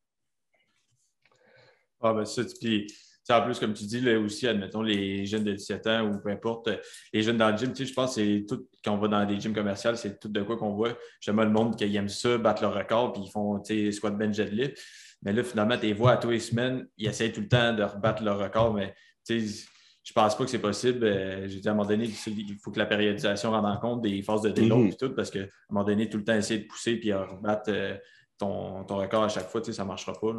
Ah, 2.01 2.13
ben, 2.13 2.25
ça, 2.25 2.43
puis 2.59 2.87
en 3.29 3.41
plus, 3.43 3.59
comme 3.59 3.73
tu 3.73 3.85
dis, 3.85 4.01
là 4.01 4.19
aussi, 4.19 4.47
admettons, 4.47 4.81
les 4.81 5.25
jeunes 5.25 5.43
de 5.43 5.53
17 5.53 5.87
ans 5.87 6.09
ou 6.09 6.19
peu 6.19 6.29
importe, 6.29 6.69
les 7.13 7.21
jeunes 7.21 7.37
dans 7.37 7.49
le 7.49 7.57
gym, 7.57 7.73
je 7.75 7.93
pense 7.93 8.15
que 8.15 8.21
c'est 8.21 8.45
tout, 8.47 8.67
quand 8.83 8.93
on 8.93 8.97
va 8.97 9.07
dans 9.07 9.25
des 9.25 9.39
gyms 9.39 9.53
commerciaux, 9.53 9.95
c'est 9.95 10.19
tout 10.19 10.27
de 10.27 10.41
quoi 10.41 10.57
qu'on 10.57 10.73
voit. 10.73 10.97
Justement, 11.19 11.43
le 11.43 11.51
monde 11.51 11.75
qui 11.77 11.95
aime 11.95 12.09
ça, 12.09 12.37
battre 12.37 12.61
leur 12.61 12.73
record, 12.73 13.13
puis 13.13 13.23
ils 13.25 13.31
font 13.31 13.61
squat 13.91 14.17
bench 14.17 14.35
deadlift. 14.35 14.77
Mais 15.23 15.33
là, 15.33 15.43
finalement, 15.43 15.77
tu 15.77 15.85
les 15.85 15.93
vois 15.93 16.13
à 16.13 16.17
tous 16.17 16.31
les 16.31 16.39
semaines, 16.39 16.87
ils 16.97 17.07
essayent 17.07 17.31
tout 17.31 17.41
le 17.41 17.47
temps 17.47 17.73
de 17.73 17.83
rebattre 17.83 18.23
leur 18.23 18.39
record, 18.39 18.73
mais 18.73 18.93
je 19.29 20.13
pense 20.13 20.35
pas 20.35 20.43
que 20.43 20.49
c'est 20.49 20.59
possible. 20.59 21.05
Euh, 21.05 21.47
j'ai 21.47 21.59
dit 21.59 21.67
à 21.67 21.71
un 21.71 21.75
moment 21.75 21.87
donné, 21.87 22.05
il 22.05 22.57
faut 22.59 22.71
que 22.71 22.79
la 22.79 22.87
périodisation 22.87 23.51
rende 23.51 23.65
en 23.65 23.77
compte 23.77 24.01
des 24.01 24.21
phases 24.23 24.41
de 24.41 24.49
déload 24.49 24.79
et 24.81 24.83
mhm. 24.85 24.95
tout, 24.95 25.13
parce 25.15 25.29
qu'à 25.29 25.41
un 25.41 25.47
moment 25.69 25.85
donné, 25.85 26.09
tout 26.09 26.17
le 26.17 26.23
temps, 26.23 26.33
essayer 26.33 26.61
de 26.61 26.67
pousser 26.67 26.95
puis 26.95 27.13
rebattre 27.13 27.69
euh, 27.69 27.95
ton, 28.39 28.83
record 28.87 29.23
à 29.23 29.29
chaque 29.29 29.47
fois, 29.49 29.63
ça 29.63 29.83
ne 29.83 29.87
marchera 29.87 30.13
pas. 30.13 30.33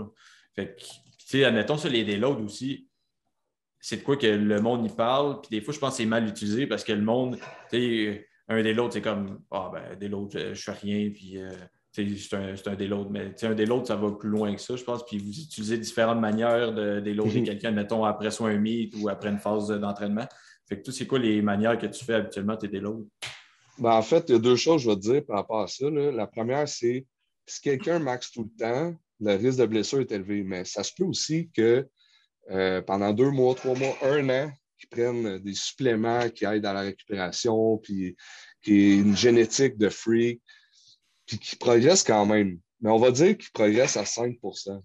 Fait 0.54 0.74
que 0.74 0.82
sais, 1.26 1.44
admettons, 1.44 1.76
ça, 1.76 1.88
les 1.88 2.04
déloads 2.04 2.42
aussi, 2.44 2.88
c'est 3.80 3.98
de 3.98 4.02
quoi 4.02 4.16
que 4.16 4.26
le 4.26 4.60
monde 4.60 4.86
y 4.86 4.88
parle. 4.88 5.40
Puis 5.40 5.50
des 5.50 5.60
fois, 5.60 5.74
je 5.74 5.78
pense 5.78 5.90
que 5.90 5.96
c'est 5.98 6.06
mal 6.06 6.26
utilisé 6.28 6.66
parce 6.66 6.84
que 6.84 6.92
le 6.92 7.02
monde, 7.02 7.38
tu 7.70 7.78
sais, 7.78 8.28
un 8.48 8.62
déload, 8.62 8.92
c'est 8.92 9.02
comme, 9.02 9.40
ah, 9.50 9.70
ben, 9.72 9.98
déload, 9.98 10.30
je, 10.32 10.54
je 10.54 10.62
fais 10.62 10.72
rien, 10.72 11.10
puis 11.10 11.38
euh, 11.38 11.50
c'est 11.92 12.34
un, 12.34 12.54
un 12.66 12.74
déload. 12.74 13.08
Mais 13.10 13.34
un 13.42 13.54
déload, 13.54 13.86
ça 13.86 13.96
va 13.96 14.12
plus 14.12 14.28
loin 14.28 14.54
que 14.54 14.60
ça, 14.60 14.76
je 14.76 14.84
pense. 14.84 15.04
Puis 15.04 15.18
vous 15.18 15.38
utilisez 15.38 15.78
différentes 15.78 16.20
manières 16.20 16.72
de 16.72 17.00
déloader 17.00 17.40
mhm. 17.40 17.46
quelqu'un, 17.46 17.70
mettons, 17.70 18.04
après 18.04 18.30
soit 18.30 18.50
un 18.50 18.58
meet 18.58 18.94
ou 18.98 19.08
après 19.08 19.30
une 19.30 19.38
phase 19.38 19.68
d'entraînement. 19.68 20.26
Fait 20.68 20.78
que 20.78 20.84
tout, 20.84 20.92
c'est 20.92 21.06
quoi 21.06 21.18
les 21.18 21.42
manières 21.42 21.78
que 21.78 21.86
tu 21.86 22.04
fais 22.04 22.14
habituellement 22.14 22.56
tes 22.56 22.68
déloads? 22.68 23.06
Ben, 23.78 23.92
en 23.92 24.02
fait, 24.02 24.24
il 24.28 24.32
y 24.32 24.36
a 24.36 24.38
deux 24.38 24.56
choses, 24.56 24.82
je 24.82 24.90
vais 24.90 24.96
te 24.96 25.00
dire 25.00 25.24
par 25.26 25.36
rapport 25.36 25.60
à 25.60 25.66
ça. 25.66 25.90
La 25.90 26.26
première, 26.26 26.68
c'est 26.68 27.06
si 27.46 27.60
quelqu'un 27.60 27.98
max 27.98 28.30
tout 28.30 28.44
le 28.44 28.58
temps, 28.58 28.94
le 29.22 29.34
risque 29.36 29.58
de 29.58 29.66
blessure 29.66 30.00
est 30.00 30.12
élevé. 30.12 30.42
Mais 30.42 30.64
ça 30.64 30.82
se 30.82 30.92
peut 30.96 31.04
aussi 31.04 31.50
que 31.54 31.86
euh, 32.50 32.82
pendant 32.82 33.12
deux 33.12 33.30
mois, 33.30 33.54
trois 33.54 33.74
mois, 33.74 33.96
un 34.02 34.28
an, 34.28 34.52
qu'ils 34.78 34.88
prennent 34.88 35.38
des 35.38 35.54
suppléments 35.54 36.28
qui 36.28 36.44
aident 36.44 36.66
à 36.66 36.72
la 36.72 36.80
récupération, 36.80 37.78
puis 37.78 38.16
qui 38.62 38.74
est 38.74 38.96
une 38.96 39.16
génétique 39.16 39.78
de 39.78 39.88
freak, 39.88 40.42
puis 41.26 41.38
qui 41.38 41.56
progressent 41.56 42.02
quand 42.02 42.26
même. 42.26 42.58
Mais 42.80 42.90
on 42.90 42.98
va 42.98 43.12
dire 43.12 43.36
qu'ils 43.38 43.52
progressent 43.52 43.96
à 43.96 44.02
5% 44.02 44.82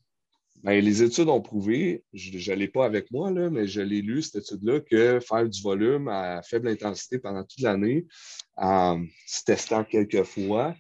ben, 0.63 0.84
les 0.84 1.04
études 1.04 1.30
ont 1.30 1.41
prouvé, 1.41 2.04
je 2.13 2.52
ne 2.52 2.58
l'ai 2.58 2.67
pas 2.67 2.86
avec 2.86 3.12
moi, 3.12 3.32
là, 3.32 3.50
mais 3.50 3.67
je 3.67 3.82
l'ai 3.82 4.02
lu, 4.02 4.21
cette 4.21 4.43
étude-là, 4.43 4.82
que 4.82 5.19
faire 5.19 5.47
du 5.47 5.62
volume 5.62 6.08
à 6.08 6.41
faible 6.41 6.67
intensité 6.67 7.19
pendant 7.19 7.43
toute 7.43 7.62
l'année, 7.62 8.06
en 8.56 9.04
se 9.28 9.43
testant 9.43 9.84
quelques 9.84 10.23
fois, 10.23 10.76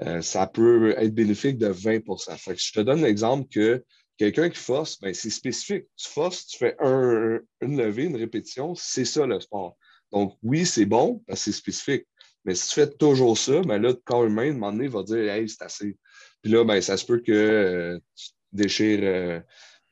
euh, 0.00 0.22
ça 0.22 0.46
peut 0.46 0.94
être 0.96 1.14
bénéfique 1.14 1.58
de 1.58 1.68
20% 1.68 2.56
Je 2.56 2.72
te 2.72 2.80
donne 2.80 3.02
l'exemple 3.02 3.48
que 3.48 3.84
quelqu'un 4.16 4.48
qui 4.48 4.58
force, 4.58 4.98
ben, 5.00 5.12
c'est 5.12 5.30
spécifique. 5.30 5.84
Tu 5.96 6.08
forces, 6.08 6.46
tu 6.46 6.58
fais 6.58 6.76
une 6.80 7.76
levée, 7.76 8.04
une 8.04 8.16
répétition, 8.16 8.74
c'est 8.74 9.04
ça 9.04 9.26
le 9.26 9.40
sport. 9.40 9.76
Donc, 10.10 10.36
oui, 10.42 10.64
c'est 10.64 10.86
bon 10.86 11.22
parce 11.26 11.40
que 11.40 11.44
c'est 11.50 11.58
spécifique. 11.58 12.06
Mais 12.44 12.54
si 12.54 12.68
tu 12.68 12.74
fais 12.74 12.90
toujours 12.90 13.38
ça, 13.38 13.60
ben 13.62 13.80
là, 13.80 13.90
le 13.90 13.94
corps 13.94 14.24
humain, 14.24 14.46
à 14.46 14.50
un 14.50 14.52
moment 14.52 14.72
donné, 14.72 14.88
va 14.88 15.02
dire 15.02 15.30
Hey, 15.30 15.48
c'est 15.48 15.62
assez. 15.62 15.96
Puis 16.42 16.50
là, 16.50 16.64
ben, 16.64 16.80
ça 16.80 16.96
se 16.96 17.06
peut 17.06 17.20
que 17.20 17.32
euh, 17.32 17.98
tu 18.16 18.30
déchires 18.52 19.00
euh, 19.02 19.40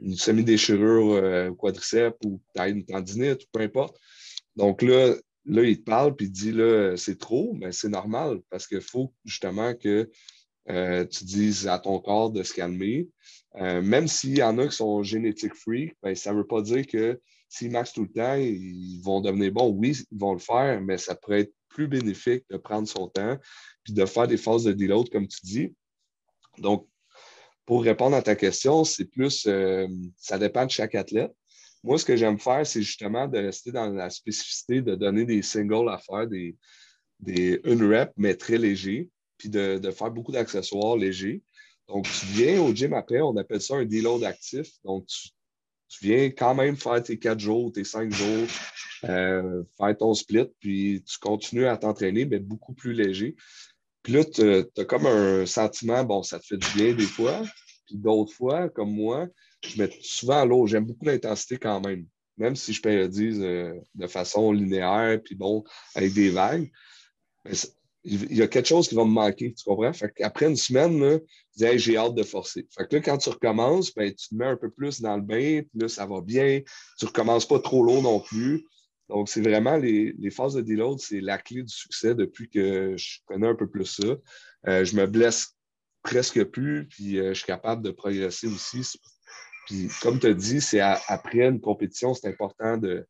une 0.01 0.17
semi-déchirure 0.17 1.55
quadriceps 1.57 2.17
ou 2.25 2.41
tu 2.57 2.63
une 2.63 2.85
tendinite 2.85 3.43
ou 3.45 3.47
peu 3.53 3.61
importe. 3.61 3.97
Donc 4.57 4.83
là, 4.83 5.15
Là, 5.51 5.65
il 5.65 5.79
te 5.79 5.85
parle 5.85 6.15
puis 6.15 6.27
il 6.27 6.33
te 6.33 6.39
dit 6.39 6.53
là, 6.53 6.97
c'est 6.97 7.19
trop, 7.19 7.55
mais 7.55 7.73
c'est 7.73 7.89
normal 7.89 8.41
parce 8.51 8.69
qu'il 8.69 8.81
faut 8.81 9.13
justement 9.25 9.75
que 9.75 10.09
euh, 10.69 11.05
tu 11.07 11.25
dises 11.25 11.67
à 11.67 11.81
ton 11.81 11.99
corps 11.99 12.31
de 12.31 12.45
se 12.45 12.55
calmer. 12.55 13.09
Euh, 13.57 13.83
même 13.83 14.07
s'il 14.07 14.39
y 14.39 14.43
en 14.45 14.59
a 14.59 14.69
qui 14.69 14.77
sont 14.77 15.03
génétiques 15.03 15.57
free, 15.57 15.93
ben, 16.03 16.15
ça 16.15 16.33
ne 16.33 16.39
veut 16.39 16.47
pas 16.47 16.63
dire 16.63 16.87
que 16.87 17.21
s'ils 17.49 17.73
maxent 17.73 17.95
tout 17.95 18.05
le 18.05 18.13
temps, 18.13 18.37
ils 18.37 19.01
vont 19.03 19.21
devenir 19.21 19.51
bons. 19.51 19.71
Oui, 19.71 19.97
ils 20.13 20.19
vont 20.19 20.35
le 20.35 20.39
faire, 20.39 20.81
mais 20.81 20.99
ça 20.99 21.17
pourrait 21.17 21.41
être 21.41 21.55
plus 21.69 21.89
bénéfique 21.89 22.45
de 22.49 22.57
prendre 22.57 22.87
son 22.87 23.09
temps 23.09 23.37
puis 23.83 23.93
de 23.93 24.07
faire 24.07 24.29
des 24.29 24.37
phases 24.37 24.65
de 24.65 24.73
deload, 24.73 25.09
comme 25.11 25.27
tu 25.27 25.41
dis. 25.43 25.75
Donc, 26.59 26.87
pour 27.67 27.83
répondre 27.83 28.15
à 28.15 28.23
ta 28.23 28.37
question, 28.37 28.85
c'est 28.85 29.07
plus, 29.07 29.47
euh, 29.49 29.89
ça 30.17 30.39
dépend 30.39 30.65
de 30.65 30.71
chaque 30.71 30.95
athlète. 30.95 31.33
Moi, 31.83 31.99
ce 31.99 32.05
que 32.05 32.17
j'aime 32.17 32.39
faire, 32.39 32.67
c'est 32.67 32.83
justement 32.83 33.27
de 33.27 33.39
rester 33.39 33.73
dans 33.73 33.89
la 33.91 34.11
spécificité, 34.11 34.83
de 34.83 34.95
donner 34.95 35.25
des 35.25 35.43
singles 35.43 35.89
à 35.89 35.99
faire, 35.99 36.27
des, 36.27 36.57
des 37.21 37.61
une 37.65 37.83
rep, 37.91 38.13
mais 38.17 38.35
très 38.35 38.59
légers, 38.59 39.09
puis 39.39 39.49
de, 39.49 39.91
faire 39.91 40.11
beaucoup 40.11 40.33
d'accessoires 40.33 40.97
légers. 40.97 41.43
Donc, 41.89 42.05
tu 42.05 42.27
viens 42.27 42.61
au 42.63 42.75
gym 42.75 42.93
après, 42.93 43.21
on 43.21 43.37
appelle 43.37 43.61
ça 43.61 43.77
un 43.77 43.85
deload 43.85 44.23
actif. 44.25 44.69
Donc, 44.85 45.07
tu, 45.07 45.29
viens 46.03 46.27
quand 46.27 46.55
même 46.55 46.77
faire 46.77 47.03
tes 47.03 47.19
quatre 47.19 47.41
jours, 47.41 47.73
tes 47.73 47.85
cinq 47.85 48.13
jours, 48.13 48.47
euh, 49.05 49.65
faire 49.77 49.97
ton 49.97 50.15
split, 50.15 50.47
puis 50.61 51.03
tu 51.05 51.19
continues 51.19 51.67
à 51.67 51.77
t'entraîner, 51.77 52.27
mais 52.27 52.39
beaucoup 52.39 52.75
plus 52.75 52.93
léger. 52.93 53.35
Puis 54.03 54.13
là, 54.13 54.25
tu 54.25 54.43
as 54.43 54.85
comme 54.85 55.07
un 55.07 55.47
sentiment, 55.47 56.05
bon, 56.05 56.23
ça 56.23 56.39
te 56.39 56.47
fait 56.47 56.59
du 56.59 56.69
bien 56.77 56.95
des 56.95 57.07
fois, 57.07 57.43
puis 57.87 57.97
d'autres 57.97 58.33
fois, 58.33 58.69
comme 58.69 58.93
moi, 58.93 59.27
je 59.69 59.83
mets 59.83 59.91
souvent 60.03 60.45
l'eau. 60.45 60.67
J'aime 60.67 60.85
beaucoup 60.85 61.05
l'intensité 61.05 61.59
quand 61.59 61.81
même, 61.81 62.07
même 62.37 62.57
si 62.57 62.73
je 62.73 62.81
périodise 62.81 63.41
euh, 63.41 63.75
de 63.95 64.07
façon 64.07 64.53
linéaire, 64.53 65.21
puis 65.23 65.35
bon, 65.35 65.65
avec 65.95 66.13
des 66.13 66.31
vagues. 66.31 66.71
il 68.05 68.37
y 68.37 68.43
a 68.43 68.49
quelque 68.49 68.69
chose 68.69 68.89
qui 68.89 68.95
va 68.95 69.05
me 69.05 69.11
manquer, 69.11 69.53
tu 69.53 69.65
comprends? 69.65 69.93
Qu'après 70.17 70.47
une 70.47 70.57
semaine, 70.57 70.99
là, 71.01 71.19
je 71.59 71.67
dis, 71.67 71.79
j'ai 71.79 71.97
hâte 71.97 72.15
de 72.15 72.23
forcer. 72.23 72.67
Là, 72.79 73.01
quand 73.01 73.19
tu 73.19 73.29
recommences, 73.29 73.93
ben, 73.95 74.13
tu 74.15 74.29
te 74.29 74.35
mets 74.35 74.47
un 74.47 74.57
peu 74.57 74.71
plus 74.71 75.01
dans 75.01 75.17
le 75.17 75.23
bain, 75.23 75.63
puis 75.63 75.81
là, 75.81 75.89
ça 75.89 76.07
va 76.07 76.21
bien. 76.21 76.61
Tu 76.99 77.05
ne 77.05 77.09
recommences 77.09 77.47
pas 77.47 77.59
trop 77.59 77.83
lourd 77.83 78.03
non 78.03 78.21
plus. 78.21 78.65
Donc, 79.11 79.29
c'est 79.29 79.43
vraiment 79.43 79.77
les, 79.77 80.15
phases 80.31 80.55
de 80.55 80.61
deload, 80.61 81.01
c'est 81.01 81.21
la 81.21 81.37
clé 81.37 81.63
du 81.63 81.75
succès 81.75 82.15
depuis 82.15 82.49
que 82.49 82.97
je 82.97 83.19
connais 83.27 83.49
un 83.49 83.57
peu 83.57 83.69
plus 83.69 83.87
ça. 83.87 84.17
Euh, 84.69 84.85
je 84.85 84.95
me 84.95 85.07
blesse 85.07 85.57
presque 86.03 86.45
plus, 86.45 86.87
puis 86.87 87.19
euh, 87.19 87.31
je 87.31 87.39
suis 87.39 87.47
capable 87.47 87.83
de 87.83 87.91
progresser 87.91 88.47
aussi. 88.47 88.85
Puis, 89.71 89.89
comme 90.03 90.19
tu 90.19 90.27
as 90.27 90.35
dit, 90.35 90.61
c'est 90.61 90.81
après 90.81 91.47
une 91.47 91.61
compétition, 91.61 92.13
c'est 92.13 92.27
important 92.27 92.77
de, 92.77 93.07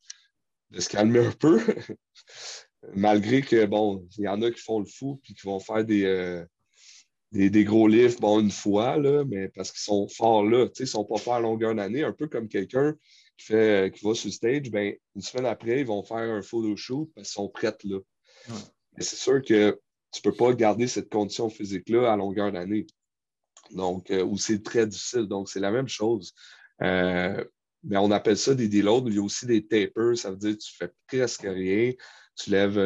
se 0.79 0.91
calmer 0.91 1.21
un 1.21 1.33
peu. 1.33 1.59
Malgré 2.95 3.41
que, 3.41 3.65
bon, 3.65 4.07
il 4.19 4.25
y 4.25 4.29
en 4.29 4.43
a 4.43 4.51
qui 4.51 4.61
font 4.61 4.79
le 4.79 4.85
fou 4.85 5.19
puis 5.23 5.33
qui 5.33 5.47
vont 5.47 5.59
faire 5.59 5.87
des, 5.87 6.05
euh, 6.05 6.45
des, 7.33 7.65
gros 7.65 7.89
livres, 7.89 8.21
bon, 8.21 8.41
une 8.41 8.51
fois, 8.51 8.99
là, 8.99 9.25
mais 9.27 9.49
parce 9.49 9.73
qu'ils 9.73 9.81
sont 9.81 10.07
forts 10.09 10.45
là. 10.45 10.69
Ils 10.79 10.83
ne 10.83 10.87
sont 10.87 11.07
pas 11.07 11.17
forts 11.17 11.37
à 11.37 11.41
longueur 11.41 11.75
d'année, 11.75 12.05
un 12.05 12.13
peu 12.13 12.29
comme 12.29 12.47
quelqu'un 12.47 12.95
qui, 13.39 13.47
fait, 13.47 13.91
qui 13.95 14.05
va 14.05 14.15
sur 14.15 14.29
le 14.29 14.33
stage, 14.33 14.71
ben, 14.71 14.95
une 15.17 15.23
semaine 15.23 15.47
après, 15.47 15.81
ils 15.81 15.87
vont 15.87 16.03
faire 16.03 16.19
un 16.19 16.43
photo 16.43 16.77
shoot 16.77 17.11
parce 17.15 17.29
qu'ils 17.29 17.35
sont 17.37 17.49
prêts 17.49 17.75
là. 17.85 18.01
Mais 18.99 19.03
c'est 19.03 19.17
sûr 19.17 19.41
que 19.41 19.81
tu 20.13 20.21
ne 20.23 20.31
peux 20.31 20.37
pas 20.37 20.53
garder 20.53 20.89
cette 20.89 21.09
condition 21.09 21.49
physique-là 21.49 22.13
à 22.13 22.17
longueur 22.17 22.53
d'année. 22.53 22.87
Donc, 23.73 24.11
euh, 24.11 24.37
c'est 24.37 24.63
très 24.63 24.87
difficile. 24.87 25.27
Donc, 25.27 25.49
c'est 25.49 25.61
la 25.61 25.71
même 25.71 25.89
chose. 25.89 26.35
Euh, 26.83 27.45
mais 27.85 27.97
on 27.97 28.11
appelle 28.11 28.37
ça 28.37 28.55
des 28.55 28.69
deloads. 28.69 29.09
Il 29.09 29.15
y 29.15 29.19
a 29.19 29.23
aussi 29.23 29.47
des 29.47 29.67
tapers, 29.67 30.17
ça 30.17 30.31
veut 30.31 30.37
dire 30.37 30.53
que 30.53 30.63
tu 30.63 30.75
fais 30.77 30.91
presque 31.07 31.43
rien. 31.43 31.93
Tu 32.37 32.51
lèves 32.51 32.79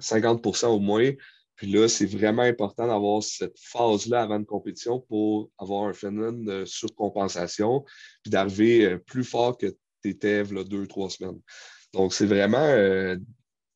50% 0.00 0.64
euh, 0.64 0.68
au 0.68 0.80
moins. 0.80 1.10
Puis 1.56 1.70
là, 1.70 1.88
c'est 1.88 2.06
vraiment 2.06 2.42
important 2.42 2.86
d'avoir 2.86 3.22
cette 3.22 3.58
phase-là 3.58 4.22
avant 4.22 4.38
une 4.38 4.46
compétition 4.46 5.00
pour 5.00 5.50
avoir 5.58 5.88
un 5.88 5.92
phénomène 5.92 6.42
de 6.42 6.64
surcompensation, 6.64 7.84
puis 8.22 8.30
d'arriver 8.30 8.96
plus 9.06 9.24
fort 9.24 9.58
que 9.58 9.66
tu 10.02 10.08
étais 10.08 10.42
là, 10.44 10.64
deux, 10.64 10.86
trois 10.86 11.10
semaines. 11.10 11.38
Donc, 11.92 12.14
c'est 12.14 12.24
vraiment 12.24 13.14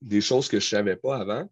des 0.01 0.23
choses 0.23 0.49
que 0.49 0.61
je 0.61 0.65
ne 0.65 0.79
savais 0.79 0.97
pas 0.97 1.19
avant. 1.19 1.47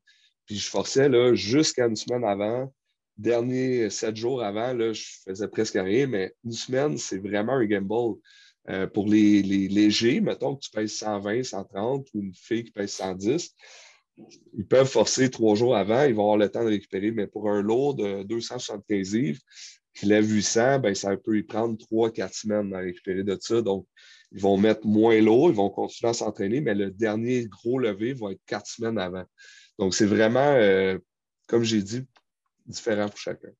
Puis 0.46 0.56
je 0.56 0.68
forçais 0.68 1.10
jusqu'à 1.34 1.86
une 1.86 1.96
semaine 1.96 2.24
avant. 2.24 2.72
Dernier 3.18 3.90
sept 3.90 4.16
jours 4.16 4.42
avant, 4.42 4.72
là, 4.72 4.92
je 4.92 5.04
faisais 5.26 5.48
presque 5.48 5.74
rien, 5.74 6.06
mais 6.06 6.34
une 6.44 6.52
semaine, 6.52 6.98
c'est 6.98 7.18
vraiment 7.18 7.54
un 7.54 7.66
gamble. 7.66 8.18
Euh, 8.68 8.86
pour 8.86 9.08
les, 9.08 9.42
légers, 9.42 10.20
mettons 10.20 10.54
que 10.54 10.60
tu 10.60 10.70
pèses 10.70 10.94
120, 10.94 11.42
130 11.42 12.06
ou 12.14 12.20
une 12.20 12.34
fille 12.34 12.64
qui 12.64 12.70
pèse 12.70 12.92
110, 12.92 13.50
ils 14.54 14.66
peuvent 14.66 14.88
forcer 14.88 15.30
trois 15.30 15.56
jours 15.56 15.76
avant, 15.76 16.04
ils 16.04 16.14
vont 16.14 16.22
avoir 16.22 16.36
le 16.36 16.48
temps 16.48 16.62
de 16.62 16.68
récupérer. 16.68 17.10
Mais 17.10 17.26
pour 17.26 17.50
un 17.50 17.60
lourd 17.60 17.94
de 17.94 18.22
275 18.22 19.14
livres 19.14 19.40
qui 19.94 20.06
lève 20.06 20.30
800, 20.30 20.78
ben, 20.78 20.94
ça 20.94 21.16
peut 21.16 21.38
y 21.38 21.42
prendre 21.42 21.76
trois, 21.76 22.10
quatre 22.10 22.34
semaines 22.34 22.72
à 22.74 22.78
récupérer 22.78 23.24
de 23.24 23.36
ça. 23.40 23.62
Donc, 23.62 23.86
ils 24.30 24.40
vont 24.40 24.56
mettre 24.56 24.86
moins 24.86 25.20
lourd, 25.20 25.50
ils 25.50 25.56
vont 25.56 25.70
continuer 25.70 26.10
à 26.10 26.14
s'entraîner, 26.14 26.60
mais 26.60 26.74
le 26.74 26.90
dernier 26.90 27.46
gros 27.46 27.78
levé 27.78 28.14
va 28.14 28.32
être 28.32 28.40
quatre 28.46 28.66
semaines 28.66 28.98
avant. 28.98 29.24
Donc, 29.78 29.94
c'est 29.94 30.06
vraiment, 30.06 30.54
euh, 30.54 30.98
comme 31.48 31.64
j'ai 31.64 31.82
dit, 31.82 32.02
différent 32.66 33.08
pour 33.08 33.18
chacun. 33.18 33.50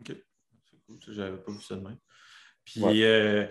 OK. 0.00 0.16
C'est 0.64 0.82
cool. 0.86 0.98
Je 1.06 1.20
n'avais 1.20 1.38
pas 1.38 1.52
vu 1.52 1.62
ça 1.62 1.76
de 1.76 1.80
même. 1.80 1.98
Puis 2.64 3.04
euh, 3.04 3.46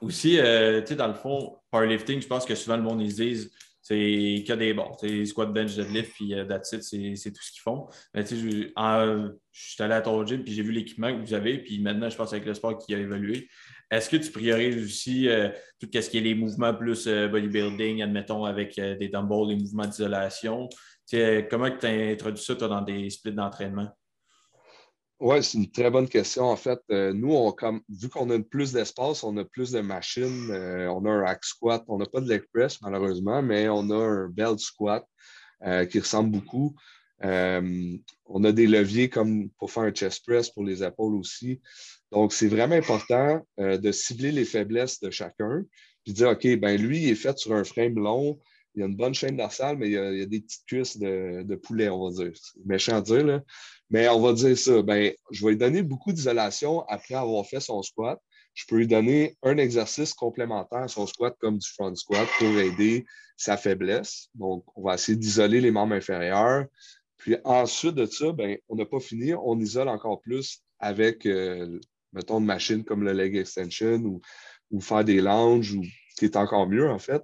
aussi, 0.00 0.38
euh, 0.38 0.80
tu 0.80 0.88
sais, 0.88 0.96
dans 0.96 1.08
le 1.08 1.14
fond, 1.14 1.58
powerlifting, 1.70 2.22
je 2.22 2.26
pense 2.26 2.44
que 2.44 2.54
souvent 2.54 2.76
le 2.76 2.82
monde, 2.82 3.02
ils 3.02 3.14
disent 3.14 3.52
c'est 3.82 4.44
que 4.46 4.52
des 4.52 4.74
bons. 4.74 4.92
Squat, 5.26 5.52
bench, 5.52 5.74
deadlift, 5.74 6.12
puis 6.12 6.32
uh, 6.32 6.46
that's 6.46 6.72
it, 6.72 6.82
c'est 6.82 7.32
tout 7.32 7.42
ce 7.42 7.50
qu'ils 7.50 7.62
font. 7.62 7.88
Mais 8.14 8.22
tu 8.22 8.36
sais, 8.36 8.40
je, 8.40 9.32
suis 9.52 9.82
allé 9.82 9.94
à 9.94 10.00
ton 10.00 10.24
gym, 10.24 10.44
puis 10.44 10.54
j'ai 10.54 10.62
vu 10.62 10.70
l'équipement 10.70 11.12
que 11.12 11.20
vous 11.20 11.34
avez, 11.34 11.58
puis 11.58 11.80
maintenant, 11.80 12.08
je 12.08 12.16
pense 12.16 12.32
avec 12.32 12.46
le 12.46 12.54
sport 12.54 12.78
qui 12.78 12.94
a 12.94 12.98
évolué. 12.98 13.48
Est-ce 13.90 14.08
que 14.08 14.16
tu 14.16 14.30
priorises 14.30 14.82
aussi 14.82 15.28
euh, 15.28 15.50
tout 15.78 15.88
ce 15.92 16.08
qui 16.08 16.16
est 16.16 16.22
les 16.22 16.34
mouvements 16.34 16.72
plus 16.72 17.06
euh, 17.06 17.28
bodybuilding, 17.28 18.02
admettons, 18.02 18.46
avec 18.46 18.78
euh, 18.78 18.96
des 18.96 19.08
dumbbells, 19.08 19.48
les 19.48 19.56
mouvements 19.56 19.86
d'isolation? 19.86 20.68
Comment 21.50 21.70
tu 21.70 21.86
as 21.86 22.12
introduit 22.12 22.42
ça, 22.42 22.54
dans 22.54 22.82
des 22.82 23.10
splits 23.10 23.32
d'entraînement? 23.32 23.88
Oui, 25.20 25.42
c'est 25.42 25.58
une 25.58 25.70
très 25.70 25.90
bonne 25.90 26.08
question. 26.08 26.44
En 26.44 26.56
fait, 26.56 26.80
nous, 26.88 27.32
on, 27.32 27.52
comme, 27.52 27.80
vu 27.88 28.08
qu'on 28.08 28.28
a 28.30 28.38
plus 28.40 28.72
d'espace, 28.72 29.22
on 29.22 29.36
a 29.36 29.44
plus 29.44 29.70
de 29.70 29.80
machines, 29.80 30.50
on 30.50 31.04
a 31.04 31.10
un 31.10 31.24
hack 31.24 31.44
squat, 31.44 31.84
on 31.86 31.98
n'a 31.98 32.06
pas 32.06 32.20
de 32.20 32.28
leg 32.28 32.42
press 32.52 32.80
malheureusement, 32.82 33.40
mais 33.40 33.68
on 33.68 33.88
a 33.90 33.96
un 33.96 34.28
belt 34.28 34.58
squat 34.58 35.06
qui 35.90 36.00
ressemble 36.00 36.32
beaucoup. 36.32 36.74
on 37.22 38.44
a 38.44 38.52
des 38.52 38.66
leviers 38.66 39.08
comme 39.08 39.48
pour 39.50 39.70
faire 39.70 39.84
un 39.84 39.92
chest 39.92 40.26
press 40.26 40.50
pour 40.50 40.64
les 40.64 40.82
épaules 40.82 41.14
aussi. 41.14 41.60
Donc, 42.12 42.34
c'est 42.34 42.46
vraiment 42.46 42.74
important 42.74 43.40
euh, 43.58 43.78
de 43.78 43.90
cibler 43.90 44.32
les 44.32 44.44
faiblesses 44.44 45.00
de 45.00 45.10
chacun, 45.10 45.64
puis 46.04 46.12
dire, 46.12 46.28
OK, 46.28 46.46
ben 46.58 46.80
lui, 46.80 47.04
il 47.04 47.08
est 47.08 47.14
fait 47.14 47.38
sur 47.38 47.54
un 47.54 47.64
frame 47.64 47.94
long, 47.94 48.38
il 48.74 48.82
a 48.82 48.86
une 48.86 48.96
bonne 48.96 49.14
chaîne 49.14 49.36
dorsale, 49.36 49.76
mais 49.76 49.88
il 49.88 49.92
y 49.92 49.98
a, 49.98 50.26
des 50.26 50.40
petites 50.40 50.64
cuisses 50.66 50.98
de, 50.98 51.54
poulet, 51.56 51.88
on 51.88 52.08
va 52.08 52.24
dire. 52.24 52.32
Méchant 52.64 52.96
à 52.96 53.00
dire, 53.00 53.24
là. 53.24 53.42
Mais 53.90 54.08
on 54.08 54.20
va 54.20 54.32
dire 54.32 54.56
ça, 54.56 54.82
ben, 54.82 55.12
je 55.30 55.44
vais 55.44 55.52
lui 55.52 55.58
donner 55.58 55.82
beaucoup 55.82 56.12
d'isolation 56.12 56.82
après 56.88 57.14
avoir 57.14 57.44
fait 57.46 57.60
son 57.60 57.82
squat. 57.82 58.18
Je 58.54 58.64
peux 58.66 58.76
lui 58.76 58.86
donner 58.86 59.36
un 59.42 59.58
exercice 59.58 60.14
complémentaire 60.14 60.82
à 60.82 60.88
son 60.88 61.06
squat 61.06 61.36
comme 61.38 61.58
du 61.58 61.68
front 61.68 61.94
squat 61.94 62.26
pour 62.38 62.48
aider 62.48 63.04
sa 63.36 63.56
faiblesse. 63.56 64.28
Donc, 64.34 64.64
on 64.76 64.82
va 64.84 64.94
essayer 64.94 65.16
d'isoler 65.16 65.60
les 65.60 65.70
membres 65.70 65.94
inférieurs. 65.94 66.66
Puis 67.18 67.36
ensuite 67.44 67.94
de 67.94 68.06
ça, 68.06 68.32
ben, 68.32 68.56
on 68.68 68.76
n'a 68.76 68.86
pas 68.86 69.00
fini, 69.00 69.34
on 69.34 69.58
isole 69.58 69.88
encore 69.88 70.20
plus 70.20 70.62
avec 70.80 71.26
euh, 71.26 71.78
mettons, 72.12 72.40
de 72.40 72.46
machines 72.46 72.84
comme 72.84 73.04
le 73.04 73.12
leg 73.12 73.36
extension 73.36 74.20
ou, 74.70 74.80
faire 74.80 75.04
des 75.04 75.20
lounges, 75.20 75.74
ou, 75.74 75.82
qui 76.18 76.24
est 76.24 76.36
encore 76.36 76.68
mieux, 76.68 76.88
en 76.88 76.98
fait. 76.98 77.22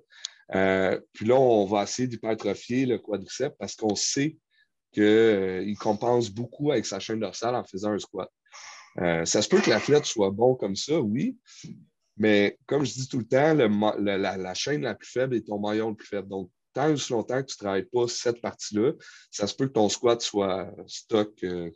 Euh, 0.55 0.99
puis 1.13 1.27
là, 1.27 1.35
on 1.35 1.67
va 1.67 1.83
essayer 1.83 2.09
d'hypertrophier 2.09 2.87
le 2.87 2.99
quadriceps 2.99 3.57
parce 3.59 3.77
qu'on 3.77 3.95
sait 3.95 4.37
qu'il 4.93 5.03
euh, 5.03 5.75
compense 5.79 6.31
beaucoup 6.31 6.73
avec 6.73 6.87
sa 6.87 6.99
chaîne 6.99 7.21
dorsale 7.21 7.55
en 7.55 7.65
faisant 7.65 7.93
un 7.93 7.99
squat. 7.99 8.31
Euh, 8.99 9.25
ça 9.25 9.43
se 9.43 9.49
peut 9.49 9.61
que 9.61 9.71
l'athlète 9.71 10.07
soit 10.07 10.31
bon 10.31 10.55
comme 10.55 10.75
ça, 10.75 10.99
oui, 10.99 11.37
mais 12.17 12.59
comme 12.67 12.85
je 12.85 12.93
dis 12.93 13.09
tout 13.09 13.19
le 13.19 13.27
temps, 13.27 13.55
la, 13.55 14.55
chaîne 14.55 14.83
la 14.83 14.95
plus 14.95 15.09
faible 15.09 15.37
est 15.37 15.47
ton 15.47 15.61
maillon 15.61 15.91
le 15.91 15.95
plus 15.95 16.09
faible. 16.09 16.29
Donc, 16.29 16.51
tant 16.73 16.91
aussi 16.91 17.13
longtemps 17.13 17.41
que 17.43 17.47
tu 17.47 17.57
ne 17.57 17.65
travailles 17.65 17.85
pas 17.85 18.09
cette 18.09 18.41
partie-là, 18.41 18.93
ça 19.31 19.47
se 19.47 19.55
peut 19.55 19.69
que 19.69 19.73
ton 19.73 19.89
squat 19.89 20.21
soit 20.21 20.73
stock, 20.87 21.33
qui 21.37 21.47
ne 21.47 21.71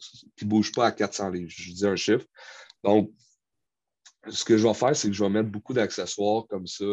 bouge 0.45 0.73
pas 0.73 0.87
à 0.87 0.93
400 0.93 1.31
livres. 1.31 1.51
Je 1.51 1.73
dis 1.73 1.87
un 1.87 1.97
chiffre. 1.97 2.27
Donc, 2.83 3.13
ce 4.29 4.45
que 4.45 4.57
je 4.57 4.67
vais 4.67 4.75
faire, 4.75 4.97
c'est 4.97 5.09
que 5.09 5.15
je 5.15 5.23
vais 5.23 5.31
mettre 5.31 5.51
beaucoup 5.51 5.75
d'accessoires 5.75 6.47
comme 6.49 6.67
ça 6.67 6.85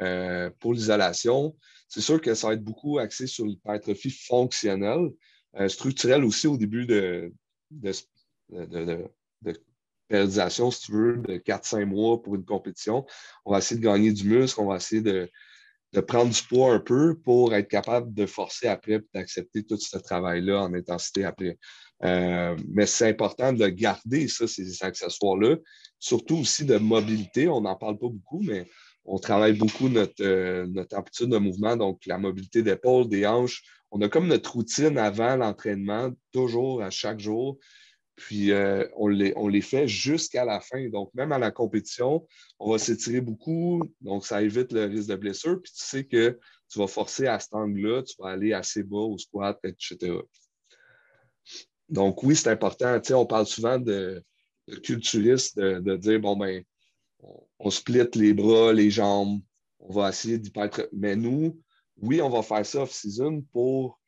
euh, 0.00 0.50
pour 0.58 0.72
l'isolation. 0.72 1.56
C'est 1.88 2.00
sûr 2.00 2.20
que 2.20 2.34
ça 2.34 2.48
va 2.48 2.54
être 2.54 2.64
beaucoup 2.64 2.98
axé 2.98 3.26
sur 3.26 3.44
l'hypertrophie 3.44 4.10
fonctionnelle, 4.10 5.10
euh, 5.56 5.68
structurelle 5.68 6.24
aussi 6.24 6.46
au 6.46 6.56
début 6.56 6.86
de, 6.86 7.32
de, 7.70 7.92
périodisation, 10.08 10.70
si 10.70 10.82
tu 10.82 10.92
veux, 10.92 11.16
de 11.18 11.36
4-5 11.36 11.84
mois 11.84 12.22
pour 12.22 12.34
une 12.34 12.44
compétition. 12.44 13.04
On 13.44 13.52
va 13.52 13.58
essayer 13.58 13.78
de 13.80 13.84
gagner 13.84 14.12
du 14.12 14.28
muscle, 14.28 14.60
on 14.60 14.66
va 14.66 14.76
essayer 14.76 15.02
de, 15.02 15.30
prendre 16.06 16.32
du 16.32 16.42
poids 16.44 16.72
un 16.72 16.80
peu 16.80 17.18
pour 17.18 17.54
être 17.54 17.68
capable 17.68 18.14
de 18.14 18.24
forcer 18.24 18.68
après 18.68 18.94
et 18.94 19.00
d'accepter 19.12 19.62
tout 19.62 19.76
ce 19.76 19.98
travail-là 19.98 20.62
en 20.62 20.72
intensité 20.72 21.24
après. 21.24 21.58
Euh, 22.04 22.56
mais 22.68 22.86
c'est 22.86 23.08
important 23.08 23.52
de 23.52 23.66
garder 23.68 24.26
ça, 24.28 24.48
ces 24.48 24.82
accessoires-là. 24.82 25.56
Surtout 25.98 26.38
aussi 26.38 26.64
de 26.64 26.78
mobilité. 26.78 27.48
On 27.48 27.60
n'en 27.60 27.76
parle 27.76 27.98
pas 27.98 28.08
beaucoup, 28.08 28.40
mais 28.42 28.66
on 29.04 29.18
travaille 29.18 29.54
beaucoup 29.54 29.88
notre, 29.88 30.22
euh, 30.22 30.66
amplitude 30.92 31.30
de 31.30 31.38
mouvement, 31.38 31.76
donc 31.76 32.06
la 32.06 32.18
mobilité 32.18 32.62
d'épaule, 32.62 33.08
des 33.08 33.26
hanches. 33.26 33.62
On 33.90 34.00
a 34.00 34.08
comme 34.08 34.28
notre 34.28 34.52
routine 34.52 34.96
avant 34.96 35.36
l'entraînement, 35.36 36.12
toujours 36.32 36.82
à 36.82 36.90
chaque 36.90 37.20
jour. 37.20 37.58
Puis 38.16 38.52
euh, 38.52 38.86
on, 38.96 39.08
les, 39.08 39.60
fait 39.60 39.88
jusqu'à 39.88 40.44
la 40.44 40.60
fin. 40.60 40.88
Donc, 40.90 41.12
même 41.14 41.32
à 41.32 41.38
la 41.38 41.50
compétition, 41.50 42.26
on 42.58 42.70
va 42.70 42.78
s'étirer 42.78 43.20
beaucoup. 43.20 43.82
Donc, 44.00 44.24
ça 44.24 44.42
évite 44.42 44.72
le 44.72 44.84
risque 44.84 45.08
de 45.08 45.16
blessure. 45.16 45.60
Puis 45.62 45.72
tu 45.72 45.84
sais 45.84 46.04
que 46.04 46.38
tu 46.70 46.78
vas 46.78 46.86
forcer 46.86 47.26
à 47.26 47.38
cet 47.38 47.54
angle-là, 47.54 48.02
tu 48.02 48.14
vas 48.18 48.30
aller 48.30 48.52
assez 48.52 48.82
bas 48.82 48.98
au 48.98 49.18
squat, 49.18 49.58
etc. 49.64 50.14
Donc, 51.88 52.22
oui, 52.22 52.36
c'est 52.36 52.50
important. 52.50 53.00
On 53.10 53.26
parle 53.26 53.46
souvent 53.46 53.78
de, 53.78 54.22
culturiste 54.82 55.58
de, 55.58 55.96
dire 55.96 56.20
bon, 56.20 56.36
ben, 56.36 56.62
on, 57.58 57.70
split 57.70 58.08
les 58.14 58.34
bras, 58.34 58.72
les 58.72 58.90
jambes, 58.90 59.40
on 59.78 59.92
va 59.92 60.10
essayer 60.10 60.38
d'hypertrophier. 60.38 60.90
Mais 60.92 61.16
nous, 61.16 61.60
oui, 61.96 62.20
on 62.20 62.28
va 62.28 62.42
faire 62.42 62.66
ça 62.66 62.82
off-season 62.82 63.42
pour 63.52 64.00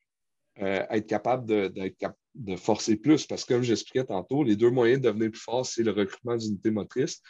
euh, 0.61 0.85
être 0.91 1.07
capable 1.07 1.47
de, 1.47 2.57
forcer 2.57 2.97
plus. 2.97 3.27
Parce 3.27 3.45
que, 3.45 3.55
comme 3.55 3.63
j'expliquais 3.63 4.05
tantôt, 4.05 4.43
les 4.43 4.57
deux 4.57 4.71
moyens 4.71 5.01
de 5.01 5.09
devenir 5.09 5.31
plus 5.31 5.41
fort, 5.41 5.65
c'est 5.65 5.83
le 5.83 5.93
recrutement 5.93 6.37
d'unités 6.37 6.71
motrices 6.71 7.21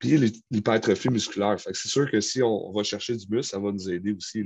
puis 0.00 0.16
l'hypertrophie 0.50 1.10
musculaire. 1.10 1.60
c'est 1.60 1.88
sûr 1.88 2.10
que 2.10 2.20
si 2.20 2.42
on, 2.42 2.72
va 2.72 2.82
chercher 2.82 3.16
du 3.16 3.26
muscle, 3.28 3.52
ça 3.52 3.60
va 3.60 3.70
nous 3.70 3.88
aider 3.90 4.12
aussi. 4.12 4.42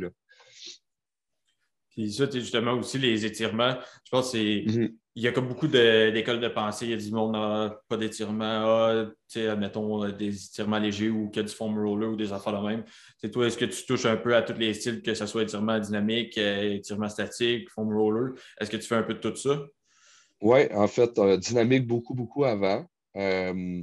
Puis 1.95 2.12
ça, 2.12 2.28
justement 2.30 2.72
aussi 2.72 2.99
les 2.99 3.24
étirements. 3.24 3.76
Je 4.05 4.11
pense 4.11 4.32
que 4.32 4.38
c'est. 4.38 4.64
Mm-hmm 4.66 4.95
il 5.16 5.22
y 5.22 5.28
a 5.28 5.32
comme 5.32 5.47
beaucoup 5.47 5.68
d'écoles 5.68 6.40
de, 6.40 6.49
pensée. 6.49 6.86
Il 6.86 6.90
y 6.90 6.95
a 6.95 6.97
du 6.97 7.11
monde, 7.12 7.32
n'a 7.32 7.80
pas 7.88 7.97
d'étirement, 7.97 8.45
ah, 8.45 9.07
admettons 9.36 10.09
des 10.11 10.47
étirements 10.47 10.78
légers 10.78 11.09
ou 11.09 11.30
qu'il 11.30 11.42
y 11.42 11.45
a 11.45 11.49
du 11.49 11.55
foam 11.55 11.78
roller 11.78 12.11
ou 12.11 12.16
des 12.16 12.32
affaires 12.32 12.61
de 12.61 12.66
même. 12.66 12.84
C'est 13.18 13.30
toi, 13.30 13.47
est-ce 13.47 13.57
que 13.57 13.64
tu 13.64 13.86
touches 13.86 14.07
un 14.07 14.16
peu 14.16 14.34
à 14.34 14.42
tous 14.42 14.59
les 14.59 14.74
styles, 14.74 15.03
que 15.03 15.14
ce 15.14 15.26
soit 15.26 15.42
étirement 15.42 15.78
dynamique, 15.78 16.36
euh, 16.36 16.74
étirement 16.74 17.09
statique, 17.09 17.70
foam 17.70 17.97
roller? 17.97 18.34
Est-ce 18.61 18.70
que 18.70 18.76
tu 18.76 18.88
fais 18.88 18.97
un 18.97 19.05
peu 19.05 19.14
de 19.14 19.20
tout 19.20 19.36
ça? 19.36 19.64
Oui, 20.40 20.62
en 20.72 20.88
fait, 20.88 21.16
euh, 21.18 21.36
dynamique 21.36 21.86
beaucoup, 21.86 22.14
beaucoup 22.14 22.45
avant. 22.45 22.84
Euh, 23.16 23.82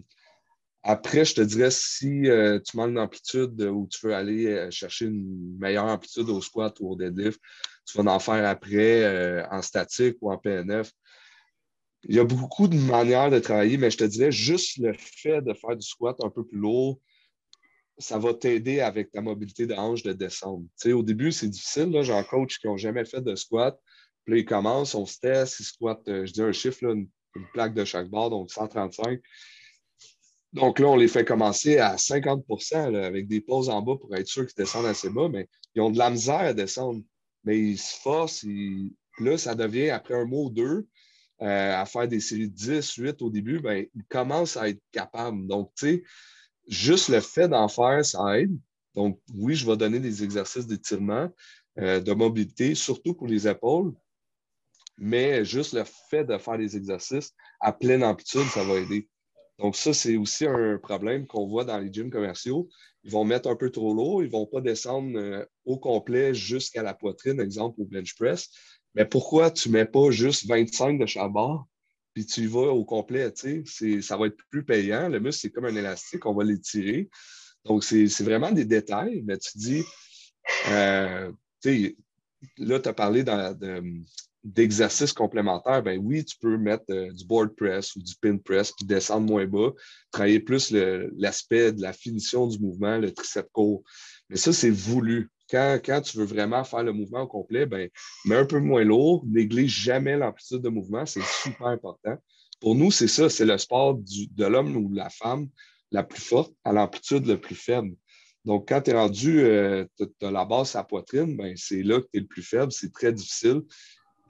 après, 0.84 1.26
je 1.26 1.36
te 1.36 1.42
dirais, 1.42 1.72
si 1.72 2.24
tu 2.66 2.78
manques 2.78 2.96
d'amplitude 2.96 3.62
ou 3.62 3.88
tu 3.92 4.08
veux 4.08 4.16
aller 4.16 4.70
chercher 4.72 5.06
une 5.06 5.58
meilleure 5.60 5.86
amplitude 5.86 6.30
au 6.30 6.42
squat 6.42 6.76
ou 6.80 6.92
au 6.92 6.96
deadlift, 6.96 7.40
tu 7.86 7.98
vas 7.98 8.12
en 8.12 8.20
faire 8.20 8.48
après 8.48 9.46
en 9.52 9.62
statique 9.62 10.18
ou 10.22 10.32
en 10.32 10.38
PNF 10.38 10.92
il 12.04 12.16
y 12.16 12.20
a 12.20 12.24
beaucoup 12.24 12.68
de 12.68 12.76
manières 12.76 13.30
de 13.30 13.40
travailler, 13.40 13.78
mais 13.78 13.92
je 13.92 13.98
te 13.98 14.04
dirais 14.04 14.32
juste 14.32 14.78
le 14.78 14.94
fait 14.94 15.42
de 15.42 15.54
faire 15.54 15.76
du 15.76 15.86
squat 15.86 16.18
un 16.24 16.30
peu 16.30 16.46
plus 16.46 16.58
lourd, 16.58 17.00
ça 17.98 18.18
va 18.18 18.34
t'aider 18.34 18.80
avec 18.80 19.12
ta 19.12 19.22
mobilité 19.22 19.68
de 19.68 19.76
hanche 19.76 20.02
de 20.02 20.14
descendre. 20.14 20.66
au 20.86 21.04
début, 21.04 21.32
c'est 21.32 21.50
difficile. 21.50 21.96
J'ai 22.02 22.14
un 22.14 22.24
coach 22.24 22.60
qui 22.60 22.68
n'ont 22.68 22.78
jamais 22.78 23.06
fait 23.06 23.22
de 23.22 23.36
squat. 23.36 23.80
Puis 24.24 24.34
là, 24.34 24.40
ils 24.40 24.46
commencent, 24.46 24.96
on 24.96 25.06
se 25.06 25.20
teste, 25.20 25.60
ils 25.60 25.64
squattent, 25.64 26.08
euh, 26.08 26.26
je 26.26 26.34
dis 26.34 26.42
un 26.42 26.52
chiffre, 26.52 26.84
une, 26.84 27.08
plaque 27.54 27.74
de 27.74 27.86
chaque 27.86 28.10
barre, 28.10 28.30
donc 28.30 28.52
135. 28.52 29.20
Donc 30.54 30.80
là, 30.80 30.88
on 30.88 30.98
les 30.98 31.08
fait 31.08 31.24
commencer 31.24 31.78
à 31.78 31.96
50% 31.96 32.96
avec 32.96 33.28
des 33.28 33.40
pauses 33.42 33.70
en 33.70 33.82
bas 33.82 33.96
pour 33.96 34.14
être 34.16 34.28
sûr 34.28 34.46
qu'ils 34.46 34.56
descendent 34.58 34.86
assez 34.86 35.10
bas, 35.10 35.30
mais 35.30 35.48
ils 35.76 35.82
ont 35.82 35.90
de 35.90 35.98
la 35.98 36.10
misère 36.10 36.40
à 36.40 36.54
descendre. 36.54 37.02
Mais 37.44 37.58
ils 37.58 37.78
se 37.78 37.96
forcent. 38.02 38.46
Là, 39.20 39.38
ça 39.38 39.56
devient, 39.56 39.90
après 39.90 40.14
un 40.14 40.26
mois 40.26 40.44
ou 40.44 40.50
deux, 40.50 40.88
euh, 41.42 41.76
à 41.76 41.86
faire 41.86 42.08
des 42.08 42.20
séries 42.20 42.50
de 42.50 42.56
10, 42.56 42.94
8 42.96 43.22
au 43.22 43.30
début, 43.30 43.60
ben, 43.60 43.86
ils 43.96 44.04
commencent 44.10 44.58
à 44.58 44.70
être 44.70 44.82
capables. 44.92 45.48
Donc, 45.48 45.72
tu 45.76 45.86
sais, 45.88 46.04
juste 46.68 47.10
le 47.10 47.20
fait 47.20 47.48
d'en 47.48 47.68
faire, 47.68 48.06
ça 48.06 48.40
aide. 48.40 48.56
Donc, 48.94 49.20
oui, 49.34 49.56
je 49.56 49.66
vais 49.66 49.78
donner 49.78 50.00
des 50.00 50.24
exercices 50.24 50.68
d'étirement, 50.68 51.30
euh, 51.80 52.00
de 52.00 52.14
mobilité, 52.14 52.76
surtout 52.76 53.14
pour 53.14 53.28
les 53.28 53.48
épaules. 53.48 53.94
Mais 54.98 55.44
juste 55.46 55.74
le 55.74 55.84
fait 56.10 56.26
de 56.26 56.38
faire 56.38 56.58
des 56.58 56.76
exercices 56.76 57.32
à 57.60 57.72
pleine 57.72 58.04
amplitude, 58.04 58.46
ça 58.54 58.64
va 58.64 58.76
aider. 58.76 59.10
Donc, 59.62 59.76
ça, 59.76 59.94
c'est 59.94 60.18
aussi 60.18 60.48
un 60.48 60.80
problème 60.80 61.28
qu'on 61.28 61.46
voit 61.46 61.64
dans 61.64 61.78
les 61.78 61.94
gyms 61.94 62.10
commerciaux. 62.10 62.68
Ils 63.04 63.12
vont 63.12 63.24
mettre 63.24 63.48
un 63.48 63.56
peu 63.56 63.70
trop 63.70 63.94
lourd, 63.94 64.24
ils 64.24 64.28
ne 64.28 64.32
vont 64.32 64.48
pas 64.48 64.60
descendre 64.60 65.16
euh, 65.18 65.46
au 65.66 65.78
complet 65.78 66.34
jusqu'à 66.34 66.82
la 66.82 66.96
poitrine, 66.96 67.40
exemple 67.40 67.80
au 67.80 67.86
bench 67.86 68.16
press. 68.16 68.50
Mais 68.96 69.06
pourquoi 69.06 69.52
tu 69.52 69.70
ne 69.70 69.74
mets 69.74 69.86
pas 69.86 70.10
juste 70.10 70.48
25 70.48 71.00
de 71.00 71.06
chaque 71.06 71.32
barre, 71.32 71.68
puis 72.14 72.26
tu 72.26 72.42
y 72.42 72.48
vas 72.48 72.72
au 72.74 72.84
complet, 72.84 73.32
ça 74.02 74.18
va 74.18 74.28
être 74.28 74.38
plus 74.50 74.66
payant. 74.66 75.08
Le 75.10 75.20
muscle, 75.20 75.42
c'est 75.42 75.52
comme 75.52 75.66
un 75.66 75.76
élastique, 75.76 76.26
on 76.26 76.34
va 76.34 76.44
l'étirer. 76.44 77.10
Donc, 77.64 77.84
c'est 77.84 78.08
vraiment 78.22 78.52
des 78.52 78.66
détails, 78.66 79.22
mais 79.26 79.38
tu 79.38 79.58
dis, 79.60 79.84
euh, 80.70 81.32
là, 82.58 82.80
tu 82.80 82.90
as 82.90 82.94
parlé 82.94 83.24
d'exercices 84.44 85.14
complémentaires. 85.14 85.84
Ben 85.84 86.00
oui, 86.02 86.26
tu 86.26 86.36
peux 86.38 86.58
mettre 86.58 86.86
euh, 86.90 87.12
du 87.12 87.26
board 87.26 87.56
press 87.56 87.96
ou 87.96 88.02
du 88.02 88.16
pin 88.16 88.38
press, 88.38 88.72
puis 88.72 88.86
descendre 88.86 89.28
moins 89.28 89.46
bas, 89.46 89.72
travailler 90.12 90.40
plus 90.40 90.72
l'aspect 90.72 91.72
de 91.72 91.82
la 91.82 91.94
finition 91.94 92.48
du 92.48 92.60
mouvement, 92.60 92.98
le 92.98 93.12
triceps 93.12 93.50
court. 93.52 93.84
Mais 94.30 94.38
ça, 94.38 94.54
c'est 94.54 94.72
voulu. 94.72 95.30
Quand, 95.50 96.02
tu 96.04 96.18
veux 96.18 96.26
vraiment 96.26 96.64
faire 96.64 96.84
le 96.84 96.94
mouvement 96.94 97.24
au 97.24 97.28
complet, 97.28 97.66
ben, 97.66 97.90
mets 98.26 98.38
un 98.38 98.46
peu 98.46 98.60
moins 98.60 98.86
lourd, 98.86 99.26
néglige 99.28 99.84
jamais 99.84 100.16
l'amplitude 100.16 100.62
de 100.62 100.70
mouvement, 100.70 101.06
c'est 101.06 101.24
super 101.44 101.68
important. 101.68 102.16
Pour 102.62 102.76
nous, 102.76 102.90
c'est 102.90 103.08
ça, 103.08 103.30
c'est 103.30 103.46
le 103.46 103.58
sport 103.58 103.98
de 103.98 104.46
l'homme 104.46 104.76
ou 104.78 104.90
de 104.90 104.96
la 104.96 105.10
femme 105.10 105.50
la 105.92 106.04
plus 106.04 106.22
forte 106.22 106.54
à 106.64 106.72
l'amplitude 106.72 107.26
la 107.26 107.36
plus 107.36 107.56
faible. 107.56 107.96
Donc, 108.46 108.70
quand 108.70 108.82
tu 108.82 108.92
es 108.92 108.94
rendu, 108.94 109.42
euh, 109.42 109.86
tu 109.98 110.26
as 110.26 110.32
la 110.32 110.46
base 110.46 110.76
à 110.76 110.80
la 110.80 110.84
poitrine, 110.86 111.36
ben, 111.36 111.54
c'est 111.58 111.84
là 111.84 112.00
que 112.00 112.08
tu 112.12 112.18
es 112.18 112.20
le 112.22 112.28
plus 112.28 112.44
faible, 112.44 112.72
c'est 112.72 112.92
très 112.92 113.12
difficile. 113.12 113.62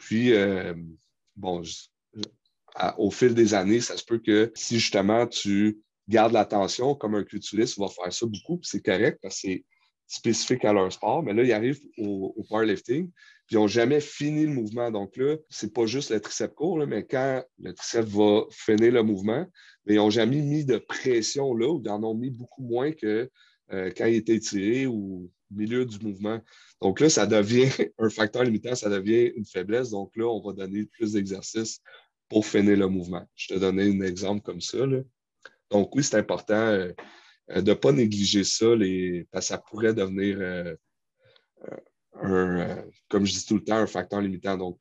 Puis, 0.02 0.34
euh, 0.34 0.74
bon, 1.36 1.62
au 2.98 3.12
fil 3.12 3.36
des 3.36 3.54
années, 3.54 3.82
ça 3.82 3.98
se 3.98 4.04
peut 4.04 4.18
que 4.18 4.52
si 4.56 4.80
justement 4.80 5.28
tu 5.28 5.80
gardes 6.08 6.34
l'attention, 6.34 6.96
comme 6.96 7.14
un 7.14 7.24
culturiste 7.24 7.78
va 7.78 7.88
faire 7.88 8.12
ça 8.12 8.26
beaucoup, 8.26 8.60
c'est 8.64 8.84
correct 8.84 9.20
parce 9.22 9.36
que 9.36 9.42
c'est 9.42 9.66
spécifiques 10.08 10.66
à 10.66 10.74
leur 10.74 10.92
sport, 10.92 11.24
mais 11.24 11.34
là, 11.34 11.44
ils 11.44 11.54
arrivent 11.54 11.80
au, 12.00 12.36
powerlifting, 12.50 13.10
puis 13.46 13.56
ils 13.56 13.58
n'ont 13.58 13.68
jamais 13.68 14.02
fini 14.02 14.46
le 14.46 14.52
mouvement. 14.54 14.90
Donc 14.90 15.16
là, 15.16 15.38
ce 15.50 15.66
n'est 15.66 15.72
pas 15.72 15.86
juste 15.86 16.10
le 16.10 16.20
triceps 16.20 16.56
court, 16.56 16.86
mais 16.88 17.06
quand 17.06 17.44
le 17.60 17.74
triceps 17.74 18.10
va 18.10 18.42
finir 18.50 18.92
le 18.92 19.04
mouvement, 19.04 19.46
mais 19.86 19.94
ils 19.94 19.98
n'ont 19.98 20.10
jamais 20.10 20.42
mis 20.42 20.66
de 20.66 20.78
pression 20.78 21.54
là, 21.54 21.70
ou 21.70 21.82
ils 21.86 21.90
en 21.90 22.04
ont 22.04 22.16
mis 22.16 22.32
beaucoup 22.32 22.64
moins 22.64 22.92
que 22.92 23.30
euh, 23.72 23.92
quand 23.96 24.06
il 24.06 24.16
était 24.16 24.40
tiré 24.40 24.88
ou 24.88 25.32
milieu 25.52 25.86
du 25.86 26.00
mouvement. 26.00 26.40
Donc 26.82 27.00
là, 27.00 27.10
ça 27.10 27.26
devient 27.26 27.70
un 28.00 28.10
facteur 28.10 28.44
limitant, 28.44 28.76
ça 28.76 28.90
devient 28.90 29.32
une 29.36 29.46
faiblesse. 29.46 29.92
Donc 29.92 30.16
là, 30.16 30.26
on 30.26 30.42
va 30.42 30.54
donner 30.54 30.86
plus 30.86 31.14
d'exercices 31.14 31.82
pour 32.30 32.46
finir 32.46 32.78
le 32.78 32.88
mouvement. 32.88 33.26
Je 33.36 33.54
te 33.54 33.60
donnais 33.60 33.90
un 33.90 34.02
exemple 34.02 34.42
comme 34.42 34.62
ça. 34.62 34.80
Donc 35.70 35.96
oui, 35.96 36.04
c'est 36.04 36.18
important. 36.18 36.54
Euh, 36.56 36.92
euh, 37.56 37.62
de 37.62 37.72
ne 37.72 37.76
pas 37.76 37.92
négliger 37.92 38.44
ça, 38.44 38.76
les, 38.76 39.28
parce 39.32 39.48
que 39.48 39.56
ça 39.56 39.58
pourrait 39.58 39.94
devenir, 39.94 40.38
euh, 40.40 40.76
un, 42.22 42.84
comme 43.10 43.26
je 43.26 43.34
dis 43.34 43.46
tout 43.46 43.56
le 43.56 43.64
temps, 43.64 43.78
un 43.78 43.88
facteur 43.88 44.22
limitant. 44.22 44.58
Donc, 44.58 44.80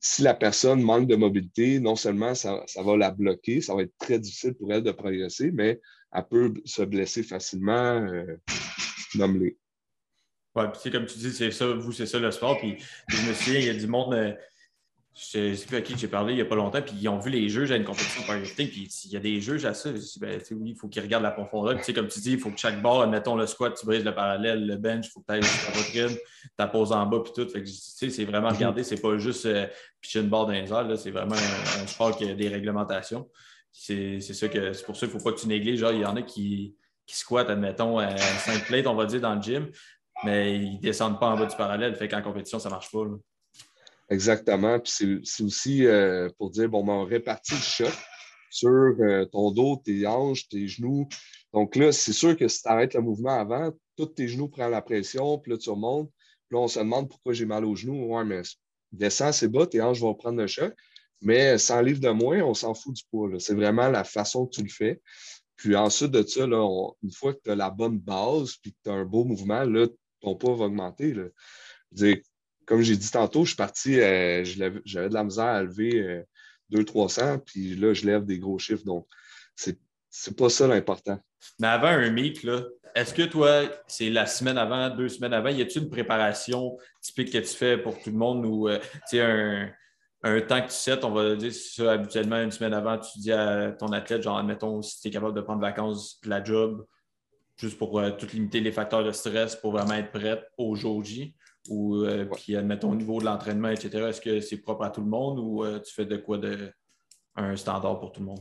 si 0.00 0.22
la 0.22 0.34
personne 0.34 0.82
manque 0.82 1.08
de 1.08 1.16
mobilité, 1.16 1.80
non 1.80 1.96
seulement 1.96 2.34
ça, 2.34 2.64
va 2.76 2.96
la 2.96 3.10
bloquer, 3.10 3.60
ça 3.60 3.74
va 3.74 3.82
être 3.82 3.96
très 3.98 4.18
difficile 4.18 4.54
pour 4.54 4.72
elle 4.72 4.82
de 4.82 4.92
progresser, 4.92 5.50
mais 5.50 5.80
elle 6.12 6.26
peut 6.28 6.54
se 6.64 6.82
blesser 6.82 7.22
facilement. 7.22 8.06
Euh, 8.06 8.36
Nomme-les. 9.14 9.56
Oui, 10.56 10.64
puis 10.80 10.90
comme 10.90 11.06
tu 11.06 11.18
dis, 11.18 11.30
c'est 11.32 11.50
ça, 11.50 11.66
vous, 11.66 11.92
c'est 11.92 12.06
ça 12.06 12.18
le 12.18 12.30
sport. 12.30 12.58
Puis 12.58 12.76
je 13.08 13.28
me 13.28 13.34
souviens, 13.34 13.60
il 13.60 13.66
y 13.66 13.70
a 13.70 13.74
du 13.74 13.86
monde 13.86 14.36
je 15.16 15.38
ne 15.38 15.54
sais 15.54 15.66
plus 15.66 15.76
à 15.78 15.80
qui 15.80 15.96
j'ai 15.96 16.08
parlé 16.08 16.34
il 16.34 16.36
n'y 16.36 16.42
a 16.42 16.44
pas 16.44 16.56
longtemps, 16.56 16.82
puis 16.82 16.94
ils 17.00 17.08
ont 17.08 17.18
vu 17.18 17.30
les 17.30 17.48
juges 17.48 17.72
à 17.72 17.76
une 17.76 17.84
compétition 17.84 18.22
powerlifting, 18.24 18.68
puis 18.68 18.86
il 19.06 19.12
y 19.12 19.16
a 19.16 19.20
des 19.20 19.40
juges 19.40 19.64
à 19.64 19.72
ça. 19.72 19.90
Je 19.90 19.96
dis, 19.96 20.18
ben, 20.20 20.38
oui, 20.50 20.70
il 20.72 20.76
faut 20.76 20.88
qu'ils 20.88 21.00
regardent 21.00 21.22
la 21.22 21.30
profondeur. 21.30 21.80
Puis, 21.80 21.94
comme 21.94 22.08
tu 22.08 22.20
dis, 22.20 22.32
il 22.32 22.38
faut 22.38 22.50
que 22.50 22.58
chaque 22.58 22.82
barre, 22.82 23.08
mettons 23.08 23.34
le 23.34 23.46
squat, 23.46 23.74
tu 23.74 23.86
brises 23.86 24.04
le 24.04 24.14
parallèle, 24.14 24.66
le 24.66 24.76
bench, 24.76 25.06
il 25.06 25.10
faut 25.10 25.20
que 25.20 25.26
tu 25.26 25.32
ailles 25.32 25.40
ta 25.40 25.72
poitrine, 25.72 26.18
ta 26.54 26.66
pose 26.66 26.92
en 26.92 27.06
bas, 27.06 27.20
puis 27.20 27.32
tout. 27.34 27.48
Fait 27.48 27.62
que, 27.62 27.68
c'est 27.68 28.24
vraiment 28.26 28.50
regarder, 28.50 28.84
c'est 28.84 29.00
pas 29.00 29.16
juste 29.16 29.46
euh, 29.46 29.66
pitcher 30.02 30.20
une 30.20 30.28
barre 30.28 30.46
dans 30.46 30.52
les 30.52 30.70
airs, 30.70 30.98
c'est 30.98 31.10
vraiment 31.10 31.34
un, 31.34 31.86
sport 31.86 32.14
qui 32.14 32.28
a 32.28 32.34
des 32.34 32.48
réglementations. 32.48 33.26
C'est 33.72 34.20
ça 34.20 34.48
que 34.48 34.74
c'est 34.74 34.84
pour 34.84 34.96
ça 34.96 35.06
qu'il 35.06 35.14
ne 35.14 35.18
faut 35.18 35.24
pas 35.24 35.34
que 35.34 35.40
tu 35.40 35.48
négliges. 35.48 35.80
Genre, 35.80 35.92
il 35.92 36.00
y 36.00 36.06
en 36.06 36.16
a 36.16 36.22
qui, 36.22 36.76
qui 37.06 37.16
squattent, 37.16 37.48
admettons, 37.48 37.98
à 37.98 38.16
5 38.18 38.66
plates, 38.66 38.86
on 38.86 38.94
va 38.94 39.06
dire, 39.06 39.22
dans 39.22 39.34
le 39.34 39.40
gym, 39.40 39.70
mais 40.26 40.56
ils 40.56 40.74
ne 40.74 40.80
descendent 40.80 41.20
pas 41.20 41.28
en 41.28 41.38
bas 41.38 41.46
du 41.46 41.56
parallèle, 41.56 41.94
fait 41.94 42.08
qu'en 42.08 42.20
compétition, 42.20 42.58
ça 42.58 42.68
ne 42.68 42.74
marche 42.74 42.90
pas. 42.90 43.04
Exactement. 44.10 44.78
Puis 44.80 45.22
c'est 45.24 45.42
aussi 45.42 45.86
euh, 45.86 46.28
pour 46.38 46.50
dire, 46.50 46.68
bon, 46.68 46.84
ben, 46.84 46.92
on 46.92 47.04
répartit 47.04 47.54
le 47.54 47.60
choc 47.60 47.94
sur 48.50 48.68
euh, 48.68 49.24
ton 49.26 49.50
dos, 49.50 49.80
tes 49.84 50.06
hanches, 50.06 50.48
tes 50.48 50.66
genoux. 50.66 51.08
Donc 51.52 51.76
là, 51.76 51.92
c'est 51.92 52.12
sûr 52.12 52.36
que 52.36 52.48
si 52.48 52.62
tu 52.62 52.68
arrêtes 52.68 52.94
le 52.94 53.00
mouvement 53.00 53.38
avant, 53.38 53.72
tous 53.96 54.06
tes 54.06 54.28
genoux 54.28 54.48
prennent 54.48 54.70
la 54.70 54.82
pression, 54.82 55.38
puis 55.38 55.52
là, 55.52 55.58
tu 55.58 55.70
remontes. 55.70 56.10
Puis 56.48 56.56
là, 56.56 56.60
on 56.60 56.68
se 56.68 56.78
demande 56.78 57.08
pourquoi 57.08 57.32
j'ai 57.32 57.46
mal 57.46 57.64
aux 57.64 57.74
genoux. 57.74 58.14
Ouais, 58.14 58.24
mais 58.24 58.42
descends, 58.92 59.32
c'est 59.32 59.48
bas, 59.48 59.66
tes 59.66 59.80
hanches 59.80 60.00
vont 60.00 60.14
prendre 60.14 60.38
le 60.38 60.46
choc. 60.46 60.74
Mais 61.22 61.56
100 61.56 61.80
livres 61.80 62.00
de 62.00 62.10
moins, 62.10 62.42
on 62.42 62.54
s'en 62.54 62.74
fout 62.74 62.94
du 62.94 63.02
poids. 63.10 63.30
C'est 63.38 63.54
vraiment 63.54 63.88
la 63.88 64.04
façon 64.04 64.46
que 64.46 64.56
tu 64.56 64.62
le 64.62 64.68
fais. 64.68 65.00
Puis 65.56 65.74
ensuite 65.74 66.10
de 66.10 66.22
ça, 66.22 66.44
une 66.44 67.12
fois 67.12 67.32
que 67.32 67.40
tu 67.42 67.50
as 67.50 67.56
la 67.56 67.70
bonne 67.70 67.98
base 67.98 68.56
puis 68.62 68.72
que 68.72 68.78
tu 68.84 68.90
as 68.90 68.94
un 68.94 69.04
beau 69.04 69.24
mouvement, 69.24 69.64
là, 69.64 69.86
ton 70.20 70.34
poids 70.34 70.56
va 70.56 70.64
augmenter. 70.66 71.14
comme 72.66 72.82
j'ai 72.82 72.96
dit 72.96 73.10
tantôt, 73.10 73.44
je 73.44 73.50
suis 73.50 73.56
parti, 73.56 74.00
euh, 74.00 74.44
j'avais 74.44 75.08
de 75.08 75.14
la 75.14 75.24
misère 75.24 75.44
à 75.44 75.62
lever 75.62 76.24
200-300, 76.72 77.22
euh, 77.22 77.38
puis 77.38 77.76
là, 77.76 77.94
je 77.94 78.06
lève 78.06 78.24
des 78.24 78.38
gros 78.38 78.58
chiffres. 78.58 78.84
Donc, 78.84 79.06
c'est, 79.54 79.78
c'est 80.10 80.36
pas 80.36 80.48
ça 80.48 80.66
l'important. 80.66 81.18
Mais 81.60 81.68
avant 81.68 81.88
un 81.88 82.10
meet, 82.10 82.46
est-ce 82.94 83.14
que 83.14 83.22
toi, 83.22 83.62
c'est 83.86 84.10
la 84.10 84.26
semaine 84.26 84.58
avant, 84.58 84.88
deux 84.90 85.08
semaines 85.08 85.34
avant, 85.34 85.50
y 85.50 85.62
a-t-il 85.62 85.84
une 85.84 85.90
préparation 85.90 86.78
typique 87.02 87.32
que 87.32 87.38
tu 87.38 87.54
fais 87.54 87.78
pour 87.78 88.00
tout 88.00 88.10
le 88.10 88.16
monde 88.16 88.44
ou 88.46 88.68
euh, 88.68 88.78
un, 89.12 89.70
un 90.22 90.40
temps 90.40 90.60
que 90.62 90.68
tu 90.68 90.74
sets, 90.74 91.04
on 91.04 91.10
va 91.10 91.36
dire, 91.36 91.52
ça, 91.52 91.92
habituellement, 91.92 92.40
une 92.40 92.50
semaine 92.50 92.74
avant, 92.74 92.98
tu 92.98 93.18
dis 93.18 93.32
à 93.32 93.72
ton 93.72 93.88
athlète, 93.88 94.22
genre, 94.22 94.38
admettons, 94.38 94.82
si 94.82 95.00
tu 95.00 95.08
es 95.08 95.10
capable 95.10 95.34
de 95.34 95.40
prendre 95.42 95.60
vacances 95.60 96.20
de 96.22 96.30
la 96.30 96.42
job, 96.42 96.86
juste 97.56 97.78
pour 97.78 97.98
euh, 97.98 98.10
tout 98.10 98.26
limiter 98.32 98.60
les 98.60 98.72
facteurs 98.72 99.04
de 99.04 99.12
stress 99.12 99.56
pour 99.56 99.72
vraiment 99.72 99.94
être 99.94 100.10
prête 100.10 100.44
au 100.58 100.74
jour 100.74 101.02
J, 101.02 101.34
ou 101.68 101.96
euh, 102.04 102.24
puis, 102.26 102.56
admettons, 102.56 102.92
au 102.92 102.94
niveau 102.94 103.18
de 103.20 103.24
l'entraînement, 103.24 103.70
etc., 103.70 103.88
est-ce 104.08 104.20
que 104.20 104.40
c'est 104.40 104.58
propre 104.58 104.84
à 104.84 104.90
tout 104.90 105.00
le 105.00 105.08
monde 105.08 105.38
ou 105.38 105.64
euh, 105.64 105.80
tu 105.80 105.92
fais 105.92 106.06
de 106.06 106.16
quoi 106.16 106.38
de 106.38 106.72
un 107.34 107.56
standard 107.56 107.98
pour 107.98 108.12
tout 108.12 108.20
le 108.20 108.26
monde? 108.26 108.40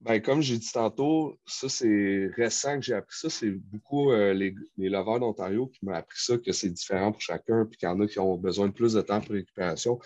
Ben, 0.00 0.22
comme 0.22 0.40
j'ai 0.40 0.56
dit 0.56 0.70
tantôt, 0.72 1.36
ça, 1.44 1.68
c'est 1.68 2.30
récent 2.36 2.76
que 2.76 2.82
j'ai 2.82 2.94
appris 2.94 3.16
ça. 3.18 3.28
C'est 3.28 3.50
beaucoup 3.50 4.12
les, 4.12 4.54
les 4.76 4.88
lovers 4.88 5.18
d'Ontario 5.18 5.66
qui 5.66 5.84
m'ont 5.84 5.92
appris 5.92 6.20
ça, 6.20 6.38
que 6.38 6.52
c'est 6.52 6.68
différent 6.68 7.10
pour 7.10 7.20
chacun, 7.20 7.66
puis 7.66 7.76
qu'il 7.76 7.88
y 7.88 7.90
en 7.90 8.00
a 8.00 8.06
qui 8.06 8.20
ont 8.20 8.36
besoin 8.36 8.68
de 8.68 8.72
plus 8.72 8.92
de 8.92 9.00
temps 9.00 9.20
pour 9.20 9.32
récupération 9.32 9.98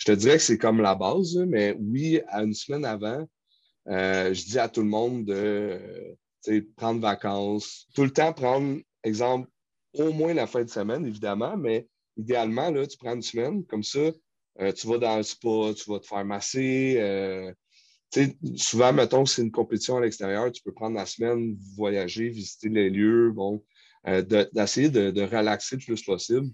je 0.00 0.06
te 0.06 0.12
dirais 0.12 0.38
que 0.38 0.42
c'est 0.42 0.58
comme 0.58 0.80
la 0.80 0.94
base, 0.94 1.36
mais 1.46 1.76
oui, 1.78 2.20
à 2.28 2.42
une 2.42 2.54
semaine 2.54 2.86
avant, 2.86 3.28
euh, 3.88 4.32
je 4.32 4.44
dis 4.44 4.58
à 4.58 4.68
tout 4.68 4.80
le 4.80 4.88
monde 4.88 5.26
de 5.26 5.78
prendre 6.76 7.00
vacances, 7.00 7.86
tout 7.94 8.04
le 8.04 8.10
temps 8.10 8.32
prendre, 8.32 8.80
exemple, 9.04 9.48
au 9.94 10.12
moins 10.12 10.34
la 10.34 10.46
fin 10.46 10.62
de 10.64 10.70
semaine, 10.70 11.06
évidemment, 11.06 11.56
mais 11.56 11.88
idéalement, 12.16 12.70
là, 12.70 12.86
tu 12.86 12.96
prends 12.96 13.14
une 13.14 13.22
semaine, 13.22 13.64
comme 13.66 13.82
ça, 13.82 14.12
euh, 14.60 14.72
tu 14.72 14.86
vas 14.86 14.98
dans 14.98 15.16
le 15.16 15.22
spa, 15.22 15.74
tu 15.76 15.90
vas 15.90 15.98
te 15.98 16.06
faire 16.06 16.24
masser. 16.24 16.96
Euh, 16.98 17.52
souvent, 18.56 18.92
mettons 18.92 19.24
que 19.24 19.30
c'est 19.30 19.42
une 19.42 19.50
compétition 19.50 19.96
à 19.96 20.00
l'extérieur, 20.00 20.50
tu 20.52 20.62
peux 20.62 20.72
prendre 20.72 20.96
la 20.96 21.06
semaine, 21.06 21.56
voyager, 21.76 22.28
visiter 22.28 22.68
les 22.68 22.90
lieux, 22.90 23.30
bon, 23.30 23.64
d'essayer 24.52 24.88
de, 24.88 25.22
relaxer 25.22 25.76
le 25.76 25.84
plus 25.84 26.02
possible. 26.02 26.48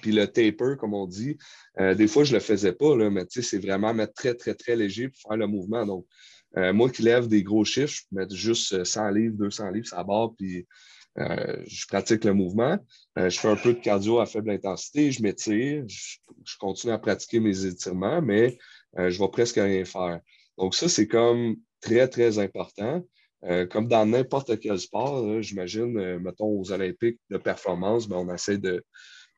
Puis 0.00 0.12
le 0.12 0.26
taper, 0.26 0.76
comme 0.78 0.94
on 0.94 1.06
dit, 1.06 1.36
euh, 1.78 1.94
des 1.94 2.06
fois, 2.06 2.24
je 2.24 2.32
ne 2.32 2.38
le 2.38 2.40
faisais 2.40 2.72
pas, 2.72 2.96
là, 2.96 3.10
mais 3.10 3.26
c'est 3.28 3.58
vraiment 3.58 3.92
mettre 3.92 4.14
très, 4.14 4.34
très, 4.34 4.54
très 4.54 4.74
léger 4.74 5.08
pour 5.08 5.20
faire 5.20 5.36
le 5.36 5.46
mouvement. 5.46 5.84
Donc, 5.84 6.06
euh, 6.58 6.72
moi 6.72 6.90
qui 6.90 7.02
lève 7.02 7.28
des 7.28 7.42
gros 7.42 7.64
chiffres, 7.64 7.94
je 7.94 8.16
mets 8.16 8.28
juste 8.30 8.84
100 8.84 9.10
livres, 9.10 9.36
200 9.36 9.70
livres, 9.70 9.86
ça 9.86 10.02
barre, 10.02 10.34
puis 10.36 10.66
euh, 11.18 11.56
je 11.66 11.86
pratique 11.86 12.24
le 12.24 12.34
mouvement. 12.34 12.78
je 13.16 13.30
fais 13.30 13.48
un 13.48 13.56
peu 13.56 13.74
de 13.74 13.80
cardio 13.80 14.20
à 14.20 14.26
faible 14.26 14.50
intensité, 14.50 15.10
je 15.10 15.22
m'étire, 15.22 15.84
je, 15.86 16.58
continue 16.58 16.92
à 16.92 16.98
pratiquer 16.98 17.40
mes 17.40 17.64
étirements, 17.64 18.20
mais 18.20 18.58
je 18.96 19.02
ne 19.02 19.24
vais 19.24 19.30
presque 19.30 19.56
rien 19.56 19.84
faire. 19.84 20.20
Donc, 20.58 20.74
ça, 20.74 20.88
c'est 20.88 21.06
comme 21.06 21.56
très, 21.80 22.08
très 22.08 22.38
important. 22.38 23.02
comme 23.70 23.88
dans 23.88 24.04
n'importe 24.06 24.58
quel 24.60 24.78
sport, 24.78 25.40
j'imagine, 25.40 26.18
mettons 26.18 26.48
aux 26.48 26.70
Olympiques 26.70 27.18
de 27.30 27.38
performance, 27.38 28.08
ben, 28.08 28.16
on 28.16 28.34
essaie 28.34 28.58
de, 28.58 28.84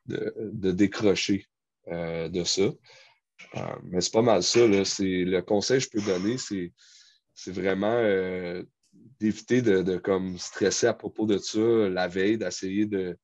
de, 0.09 0.73
décrocher 0.73 1.47
euh, 1.89 2.29
de 2.29 2.45
ça. 2.45 2.63
Euh, 2.63 3.77
mais 3.85 4.01
c'est 4.01 4.13
pas 4.13 4.23
mal 4.23 4.43
ça. 4.43 4.61
le 4.67 5.41
conseil 5.41 5.79
que 5.79 5.85
je 5.85 5.91
peux 5.91 6.03
donner, 6.03 6.39
c'est, 6.39 6.73
vraiment 7.47 7.95
euh, 7.95 8.63
d'éviter 9.21 9.63
de, 9.63 9.97
comme 9.97 10.39
stresser 10.39 10.87
à 10.87 10.95
propos 10.95 11.27
de 11.27 11.39
ça 11.39 11.59
la 11.59 12.09
veille, 12.09 12.39
d'essayer 12.39 12.87
de, 12.87 13.17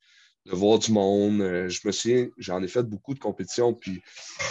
voir 0.47 0.79
du 0.79 0.93
monde. 0.93 1.39
je 1.41 1.81
me 1.87 1.93
souviens, 1.93 2.29
j'en 2.37 2.63
ai 2.63 2.69
fait 2.69 2.83
beaucoup 2.83 3.15
de 3.15 3.19
compétitions, 3.19 3.73
puis 3.73 4.03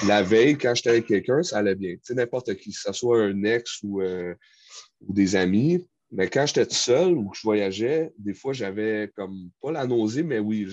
la 0.08 0.24
veille, 0.24 0.58
quand 0.58 0.74
j'étais 0.74 0.90
avec 0.90 1.06
quelqu'un, 1.06 1.44
ça 1.44 1.60
allait 1.60 1.76
bien. 1.76 1.94
Tu 1.94 2.00
sais, 2.02 2.14
n'importe 2.16 2.56
qui, 2.56 2.72
que 2.72 2.80
ce 2.80 2.92
soit 2.94 3.22
un 3.22 3.44
ex 3.44 3.84
ou, 3.84 4.02
ou 4.02 5.14
des 5.14 5.36
amis, 5.36 5.86
mais 6.16 6.30
quand 6.30 6.46
j'étais 6.46 6.68
tout 6.68 6.76
seul 6.76 7.14
ou 7.14 7.30
que 7.30 7.38
je 7.38 7.42
voyageais, 7.42 8.14
des 8.20 8.36
fois, 8.36 8.54
j'avais 8.54 9.12
comme 9.16 9.50
pas 9.60 9.72
la 9.72 9.88
nausée, 9.88 10.22
mais 10.22 10.38
oui, 10.38 10.68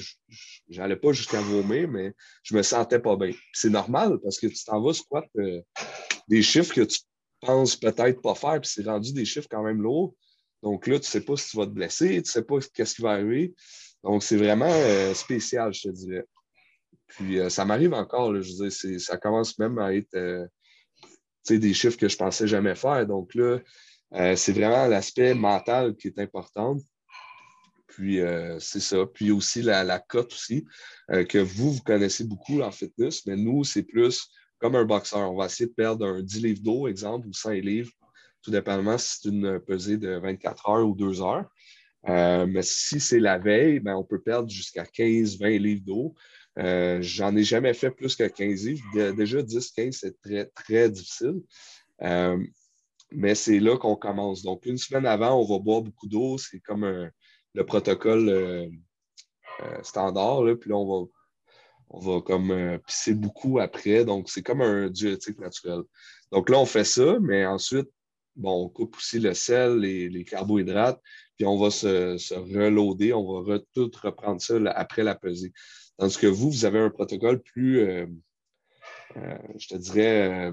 j'allais 0.69 0.97
pas 0.97 1.13
jusqu'à 1.13 1.41
vomir, 1.41 1.89
mais 1.89 2.13
je 2.43 2.55
me 2.55 2.63
sentais 2.63 2.99
pas 2.99 3.17
bien. 3.17 3.33
C'est 3.55 3.71
normal 3.71 4.19
parce 4.23 4.39
que 4.39 4.49
tu 4.49 4.63
t'en 4.65 4.83
vas 4.83 4.93
squat 4.93 5.25
euh, 5.39 5.63
des 6.29 6.43
chiffres 6.43 6.75
que 6.75 6.83
tu 6.83 6.99
penses 7.41 7.77
peut-être 7.77 8.21
pas 8.23 8.35
faire, 8.35 8.61
puis 8.61 8.71
c'est 8.73 8.85
rendu 8.85 9.13
des 9.13 9.25
chiffres 9.25 9.49
quand 9.51 9.63
même 9.63 9.83
lourds. 9.83 10.15
Donc 10.63 10.87
là, 10.87 10.99
tu 10.99 11.07
sais 11.07 11.23
pas 11.23 11.37
si 11.37 11.51
tu 11.51 11.57
vas 11.57 11.67
te 11.67 11.71
blesser, 11.71 12.23
tu 12.23 12.31
sais 12.31 12.43
pas 12.43 12.57
qu'est-ce 12.75 12.95
qui 12.95 13.03
va 13.03 13.13
arriver. 13.13 13.55
Donc, 14.03 14.23
c'est 14.23 14.37
vraiment 14.37 14.71
euh, 14.71 15.15
spécial, 15.15 15.73
je 15.73 15.83
te 15.83 15.89
dirais. 15.89 16.25
Puis, 17.07 17.39
euh, 17.39 17.49
ça 17.49 17.65
m'arrive 17.65 17.95
encore, 17.95 18.35
je 18.41 18.63
veux 18.63 18.69
dire, 18.69 19.01
ça 19.01 19.17
commence 19.17 19.59
même 19.59 19.79
à 19.79 19.95
être 19.95 20.49
des 21.49 21.75
chiffres 21.75 21.97
que 21.97 22.09
je 22.09 22.17
pensais 22.17 22.47
jamais 22.47 22.75
faire. 22.75 23.07
Donc 23.07 23.35
là, 23.35 23.59
euh, 24.15 24.37
c'est 24.37 24.53
vraiment 24.53 24.87
l'aspect 24.87 25.35
mental 25.35 25.97
qui 25.97 26.09
est 26.09 26.19
important. 26.19 26.77
Puis 27.87 28.21
euh, 28.21 28.59
c'est 28.61 28.81
ça. 28.81 29.07
Puis 29.07 29.31
aussi 29.31 29.63
la, 29.63 29.99
cote 29.99 30.33
aussi, 30.33 30.65
euh, 31.11 31.25
que 31.25 31.39
vous, 31.39 31.73
vous 31.73 31.83
connaissez 31.83 32.25
beaucoup 32.25 32.61
en 32.61 32.71
fitness, 32.71 33.27
mais 33.27 33.37
nous, 33.37 33.65
c'est 33.65 33.83
plus 33.83 34.31
comme 34.61 34.77
un 34.77 34.85
boxeur. 34.85 35.33
On 35.33 35.37
va 35.37 35.47
essayer 35.47 35.67
de 35.69 35.75
perdre 35.75 36.07
un 36.07 36.23
10 36.23 36.43
livres 36.43 36.63
d'eau, 36.63 36.89
exemple, 36.89 37.27
ou 37.27 37.33
100 37.33 37.51
livres, 37.53 37.91
tout 38.43 38.51
dépendamment 38.51 38.99
si 38.99 39.19
c'est 39.21 39.29
une 39.29 39.61
pesée 39.61 39.97
de 39.97 40.19
24 40.19 40.69
heures 40.69 40.89
ou 40.89 40.95
2 40.95 41.23
heures. 41.23 41.51
mais 42.07 42.63
si 42.63 43.01
c'est 43.01 43.21
la 43.21 43.39
veille, 43.39 43.81
ben, 43.81 43.97
on 43.97 44.05
peut 44.05 44.21
perdre 44.21 44.49
jusqu'à 44.49 44.85
15-20 44.85 45.59
livres 45.59 45.85
d'eau. 45.85 46.15
J'en 46.57 47.37
ai 47.37 47.43
jamais 47.43 47.75
fait 47.75 47.91
plus 47.91 48.17
que 48.17 48.25
15 48.25 48.67
livres. 48.67 49.13
déjà, 49.15 49.43
10-15, 49.43 49.93
c'est 49.93 50.21
très, 50.21 50.47
très 50.47 50.91
difficile. 50.91 51.41
Mais 53.13 53.35
c'est 53.35 53.59
là 53.59 53.77
qu'on 53.77 53.97
commence. 53.97 54.43
Donc, 54.43 54.67
une 54.67 54.79
semaine 54.79 55.07
avant, 55.07 55.41
on 55.41 55.45
va 55.45 55.59
boire 55.59 55.83
beaucoup 55.83 56.07
d'eau. 56.07 56.39
C'est 56.39 56.61
comme 56.61 57.11
le 57.55 57.67
protocole 57.67 58.29
euh, 58.29 58.69
euh, 59.63 59.83
standard. 59.83 60.43
Puis 60.61 60.71
là, 60.71 60.77
on 60.77 61.03
va, 61.03 61.07
on 61.91 61.99
va 62.01 62.21
comme 62.21 62.51
euh, 62.51 62.79
pisser 62.79 63.15
beaucoup 63.15 63.59
après. 63.59 64.05
Donc, 64.05 64.31
c'est 64.31 64.43
comme 64.43 64.63
un 64.63 64.89
diurétique 64.89 65.39
naturel. 65.39 65.83
Donc 66.33 66.49
là, 66.49 66.59
on 66.59 66.67
fait 66.67 66.85
ça, 66.85 67.19
mais 67.21 67.45
ensuite, 67.45 67.89
bon, 68.37 68.65
on 68.65 68.69
coupe 68.69 68.97
aussi 68.97 69.19
le 69.19 69.35
sel, 69.35 69.79
les, 69.79 70.09
les 70.09 70.25
carbohydrates, 70.25 71.01
puis 71.37 71.47
on 71.47 71.59
va 71.59 71.71
se, 71.71 72.17
se 72.19 72.35
reloader, 72.35 73.13
on 73.13 73.43
va 73.43 73.59
tout 73.75 73.91
reprendre 74.03 74.41
ça 74.41 74.55
après 74.75 75.03
la 75.03 75.15
pesée. 75.15 75.53
Tandis 75.99 76.17
que 76.17 76.27
vous, 76.27 76.51
vous 76.51 76.65
avez 76.65 76.79
un 76.79 76.91
protocole 76.91 77.43
plus, 77.43 77.81
je 79.15 79.69
te 79.69 79.77
dirais, 79.77 80.53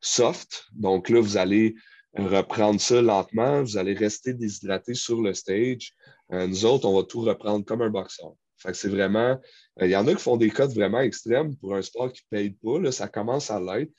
soft. 0.00 0.66
Donc 0.72 1.08
là, 1.08 1.20
vous 1.20 1.36
allez 1.36 1.74
reprendre 2.16 2.80
ça 2.80 3.00
lentement, 3.02 3.62
vous 3.62 3.76
allez 3.76 3.94
rester 3.94 4.34
déshydraté 4.34 4.94
sur 4.94 5.20
le 5.20 5.34
stage. 5.34 5.92
Euh, 6.32 6.46
nous 6.46 6.64
autres, 6.64 6.86
on 6.86 6.96
va 6.96 7.02
tout 7.02 7.20
reprendre 7.20 7.64
comme 7.64 7.82
un 7.82 7.90
boxeur. 7.90 8.34
C'est 8.72 8.88
vraiment. 8.88 9.38
Euh, 9.80 9.86
il 9.86 9.90
y 9.90 9.96
en 9.96 10.06
a 10.06 10.14
qui 10.14 10.22
font 10.22 10.36
des 10.36 10.50
codes 10.50 10.72
vraiment 10.72 11.00
extrêmes 11.00 11.56
pour 11.56 11.74
un 11.74 11.82
sport 11.82 12.12
qui 12.12 12.22
ne 12.30 12.38
paye 12.38 12.50
pas. 12.50 12.78
Là, 12.78 12.92
ça 12.92 13.08
commence 13.08 13.50
à 13.50 13.60
l'être. 13.60 13.92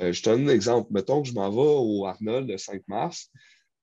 Euh, 0.00 0.12
je 0.12 0.22
te 0.22 0.30
donne 0.30 0.48
un 0.48 0.52
exemple. 0.52 0.88
Mettons 0.92 1.22
que 1.22 1.28
je 1.28 1.34
m'en 1.34 1.50
vais 1.50 1.56
au 1.56 2.06
Arnold 2.06 2.48
le 2.48 2.58
5 2.58 2.82
mars. 2.88 3.30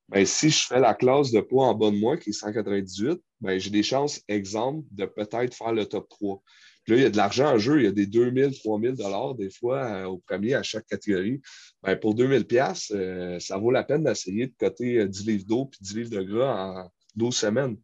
Ben, 0.10 0.26
si 0.26 0.50
je 0.50 0.66
fais 0.66 0.80
la 0.80 0.94
classe 0.94 1.32
de 1.32 1.42
poids 1.42 1.68
en 1.68 1.74
bas 1.76 1.92
de 1.92 1.98
moi, 1.98 2.16
qui 2.16 2.30
est 2.30 2.34
198, 2.34 3.20
ben, 3.42 3.60
j'ai 3.60 3.70
des 3.70 3.84
chances, 3.84 4.22
exemple, 4.30 4.86
de 4.92 5.06
peut-être 5.06 5.54
faire 5.54 5.74
le 5.74 5.86
top 5.86 6.08
3 6.08 6.42
là, 6.88 6.96
il 6.96 7.02
y 7.02 7.06
a 7.06 7.10
de 7.10 7.18
l'argent 7.18 7.54
en 7.54 7.58
jeu. 7.58 7.80
Il 7.80 7.86
y 7.86 7.88
a 7.88 7.92
des 7.92 8.06
2000, 8.06 8.58
3000 8.60 8.94
dollars 8.94 9.36
des 9.36 9.50
fois 9.50 9.84
euh, 9.84 10.06
au 10.06 10.18
premier 10.18 10.56
à 10.56 10.64
chaque 10.64 10.86
catégorie. 10.88 11.42
Ben, 11.84 11.96
pour 11.98 12.16
2000 12.16 12.46
pièces, 12.46 12.92
euh, 12.96 13.40
ça 13.40 13.58
vaut 13.58 13.72
la 13.72 13.84
peine 13.84 14.04
d'essayer 14.04 14.48
de 14.48 14.54
coter 14.58 15.08
10 15.08 15.22
euh, 15.22 15.32
livres 15.32 15.46
d'eau 15.46 15.66
puis 15.66 15.80
10 15.82 15.96
livres 15.98 16.10
de 16.12 16.24
gras 16.24 16.84
en 16.84 16.92
12 17.16 17.36
semaines. 17.36 17.78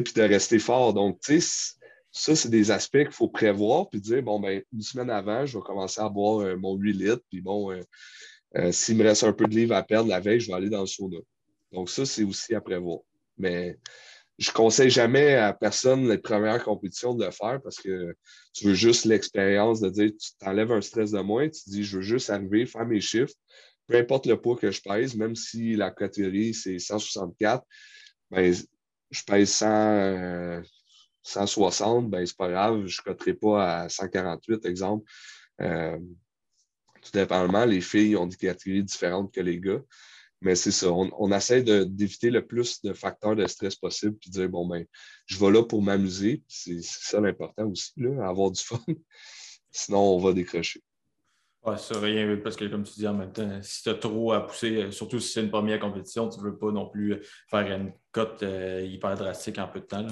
Puis 0.00 0.14
de 0.14 0.22
rester 0.22 0.58
fort. 0.58 0.94
Donc, 0.94 1.20
ça, 2.10 2.36
c'est 2.36 2.50
des 2.50 2.70
aspects 2.70 3.02
qu'il 3.02 3.12
faut 3.12 3.28
prévoir 3.28 3.88
puis 3.90 4.00
dire, 4.00 4.22
bon, 4.22 4.40
ben, 4.40 4.62
une 4.72 4.82
semaine 4.82 5.10
avant, 5.10 5.44
je 5.44 5.58
vais 5.58 5.64
commencer 5.64 6.00
à 6.00 6.08
boire 6.08 6.56
mon 6.56 6.76
8 6.76 6.92
litres. 6.92 7.22
Puis 7.30 7.40
bon, 7.40 7.70
s'il 8.70 8.96
me 8.96 9.04
reste 9.04 9.24
un 9.24 9.32
peu 9.32 9.46
de 9.46 9.54
livres 9.54 9.74
à 9.74 9.82
perdre 9.82 10.08
la 10.08 10.20
veille, 10.20 10.40
je 10.40 10.48
vais 10.48 10.54
aller 10.54 10.70
dans 10.70 10.80
le 10.80 10.86
sauna. 10.86 11.18
Donc, 11.72 11.90
ça, 11.90 12.06
c'est 12.06 12.24
aussi 12.24 12.54
à 12.54 12.60
prévoir. 12.60 13.00
Mais 13.38 13.78
je 14.38 14.50
conseille 14.50 14.90
jamais 14.90 15.34
à 15.34 15.52
personne 15.52 16.08
les 16.08 16.18
premières 16.18 16.64
compétitions 16.64 17.14
de 17.14 17.24
le 17.24 17.30
faire 17.30 17.60
parce 17.62 17.76
que 17.76 18.14
tu 18.52 18.66
veux 18.66 18.74
juste 18.74 19.04
l'expérience 19.04 19.80
de 19.80 19.90
dire 19.90 20.10
tu 20.18 20.30
t'enlèves 20.38 20.72
un 20.72 20.80
stress 20.80 21.12
de 21.12 21.20
moins, 21.20 21.48
tu 21.48 21.60
dis 21.66 21.84
je 21.84 21.96
veux 21.96 22.02
juste 22.02 22.30
arriver, 22.30 22.66
faire 22.66 22.86
mes 22.86 23.00
chiffres, 23.00 23.34
peu 23.86 23.96
importe 23.96 24.26
le 24.26 24.40
poids 24.40 24.56
que 24.56 24.70
je 24.70 24.80
pèse, 24.80 25.14
même 25.14 25.36
si 25.36 25.76
la 25.76 25.90
catégorie 25.90 26.54
c'est 26.54 26.78
164, 26.78 27.62
ben, 28.30 28.54
je 29.12 29.22
pèse 29.24 29.50
100, 29.50 30.62
160, 31.22 32.10
ben 32.10 32.26
c'est 32.26 32.36
pas 32.36 32.50
grave, 32.50 32.86
je 32.86 33.00
ne 33.00 33.04
coterai 33.04 33.34
pas 33.34 33.82
à 33.82 33.88
148, 33.88 34.66
exemple. 34.66 35.04
Euh, 35.60 35.98
tout 37.02 37.10
dépendamment, 37.12 37.64
les 37.64 37.80
filles 37.80 38.16
ont 38.16 38.26
des 38.26 38.36
catégories 38.36 38.84
différentes 38.84 39.32
que 39.32 39.40
les 39.40 39.60
gars. 39.60 39.80
Mais 40.40 40.56
c'est 40.56 40.72
ça, 40.72 40.90
on, 40.90 41.30
essaie 41.30 41.62
d'éviter 41.62 42.30
le 42.30 42.44
plus 42.44 42.82
de 42.82 42.92
facteurs 42.92 43.36
de 43.36 43.46
stress 43.46 43.76
possible, 43.76 44.16
puis 44.16 44.28
dire, 44.28 44.48
bon, 44.48 44.66
ben, 44.66 44.84
je 45.26 45.38
vais 45.38 45.52
là 45.52 45.62
pour 45.62 45.82
m'amuser. 45.82 46.42
C'est 46.48 46.82
ça 46.82 47.20
l'important 47.20 47.66
aussi, 47.68 47.92
là, 47.96 48.28
avoir 48.28 48.50
du 48.50 48.60
fun. 48.60 48.82
Sinon, 49.70 50.00
on 50.00 50.18
va 50.18 50.32
décrocher. 50.32 50.82
Ouais, 51.64 51.78
ça, 51.78 52.00
rien, 52.00 52.36
parce 52.42 52.56
que 52.56 52.64
comme 52.64 52.82
tu 52.82 52.94
dis 52.94 53.06
en 53.06 53.14
même 53.14 53.32
temps, 53.32 53.48
si 53.62 53.84
tu 53.84 53.88
as 53.88 53.94
trop 53.94 54.32
à 54.32 54.44
pousser, 54.44 54.90
surtout 54.90 55.20
si 55.20 55.32
c'est 55.32 55.42
une 55.42 55.50
première 55.50 55.78
compétition, 55.78 56.28
tu 56.28 56.40
ne 56.40 56.44
veux 56.44 56.58
pas 56.58 56.72
non 56.72 56.88
plus 56.88 57.22
faire 57.48 57.70
une 57.70 57.92
cote 58.10 58.42
euh, 58.42 58.84
hyper 58.84 59.14
drastique 59.14 59.58
en 59.58 59.68
peu 59.68 59.78
de 59.80 59.84
temps. 59.84 60.06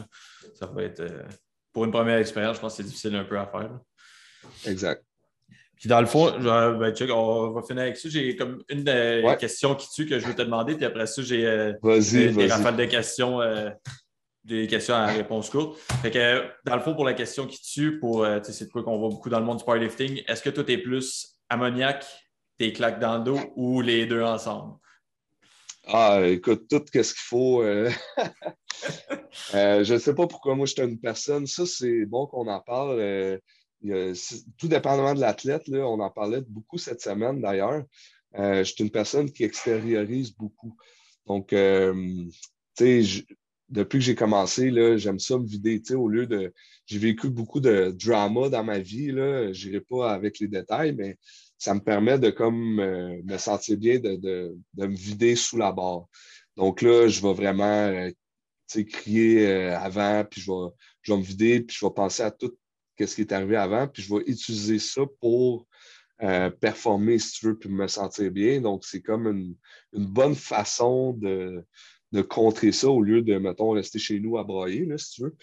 Ça 0.55 0.67
va 0.67 0.85
être, 0.85 1.01
euh, 1.01 1.25
pour 1.73 1.85
une 1.85 1.91
première 1.91 2.19
expérience, 2.19 2.57
je 2.57 2.61
pense 2.61 2.77
que 2.77 2.83
c'est 2.83 2.89
difficile 2.89 3.17
un 3.17 3.25
peu 3.25 3.37
à 3.37 3.47
faire. 3.47 3.71
Exact. 4.67 5.05
Puis 5.81 5.89
dans 5.89 6.01
le 6.01 6.07
fond, 6.07 6.31
ben, 6.39 6.93
on 7.11 7.51
va 7.53 7.63
finir 7.63 7.83
avec 7.83 7.97
ça. 7.97 8.09
J'ai 8.11 8.37
comme 8.37 8.63
une 8.69 8.85
des 8.85 9.25
questions 9.41 9.75
qui 9.75 9.89
tue 9.89 10.05
que 10.07 10.19
je 10.19 10.27
veux 10.27 10.35
te 10.35 10.43
demander, 10.43 10.75
puis 10.75 10.85
après 10.85 11.07
ça, 11.07 11.23
j'ai 11.23 11.47
euh, 11.47 11.73
des, 11.83 12.47
rafales 12.49 12.77
de 12.77 12.85
questions, 12.85 13.41
euh, 13.41 13.71
des 14.45 14.67
questions 14.67 14.95
à 14.95 15.07
réponse 15.07 15.49
courte. 15.49 15.81
Fait 16.03 16.11
que 16.11 16.45
dans 16.67 16.77
le 16.77 16.83
fond, 16.83 16.95
pour 16.95 17.07
la 17.07 17.15
question 17.15 17.47
qui 17.47 17.63
tue, 17.63 17.99
pour 17.99 18.25
euh, 18.25 18.41
c'est 18.43 18.67
de 18.67 18.71
quoi 18.71 18.83
qu'on 18.83 18.99
voit 18.99 19.09
beaucoup 19.09 19.31
dans 19.31 19.41
le 19.41 19.47
monde 19.47 19.57
du 19.57 19.65
powerlifting, 19.65 20.23
est-ce 20.29 20.43
que 20.43 20.51
toi, 20.51 20.65
tu 20.65 20.73
es 20.73 20.79
plus 20.79 21.40
ammoniaque, 21.51 22.07
tes 22.59 22.73
claques 22.73 23.01
dans 23.01 23.19
le 23.19 23.25
dos 23.25 23.41
ou 23.57 23.81
les 23.81 24.07
deux 24.07 24.23
ensemble? 24.23 24.77
Ah, 25.87 26.21
écoute, 26.25 26.69
tout 26.69 26.83
ce 26.87 26.91
qu'il 26.91 27.05
faut. 27.17 27.63
je 29.53 29.93
ne 29.93 29.99
sais 29.99 30.15
pas 30.15 30.27
pourquoi 30.27 30.55
moi 30.55 30.67
je 30.67 30.73
suis 30.73 30.83
une 30.83 31.01
personne. 31.01 31.47
Ça, 31.47 31.67
c'est 31.67 32.07
bon 32.07 32.27
qu'on 32.27 32.47
en 32.47 32.61
parle 32.61 33.41
tout 34.59 34.69
dépendamment 34.69 35.15
de 35.15 35.21
l'athlète, 35.21 35.63
on 35.69 36.01
en 36.01 36.11
parlait 36.11 36.43
beaucoup 36.43 36.79
cette 36.79 37.01
semaine 37.01 37.41
d'ailleurs. 37.41 37.83
Euh, 38.39 38.59
je 38.59 38.73
suis 38.73 38.85
une 38.85 38.91
personne 38.91 39.31
qui 39.31 39.45
extériorise 39.45 40.33
beaucoup. 40.37 40.77
Donc, 41.27 41.53
euh, 41.53 41.93
tu 42.77 43.05
sais, 43.05 43.25
depuis 43.71 43.99
que 43.99 44.05
j'ai 44.05 44.15
commencé, 44.15 44.73
j'aime 44.99 45.19
ça 45.19 45.39
me 45.39 45.47
vider. 45.47 45.81
Au 45.95 46.09
lieu 46.09 46.27
de. 46.27 46.53
J'ai 46.87 46.99
vécu 46.99 47.31
beaucoup 47.31 47.61
de 47.61 47.95
drama 47.99 48.49
dans 48.49 48.65
ma 48.65 48.79
vie. 48.79 49.09
Je 49.09 49.69
n'irai 49.69 49.81
pas 49.81 50.13
avec 50.13 50.41
les 50.41 50.49
détails, 50.49 50.93
mais 50.93 51.19
ça 51.57 51.75
me 51.75 51.81
permet 51.81 52.19
de 52.19 52.31
comme 52.31 52.81
euh, 52.81 53.21
me 53.25 53.39
sentir 53.39 53.77
bien, 53.77 53.99
de, 54.01 54.57
me 54.77 54.97
vider 54.97 55.37
sous 55.37 55.57
la 55.57 55.73
barre. 55.73 56.07
Donc 56.57 56.83
là, 56.83 57.07
je 57.09 57.23
vais 57.23 57.33
vraiment 57.33 58.11
crier 58.89 59.47
avant, 59.71 60.25
puis 60.25 60.41
je 60.41 60.51
vais, 60.51 60.69
je 61.03 61.13
vais 61.13 61.19
me 61.19 61.25
vider, 61.25 61.61
puis 61.61 61.77
je 61.79 61.85
vais 61.85 61.93
penser 61.93 62.23
à 62.23 62.31
tout 62.31 62.57
ce 63.07 63.15
qui 63.15 63.21
est 63.23 63.33
arrivé 63.33 63.57
avant, 63.57 63.89
puis 63.89 64.03
je 64.03 64.15
vais 64.15 64.23
utiliser 64.27 64.79
ça 64.79 65.03
pour 65.21 65.67
euh, 66.23 66.51
performer, 66.51 67.19
si 67.19 67.33
tu 67.33 67.47
veux, 67.47 67.59
puis 67.59 67.71
me 67.71 67.87
sentir 67.87 68.31
bien. 68.31 68.61
Donc, 68.61 68.85
c'est 68.85 69.01
comme 69.01 69.27
une, 69.27 69.57
bonne 69.93 70.35
façon 70.35 71.15
de, 71.15 71.65
contrer 72.23 72.73
ça 72.73 72.89
au 72.89 73.03
lieu 73.03 73.23
de, 73.23 73.39
mettons, 73.39 73.71
rester 73.71 73.99
chez 73.99 74.21
nous 74.21 74.39
à 74.39 74.45
broyer, 74.45 74.85
là, 74.85 74.99
si 74.99 75.13
tu 75.13 75.23
veux. 75.23 75.35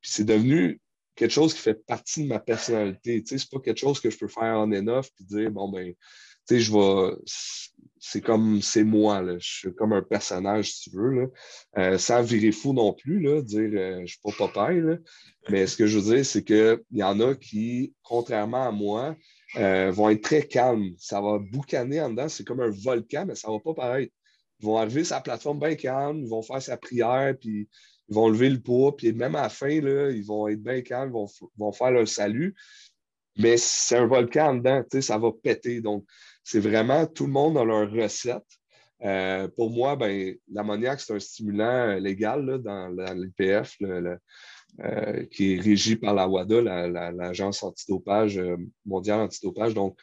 Puis 0.00 0.10
c'est 0.12 0.24
devenu 0.24 0.80
quelque 1.14 1.30
chose 1.30 1.54
qui 1.54 1.60
fait 1.60 1.86
partie 1.86 2.24
de 2.24 2.28
ma 2.28 2.40
personnalité. 2.40 3.22
Tu 3.22 3.28
sais, 3.28 3.38
c'est 3.38 3.50
pas 3.50 3.60
quelque 3.60 3.78
chose 3.78 4.00
que 4.00 4.10
je 4.10 4.18
peux 4.18 4.28
faire 4.28 4.58
en 4.58 4.70
enough 4.72 5.06
puis 5.14 5.24
dire, 5.24 5.50
bon, 5.50 5.70
ben, 5.70 5.94
tu 6.46 6.56
sais, 6.56 6.60
je 6.60 6.72
vais. 6.72 7.16
C'est 8.06 8.20
comme, 8.20 8.60
c'est 8.60 8.84
moi, 8.84 9.22
là. 9.22 9.38
Je 9.38 9.48
suis 9.48 9.74
comme 9.74 9.94
un 9.94 10.02
personnage, 10.02 10.72
si 10.72 10.90
tu 10.90 10.96
veux, 10.96 11.10
là. 11.10 11.26
Euh, 11.78 11.98
sans 11.98 12.22
virer 12.22 12.52
fou 12.52 12.74
non 12.74 12.92
plus, 12.92 13.18
là, 13.20 13.40
dire, 13.40 13.70
euh, 13.72 14.02
je 14.04 14.12
suis 14.12 14.20
pas 14.22 14.30
Popeye, 14.36 14.80
là. 14.82 14.96
Mais 15.48 15.66
ce 15.66 15.76
que 15.76 15.86
je 15.86 15.98
veux 15.98 16.14
dire, 16.14 16.26
c'est 16.26 16.44
qu'il 16.44 16.80
y 16.92 17.02
en 17.02 17.18
a 17.20 17.34
qui, 17.34 17.94
contrairement 18.02 18.68
à 18.68 18.72
moi, 18.72 19.16
euh, 19.56 19.90
vont 19.90 20.10
être 20.10 20.22
très 20.22 20.46
calmes. 20.46 20.92
Ça 20.98 21.20
va 21.20 21.38
boucaner 21.38 22.00
en 22.00 22.10
dedans. 22.10 22.28
C'est 22.28 22.44
comme 22.44 22.60
un 22.60 22.70
volcan, 22.70 23.24
mais 23.26 23.36
ça 23.36 23.50
va 23.50 23.58
pas 23.58 23.74
paraître. 23.74 24.12
Ils 24.64 24.66
vont 24.66 24.78
arriver 24.78 25.04
sur 25.04 25.16
la 25.16 25.20
plateforme 25.20 25.58
bien 25.58 25.74
calme, 25.74 26.20
ils 26.20 26.28
vont 26.28 26.40
faire 26.40 26.62
sa 26.62 26.78
prière, 26.78 27.34
puis 27.38 27.68
ils 28.08 28.14
vont 28.14 28.30
lever 28.30 28.48
le 28.48 28.60
poids, 28.60 28.96
puis 28.96 29.12
même 29.12 29.34
à 29.34 29.42
la 29.42 29.48
fin, 29.50 29.78
là, 29.82 30.10
ils 30.10 30.24
vont 30.24 30.48
être 30.48 30.62
bien 30.62 30.80
calmes, 30.80 31.10
ils 31.10 31.12
vont, 31.12 31.26
vont 31.58 31.72
faire 31.72 31.90
leur 31.90 32.08
salut. 32.08 32.54
Mais 33.36 33.58
c'est 33.58 33.98
un 33.98 34.06
volcan 34.06 34.54
dedans, 34.54 34.82
ça 35.02 35.18
va 35.18 35.32
péter. 35.32 35.82
Donc, 35.82 36.06
c'est 36.42 36.60
vraiment 36.60 37.04
tout 37.06 37.26
le 37.26 37.32
monde 37.32 37.58
a 37.58 37.64
leur 37.64 37.90
recette. 37.90 38.42
Euh, 39.02 39.48
pour 39.48 39.68
moi, 39.70 39.96
ben, 39.96 40.34
l'ammoniac, 40.50 40.98
c'est 40.98 41.12
un 41.12 41.18
stimulant 41.18 41.90
euh, 41.90 41.98
légal 41.98 42.62
dans, 42.62 42.88
l'IPF, 42.88 43.76
euh, 43.82 45.26
qui 45.30 45.54
est 45.54 45.60
régi 45.60 45.96
par 45.96 46.14
la 46.14 46.26
WADA, 46.26 46.88
l'Agence 47.12 47.62
antidopage 47.62 48.40
mondiale 48.86 49.20
antidopage. 49.20 49.74
Donc, 49.74 49.98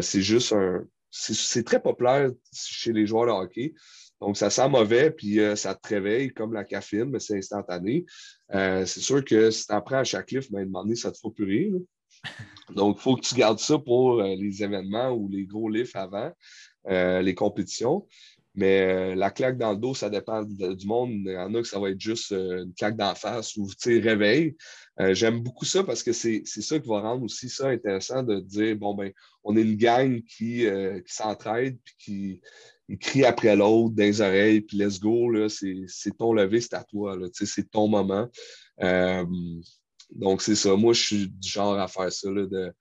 c'est 0.00 0.22
juste 0.22 0.54
un. 0.54 0.86
C'est 1.10 1.64
très 1.64 1.82
populaire 1.82 2.30
chez 2.52 2.92
les 2.92 3.06
joueurs 3.06 3.26
de 3.26 3.32
hockey. 3.32 3.74
Donc, 4.20 4.36
ça 4.36 4.50
sent 4.50 4.68
mauvais, 4.68 5.10
puis 5.10 5.38
ça 5.56 5.74
te 5.74 5.88
réveille 5.88 6.32
comme 6.32 6.52
la 6.52 6.64
caféine, 6.64 7.10
mais 7.10 7.20
c'est 7.20 7.38
instantané. 7.38 8.04
c'est 8.50 8.86
sûr 9.00 9.24
que 9.24 9.50
si 9.50 9.66
tu 9.66 9.72
en 9.72 9.80
prends 9.80 9.98
à 9.98 10.04
chaque 10.04 10.30
livre, 10.30 10.46
ben, 10.50 10.64
demander, 10.64 10.94
ça 10.94 11.10
te 11.10 11.18
fera 11.18 11.32
plus 11.32 11.44
rire. 11.44 11.72
Donc, 12.74 12.98
il 12.98 13.02
faut 13.02 13.16
que 13.16 13.22
tu 13.26 13.34
gardes 13.34 13.58
ça 13.58 13.78
pour 13.78 14.20
euh, 14.20 14.34
les 14.36 14.62
événements 14.62 15.10
ou 15.10 15.28
les 15.28 15.44
gros 15.44 15.68
lifts 15.68 15.96
avant, 15.96 16.30
euh, 16.88 17.22
les 17.22 17.34
compétitions. 17.34 18.06
Mais 18.54 18.80
euh, 18.80 19.14
la 19.14 19.30
claque 19.30 19.58
dans 19.58 19.72
le 19.72 19.78
dos, 19.78 19.94
ça 19.94 20.10
dépend 20.10 20.42
du 20.42 20.86
monde. 20.86 21.10
Il 21.10 21.32
y 21.32 21.36
en 21.36 21.54
a 21.54 21.62
que 21.62 21.68
ça 21.68 21.78
va 21.78 21.90
être 21.90 22.00
juste 22.00 22.32
une 22.32 22.74
claque 22.74 22.96
d'en 22.96 23.14
face 23.14 23.56
ou 23.56 23.68
réveil. 23.86 24.56
J'aime 25.12 25.40
beaucoup 25.40 25.64
ça 25.64 25.82
parce 25.82 26.02
que 26.02 26.12
c'est 26.12 26.44
ça 26.44 26.78
qui 26.78 26.88
va 26.88 27.00
rendre 27.00 27.24
aussi 27.24 27.48
ça 27.48 27.68
intéressant 27.68 28.22
de 28.22 28.40
dire 28.40 28.76
bon, 28.76 28.94
ben, 28.94 29.12
on 29.44 29.56
est 29.56 29.62
une 29.62 29.76
gang 29.76 30.20
qui, 30.24 30.66
qui 30.66 31.14
s'entraide 31.14 31.78
puis 31.84 31.94
qui 32.88 32.98
crie 32.98 33.24
après 33.24 33.56
l'autre 33.56 33.94
dans 33.94 34.02
les 34.02 34.20
oreilles, 34.20 34.60
puis 34.60 34.76
let's 34.76 35.00
go, 35.00 35.32
c'est 35.48 36.18
ton 36.18 36.34
lever, 36.34 36.60
c'est 36.60 36.74
à 36.74 36.84
toi, 36.84 37.16
c'est 37.32 37.70
ton 37.70 37.88
moment. 37.88 38.28
Donc, 40.12 40.42
c'est 40.42 40.56
ça. 40.56 40.74
Moi, 40.76 40.92
je 40.92 41.02
suis 41.02 41.28
du 41.28 41.48
genre 41.48 41.78
à 41.78 41.88
faire 41.88 42.12
ça, 42.12 42.28
de, 42.28 42.72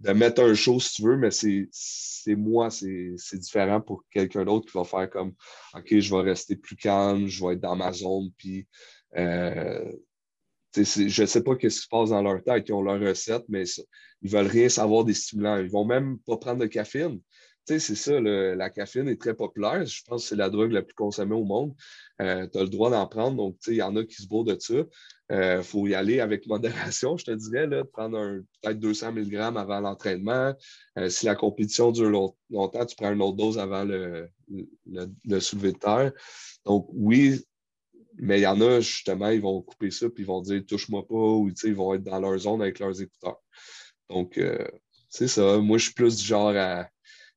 mettre 0.00 0.42
un 0.42 0.54
show 0.54 0.78
si 0.80 0.94
tu 0.94 1.02
veux, 1.02 1.16
mais 1.16 1.30
c'est 1.30 2.34
moi, 2.36 2.70
c'est 2.70 3.38
différent 3.38 3.80
pour 3.80 4.04
quelqu'un 4.10 4.44
d'autre 4.44 4.70
qui 4.70 4.76
va 4.76 4.84
faire 4.84 5.08
comme 5.10 5.32
OK, 5.74 5.98
je 5.98 6.14
vais 6.14 6.22
rester 6.22 6.56
plus 6.56 6.76
calme, 6.76 7.26
je 7.26 7.44
vais 7.44 7.54
être 7.54 7.60
dans 7.60 7.76
ma 7.76 7.92
zone, 7.92 8.30
puis 8.36 8.66
euh, 9.16 9.92
je 10.74 11.22
ne 11.22 11.26
sais 11.26 11.42
pas 11.42 11.52
ce 11.54 11.58
qui 11.58 11.70
se 11.70 11.88
passe 11.88 12.10
dans 12.10 12.22
leur 12.22 12.42
tête. 12.42 12.68
Ils 12.68 12.72
ont 12.72 12.82
leur 12.82 13.00
recette, 13.00 13.44
mais 13.48 13.64
ils 14.22 14.30
ne 14.30 14.36
veulent 14.36 14.46
rien 14.46 14.68
savoir 14.68 15.04
des 15.04 15.14
stimulants. 15.14 15.58
Ils 15.58 15.64
ne 15.64 15.70
vont 15.70 15.84
même 15.84 16.18
pas 16.26 16.36
prendre 16.36 16.60
de 16.60 16.66
caféine. 16.66 17.20
c'est 17.66 17.80
ça, 17.80 18.20
la 18.20 18.70
caféine 18.70 19.08
est 19.08 19.20
très 19.20 19.34
populaire. 19.34 19.84
Je 19.86 20.02
pense 20.06 20.22
que 20.22 20.28
c'est 20.28 20.36
la 20.36 20.50
drogue 20.50 20.72
la 20.72 20.82
plus 20.82 20.94
consommée 20.94 21.34
au 21.34 21.44
monde. 21.44 21.74
Euh, 22.20 22.46
tu 22.46 22.58
as 22.58 22.62
le 22.62 22.68
droit 22.68 22.90
d'en 22.90 23.06
prendre. 23.06 23.36
Donc, 23.36 23.56
il 23.66 23.74
y 23.74 23.82
en 23.82 23.96
a 23.96 24.04
qui 24.04 24.22
se 24.22 24.28
bourrent 24.28 24.44
de 24.44 24.56
ça. 24.58 24.74
Il 25.28 25.36
euh, 25.36 25.62
faut 25.62 25.88
y 25.88 25.94
aller 25.94 26.20
avec 26.20 26.46
modération, 26.46 27.16
je 27.16 27.24
te 27.24 27.30
dirais, 27.32 27.68
prendre 27.92 28.42
peut-être 28.62 28.78
200 28.78 29.12
mg 29.12 29.34
avant 29.36 29.80
l'entraînement. 29.80 30.54
Euh, 30.98 31.08
si 31.08 31.26
la 31.26 31.34
compétition 31.34 31.90
dure 31.90 32.32
longtemps, 32.50 32.86
tu 32.86 32.94
prends 32.94 33.12
une 33.12 33.22
autre 33.22 33.36
dose 33.36 33.58
avant 33.58 33.82
le, 33.84 34.28
le, 34.48 35.06
de 35.24 35.70
terre. 35.70 36.12
Donc, 36.64 36.88
oui, 36.92 37.44
mais 38.18 38.38
il 38.38 38.42
y 38.42 38.46
en 38.46 38.60
a, 38.60 38.80
justement, 38.80 39.28
ils 39.28 39.40
vont 39.40 39.62
couper 39.62 39.90
ça 39.90 40.08
puis 40.08 40.22
ils 40.22 40.26
vont 40.26 40.40
dire 40.40 40.62
touche-moi 40.66 41.06
pas 41.06 41.14
ou 41.14 41.50
ils 41.64 41.74
vont 41.74 41.94
être 41.94 42.04
dans 42.04 42.20
leur 42.20 42.38
zone 42.38 42.62
avec 42.62 42.78
leurs 42.78 43.00
écouteurs. 43.00 43.42
Donc, 44.08 44.38
euh, 44.38 44.64
c'est 45.08 45.28
ça. 45.28 45.58
Moi, 45.58 45.78
je 45.78 45.84
suis 45.86 45.94
plus 45.94 46.16
du 46.18 46.24
genre 46.24 46.54
à 46.56 46.88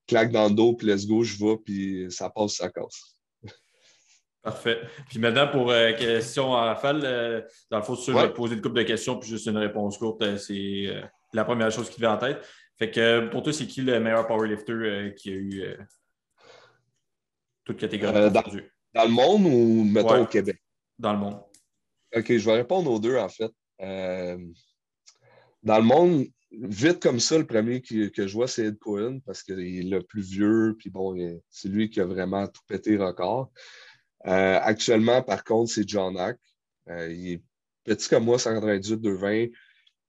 claque 0.06 0.32
dans 0.32 0.48
le 0.48 0.54
dos 0.54 0.74
puis 0.74 0.88
let's 0.88 1.08
go, 1.08 1.24
je 1.24 1.38
vais 1.44 1.58
puis 1.58 2.06
ça 2.12 2.30
passe, 2.30 2.56
ça 2.58 2.70
casse. 2.70 3.19
Parfait. 4.50 4.80
Puis 5.08 5.20
maintenant, 5.20 5.48
pour 5.48 5.70
euh, 5.70 5.94
question 5.94 6.56
à 6.56 6.66
Rafale, 6.66 7.02
euh, 7.04 7.42
dans 7.70 7.78
le 7.78 7.84
fond, 7.84 7.94
je 7.94 8.12
vais 8.12 8.30
te 8.30 8.34
poser 8.34 8.56
une 8.56 8.62
couple 8.62 8.78
de 8.78 8.84
questions, 8.84 9.16
puis 9.20 9.30
juste 9.30 9.46
une 9.46 9.58
réponse 9.58 10.00
courte. 10.00 10.24
Euh, 10.24 10.38
c'est 10.38 10.88
la 11.34 11.46
première 11.46 11.70
chose 11.70 11.88
qui 11.88 11.98
te 11.98 12.02
vient 12.02 12.14
en 12.14 12.18
tête. 12.18 12.44
Fait 12.80 12.90
que 12.90 13.28
pour 13.28 13.44
toi, 13.44 13.54
c'est 13.54 13.68
qui 13.68 13.82
le 13.82 14.00
meilleur 14.00 14.26
powerlifter 14.26 15.14
qui 15.16 15.30
a 15.30 15.34
eu 15.34 15.64
toute 17.64 17.78
catégorie 17.78 18.32
dans, 18.32 18.42
dans, 18.42 19.04
le 19.04 19.12
monde 19.12 19.46
ou 19.46 19.84
mettons 19.84 20.24
au 20.24 20.26
Québec? 20.26 20.58
Dans 20.98 21.14
le 21.14 21.20
monde. 21.20 21.40
OK, 22.16 22.26
je 22.36 22.46
vais 22.46 22.56
répondre 22.56 22.90
aux 22.90 23.00
deux, 23.00 23.18
en 23.18 23.30
fait. 23.30 23.52
dans 25.62 25.78
le 25.78 25.84
monde, 25.84 26.26
vite 26.52 27.04
comme 27.04 27.20
ça, 27.20 27.38
le 27.38 27.46
premier 27.46 27.82
que 27.82 28.26
je 28.26 28.34
vois, 28.34 28.48
c'est 28.48 28.66
Ed 28.66 28.80
Cohen 28.80 29.20
parce 29.28 29.44
qu'il 29.44 29.60
est 29.60 29.84
le 29.84 30.02
plus 30.02 30.24
vieux, 30.24 30.76
puis 30.80 30.90
bon, 30.90 31.40
c'est 31.52 31.70
lui 31.70 31.92
qui 31.92 32.02
a 32.02 32.06
vraiment 32.06 32.48
tout 32.48 32.62
pété 32.66 32.98
record. 32.98 33.52
Euh, 34.28 34.60
actuellement, 34.62 35.22
par 35.22 35.44
contre, 35.44 35.72
c'est 35.72 35.88
John 35.88 36.18
Hack. 36.18 36.38
Euh, 36.90 37.12
il 37.12 37.34
est 37.34 37.42
petit 37.84 38.10
comme 38.10 38.26
moi, 38.26 38.40
198, 38.40 38.98
220, 38.98 39.48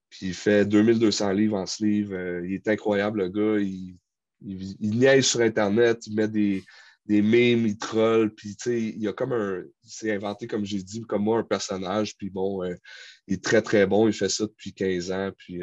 puis 0.09 0.27
il 0.27 0.33
fait 0.33 0.65
2200 0.65 1.31
livres 1.31 1.57
en 1.57 1.65
sleeve. 1.65 2.13
Euh, 2.13 2.45
il 2.45 2.53
est 2.53 2.67
incroyable, 2.67 3.19
le 3.19 3.29
gars. 3.29 3.61
Il, 3.61 3.97
il, 4.43 4.97
niaise 4.97 5.25
sur 5.25 5.41
Internet, 5.41 6.05
il 6.07 6.15
met 6.15 6.27
des, 6.27 6.63
des 7.05 7.21
memes, 7.21 7.65
il 7.67 7.77
troll, 7.77 8.33
puis 8.33 8.55
tu 8.55 8.63
sais, 8.63 8.81
il 8.81 9.07
a 9.07 9.13
comme 9.13 9.33
un. 9.33 9.63
C'est 9.83 10.11
inventé, 10.11 10.47
comme 10.47 10.65
j'ai 10.65 10.81
dit, 10.81 11.01
comme 11.01 11.23
moi, 11.23 11.39
un 11.39 11.43
personnage, 11.43 12.17
puis 12.17 12.29
bon, 12.29 12.63
il 13.27 13.35
est 13.35 13.43
très, 13.43 13.61
très 13.61 13.85
bon. 13.85 14.07
Il 14.07 14.13
fait 14.13 14.29
ça 14.29 14.45
depuis 14.45 14.73
15 14.73 15.11
ans, 15.11 15.31
puis 15.37 15.61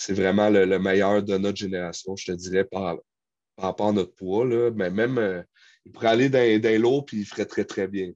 c'est 0.00 0.14
vraiment 0.14 0.48
le, 0.48 0.78
meilleur 0.78 1.22
de 1.22 1.36
notre 1.36 1.58
génération, 1.58 2.16
je 2.16 2.32
te 2.32 2.32
dirais, 2.32 2.64
par, 2.64 2.98
rapport 3.58 3.88
à 3.88 3.92
notre 3.92 4.14
poids. 4.14 4.46
Là. 4.46 4.70
Mais 4.74 4.90
même, 4.90 5.18
euh, 5.18 5.42
il 5.86 5.92
pourrait 5.92 6.08
aller 6.08 6.28
dans, 6.28 6.60
dans 6.60 6.82
l'eau 6.82 7.02
puis 7.02 7.18
il 7.18 7.24
ferait 7.24 7.46
très, 7.46 7.64
très 7.64 7.88
bien. 7.88 8.10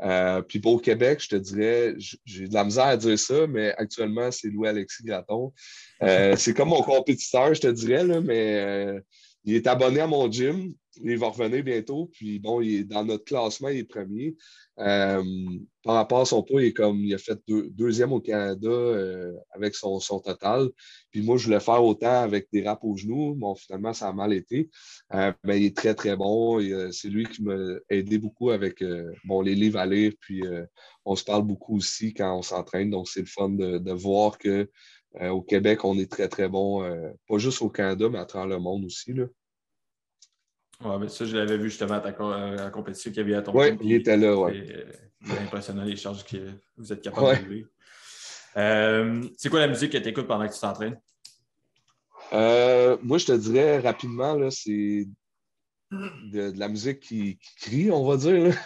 Euh, 0.00 0.42
puis 0.42 0.60
pour 0.60 0.80
Québec, 0.80 1.20
je 1.22 1.28
te 1.28 1.36
dirais, 1.36 1.94
j'ai 2.24 2.46
de 2.46 2.54
la 2.54 2.64
misère 2.64 2.84
à 2.84 2.96
dire 2.96 3.18
ça, 3.18 3.46
mais 3.48 3.74
actuellement, 3.76 4.30
c'est 4.30 4.48
Louis-Alexis 4.48 5.02
Graton. 5.02 5.52
Euh, 6.02 6.36
c'est 6.36 6.54
comme 6.54 6.68
mon 6.68 6.82
compétiteur, 6.82 7.52
je 7.54 7.60
te 7.60 7.66
dirais, 7.66 8.04
là, 8.04 8.20
mais 8.20 9.00
il 9.44 9.54
est 9.54 9.66
abonné 9.66 10.00
à 10.00 10.06
mon 10.06 10.30
gym 10.30 10.74
il 11.04 11.18
va 11.18 11.28
revenir 11.28 11.62
bientôt. 11.62 12.10
Puis 12.12 12.38
bon, 12.38 12.60
il 12.60 12.74
est 12.80 12.84
dans 12.84 13.04
notre 13.04 13.24
classement, 13.24 13.68
il 13.68 13.78
est 13.78 13.84
premier. 13.84 14.36
Euh, 14.78 15.22
par 15.82 15.94
rapport 15.94 16.20
à 16.20 16.24
son 16.24 16.42
poids, 16.42 16.62
il, 16.62 16.68
est 16.68 16.72
comme, 16.72 16.98
il 17.04 17.14
a 17.14 17.18
fait 17.18 17.38
deuxième 17.46 18.12
au 18.12 18.20
Canada 18.20 18.68
euh, 18.68 19.32
avec 19.52 19.74
son, 19.74 19.98
total. 19.98 20.68
Puis 21.10 21.22
moi, 21.22 21.36
je 21.36 21.46
voulais 21.46 21.60
faire 21.60 21.82
autant 21.82 22.22
avec 22.22 22.48
des 22.52 22.66
raps 22.66 22.84
aux 22.84 22.96
genoux. 22.96 23.34
Bon, 23.34 23.54
finalement, 23.54 23.92
ça 23.92 24.08
a 24.08 24.12
mal 24.12 24.32
été. 24.32 24.70
Euh, 25.14 25.32
mais 25.44 25.60
il 25.60 25.66
est 25.66 25.76
très, 25.76 25.94
très 25.94 26.16
bon. 26.16 26.60
C'est 26.92 27.08
lui 27.08 27.26
qui 27.26 27.42
m'a 27.42 27.56
aidé 27.88 28.18
beaucoup 28.18 28.50
avec 28.50 28.84
bon, 29.24 29.40
les 29.40 29.54
livres 29.54 29.78
à 29.78 29.86
lire. 29.86 30.12
Puis 30.20 30.42
on 31.04 31.16
se 31.16 31.24
parle 31.24 31.44
beaucoup 31.44 31.76
aussi 31.76 32.14
quand 32.14 32.38
on 32.38 32.42
s'entraîne. 32.42 32.90
Donc, 32.90 33.08
c'est 33.08 33.20
le 33.20 33.26
fun 33.26 33.50
de, 33.50 33.78
de 33.78 33.92
voir 33.92 34.38
que 34.38 34.68
au 35.20 35.42
Québec, 35.42 35.84
on 35.84 35.98
est 35.98 36.10
très, 36.10 36.28
très 36.28 36.48
bon, 36.48 36.82
pas 37.28 37.38
juste 37.38 37.62
au 37.62 37.68
Canada, 37.68 38.08
mais 38.10 38.18
à 38.18 38.26
travers 38.26 38.48
le 38.48 38.58
monde 38.58 38.84
aussi. 38.84 39.12
Là. 39.12 39.24
Oui, 40.84 40.94
mais 41.00 41.08
ça, 41.08 41.24
je 41.24 41.36
l'avais 41.36 41.58
vu 41.58 41.70
justement 41.70 41.94
à, 41.94 42.00
ta, 42.00 42.64
à 42.66 42.70
compétition 42.70 43.10
qu'il 43.10 43.22
y 43.22 43.24
avait 43.24 43.34
à 43.34 43.42
ton 43.42 43.52
Oui, 43.52 43.76
il 43.82 43.92
était 43.92 44.16
là, 44.16 44.36
oui. 44.36 44.52
Euh, 44.54 44.84
il 45.22 45.32
est 45.32 45.38
impressionnant 45.38 45.84
les 45.84 45.96
charges 45.96 46.24
que 46.24 46.36
vous 46.76 46.92
êtes 46.92 47.02
capable 47.02 47.38
de 47.38 47.44
lever. 47.44 47.66
Euh, 48.56 49.22
c'est 49.36 49.48
quoi 49.48 49.58
la 49.58 49.66
musique 49.66 49.92
que 49.92 49.98
tu 49.98 50.08
écoutes 50.08 50.28
pendant 50.28 50.46
que 50.46 50.54
tu 50.54 50.60
t'entraînes? 50.60 51.00
Euh, 52.32 52.96
moi, 53.02 53.18
je 53.18 53.26
te 53.26 53.32
dirais 53.32 53.80
rapidement, 53.80 54.34
là, 54.34 54.52
c'est 54.52 55.08
de, 55.90 56.52
la 56.56 56.68
musique 56.68 57.00
qui, 57.00 57.38
crie, 57.56 57.90
on 57.90 58.06
va 58.06 58.16
dire. 58.16 58.56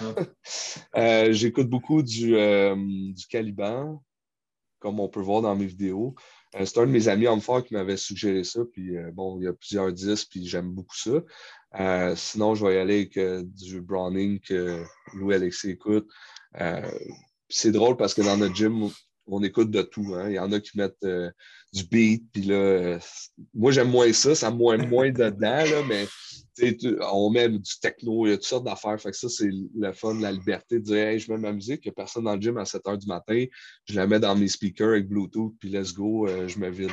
J'écoute 1.32 1.70
beaucoup 1.70 2.02
du, 2.02 2.32
du 3.14 3.26
Caliban, 3.28 4.02
comme 4.82 5.00
on 5.00 5.08
peut 5.08 5.20
voir 5.20 5.40
dans 5.40 5.54
mes 5.54 5.66
vidéos. 5.66 6.14
c'est 6.52 6.78
un 6.78 6.86
de 6.86 6.90
mes 6.90 7.08
amis 7.08 7.26
hommes 7.28 7.40
forts 7.40 7.64
qui 7.64 7.74
m'avait 7.74 7.96
suggéré 7.96 8.44
ça. 8.44 8.60
Puis 8.72 8.96
bon, 9.12 9.38
il 9.38 9.44
y 9.44 9.48
a 9.48 9.52
plusieurs 9.52 9.92
disques, 9.92 10.28
puis 10.30 10.46
j'aime 10.46 10.70
beaucoup 10.70 10.96
ça. 10.96 11.22
Euh, 11.80 12.14
sinon, 12.16 12.54
je 12.54 12.66
vais 12.66 12.74
y 12.74 12.78
aller 12.78 12.96
avec 12.96 13.16
euh, 13.16 13.42
du 13.44 13.80
Browning 13.80 14.40
que 14.40 14.84
Louis-Alexis 15.14 15.70
écoute. 15.70 16.06
Euh, 16.60 16.90
c'est 17.48 17.72
drôle 17.72 17.96
parce 17.96 18.14
que 18.14 18.22
dans 18.22 18.36
notre 18.36 18.54
gym, 18.54 18.90
on 19.26 19.42
écoute 19.42 19.70
de 19.70 19.82
tout. 19.82 20.14
Hein. 20.14 20.28
Il 20.28 20.34
y 20.34 20.38
en 20.38 20.52
a 20.52 20.60
qui 20.60 20.76
mettent 20.76 21.06
du 21.72 21.84
beat, 21.84 22.24
puis 22.32 22.42
là, 22.42 22.98
moi 23.54 23.72
j'aime 23.72 23.90
moins 23.90 24.12
ça, 24.12 24.34
ça 24.34 24.50
moins, 24.50 24.76
moins 24.78 25.10
dedans, 25.12 25.64
là, 25.64 25.82
mais 25.88 26.06
on 27.12 27.30
met 27.30 27.48
du 27.48 27.80
techno, 27.80 28.26
il 28.26 28.30
y 28.30 28.32
a 28.32 28.36
toutes 28.36 28.46
sortes 28.46 28.64
d'affaires. 28.64 29.00
Fait 29.00 29.10
que 29.10 29.16
ça, 29.16 29.28
c'est 29.28 29.48
le 29.48 29.92
fun, 29.92 30.14
la 30.20 30.32
liberté 30.32 30.78
de 30.78 30.84
dire 30.84 31.08
hey, 31.08 31.18
je 31.18 31.32
mets 31.32 31.38
ma 31.38 31.52
musique, 31.52 31.80
il 31.84 31.88
n'y 31.88 31.92
a 31.92 31.94
personne 31.94 32.24
dans 32.24 32.34
le 32.34 32.40
gym 32.40 32.58
à 32.58 32.64
7 32.64 32.82
h 32.84 32.98
du 32.98 33.06
matin, 33.06 33.44
je 33.86 33.94
la 33.94 34.06
mets 34.06 34.20
dans 34.20 34.36
mes 34.36 34.48
speakers 34.48 34.90
avec 34.90 35.08
Bluetooth, 35.08 35.54
puis 35.58 35.70
let's 35.70 35.94
go, 35.94 36.26
je 36.28 36.58
me 36.58 36.70
vide. 36.70 36.90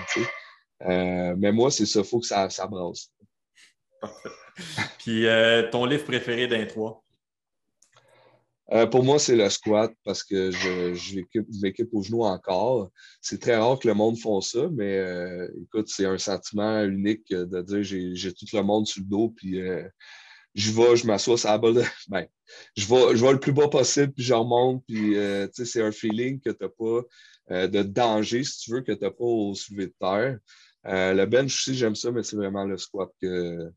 mais 1.38 1.52
moi, 1.52 1.72
c'est 1.72 1.86
ça, 1.86 2.00
il 2.00 2.06
faut 2.06 2.20
que 2.20 2.28
ça, 2.28 2.50
ça 2.50 2.68
brasse. 2.68 3.12
Puis 5.00 5.28
euh, 5.28 5.70
ton 5.70 5.86
livre 5.86 6.04
préféré 6.04 6.48
d'un 6.48 6.66
trois? 6.66 7.04
Euh, 8.72 8.86
pour 8.86 9.04
moi, 9.04 9.18
c'est 9.18 9.36
le 9.36 9.50
squat 9.50 9.92
parce 10.04 10.24
que 10.24 10.52
je, 10.52 11.62
m'équipe 11.62 11.90
au 11.92 12.04
genou 12.04 12.24
encore. 12.24 12.92
C'est 13.22 13.42
très 13.42 13.56
rare 13.56 13.80
que 13.80 13.88
le 13.88 13.96
monde 13.96 14.18
fasse 14.18 14.52
ça, 14.52 14.70
mais 14.72 14.98
euh, 14.98 15.48
écoute, 15.64 15.88
c'est 15.88 16.06
un 16.06 16.20
sentiment 16.20 16.84
unique 16.84 17.30
de 17.30 17.62
dire 17.62 17.84
j'ai 17.84 18.34
tout 18.34 18.46
le 18.54 18.62
monde 18.62 18.86
sur 18.86 19.02
le 19.02 19.10
dos, 19.10 19.34
puis 19.36 19.60
je 20.54 20.72
vais, 20.72 20.96
je 20.96 21.08
m'assois 21.08 21.38
sur 21.38 21.50
la 21.50 21.58
balle. 21.58 21.84
Ben, 22.10 22.28
je 22.76 22.86
vais, 22.88 23.32
le 23.32 23.40
plus 23.40 23.54
bas 23.54 23.70
possible, 23.70 24.14
puis 24.14 24.24
je 24.24 24.34
remonte, 24.34 24.84
puis 24.88 25.16
c'est 25.54 25.82
un 25.82 25.92
feeling 25.92 26.40
que 26.40 26.52
tu 26.52 26.64
n'as 26.64 26.70
pas 26.70 27.68
de 27.68 27.82
danger, 27.82 28.44
si 28.44 28.60
tu 28.60 28.72
veux, 28.72 28.82
que 28.82 28.92
tu 28.92 29.04
n'as 29.04 29.12
pas 29.12 29.24
au 29.24 29.56
soulevé 29.56 29.88
de 29.88 29.96
terre. 30.00 30.38
le 30.84 31.26
bench 31.26 31.56
aussi, 31.56 31.74
j'aime 31.74 31.96
ça, 31.96 32.12
mais 32.12 32.22
c'est 32.22 32.36
vraiment 32.36 32.66
le 32.66 32.78
squat 32.78 33.10
que 33.20 33.72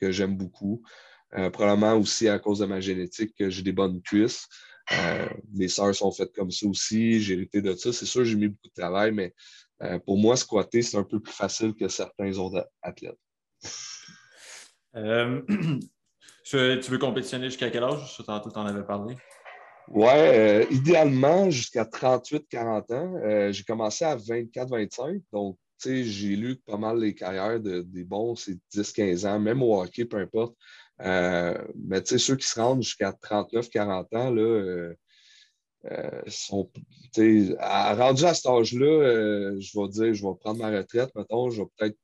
j'aime 0.00 0.36
beaucoup. 0.36 0.82
Euh, 1.38 1.48
probablement 1.50 1.94
aussi 1.94 2.28
à 2.28 2.38
cause 2.40 2.58
de 2.58 2.66
ma 2.66 2.80
génétique 2.80 3.34
que 3.36 3.50
j'ai 3.50 3.62
des 3.62 3.72
bonnes 3.72 4.02
cuisses. 4.02 4.48
Euh, 4.92 5.28
mes 5.52 5.68
sœurs 5.68 5.94
sont 5.94 6.10
faites 6.10 6.34
comme 6.34 6.50
ça 6.50 6.66
aussi, 6.66 7.20
j'ai 7.20 7.34
hérité 7.34 7.62
de 7.62 7.72
ça. 7.74 7.92
C'est 7.92 8.06
sûr, 8.06 8.24
j'ai 8.24 8.34
mis 8.34 8.48
beaucoup 8.48 8.66
de 8.66 8.80
travail, 8.80 9.12
mais 9.12 9.32
euh, 9.82 10.00
pour 10.00 10.18
moi, 10.18 10.36
squatter, 10.36 10.82
c'est 10.82 10.96
un 10.96 11.04
peu 11.04 11.20
plus 11.20 11.32
facile 11.32 11.74
que 11.74 11.86
certains 11.86 12.36
autres 12.38 12.68
athlètes. 12.82 13.18
tu 14.92 16.56
veux 16.56 16.98
compétitionner 16.98 17.46
jusqu'à 17.46 17.70
quel 17.70 17.84
âge? 17.84 18.16
Tu 18.16 18.22
en 18.28 18.66
avais 18.66 18.82
parlé. 18.84 19.16
Oui, 19.92 20.66
idéalement 20.70 21.48
jusqu'à 21.50 21.84
38-40 21.84 22.94
ans. 22.94 23.52
j'ai 23.52 23.62
commencé 23.62 24.04
à 24.04 24.16
24-25, 24.16 25.22
donc 25.32 25.56
j'ai 25.84 26.36
lu 26.36 26.56
pas 26.56 26.76
mal 26.76 26.98
les 26.98 27.14
carrières 27.14 27.60
de, 27.60 27.82
des 27.82 28.04
bons, 28.04 28.34
c'est 28.34 28.58
10-15 28.74 29.26
ans, 29.26 29.40
même 29.40 29.62
au 29.62 29.80
hockey, 29.80 30.04
peu 30.04 30.18
importe. 30.18 30.56
Euh, 31.02 31.56
mais 31.76 32.02
ceux 32.04 32.36
qui 32.36 32.46
se 32.46 32.60
rendent 32.60 32.82
jusqu'à 32.82 33.12
39-40 33.12 34.16
ans, 34.16 34.30
là, 34.30 34.42
euh, 34.42 34.94
euh, 35.90 36.22
sont, 36.26 36.70
à, 37.58 37.94
rendu 37.94 38.24
à 38.24 38.34
cet 38.34 38.46
âge-là, 38.46 39.58
je 39.58 39.80
vais 39.80 39.88
dire, 39.88 40.14
je 40.14 40.26
vais 40.26 40.34
prendre 40.38 40.58
ma 40.58 40.70
retraite, 40.70 41.10
mettons, 41.14 41.50
je 41.50 41.62
vais 41.62 41.68
peut-être 41.76 41.96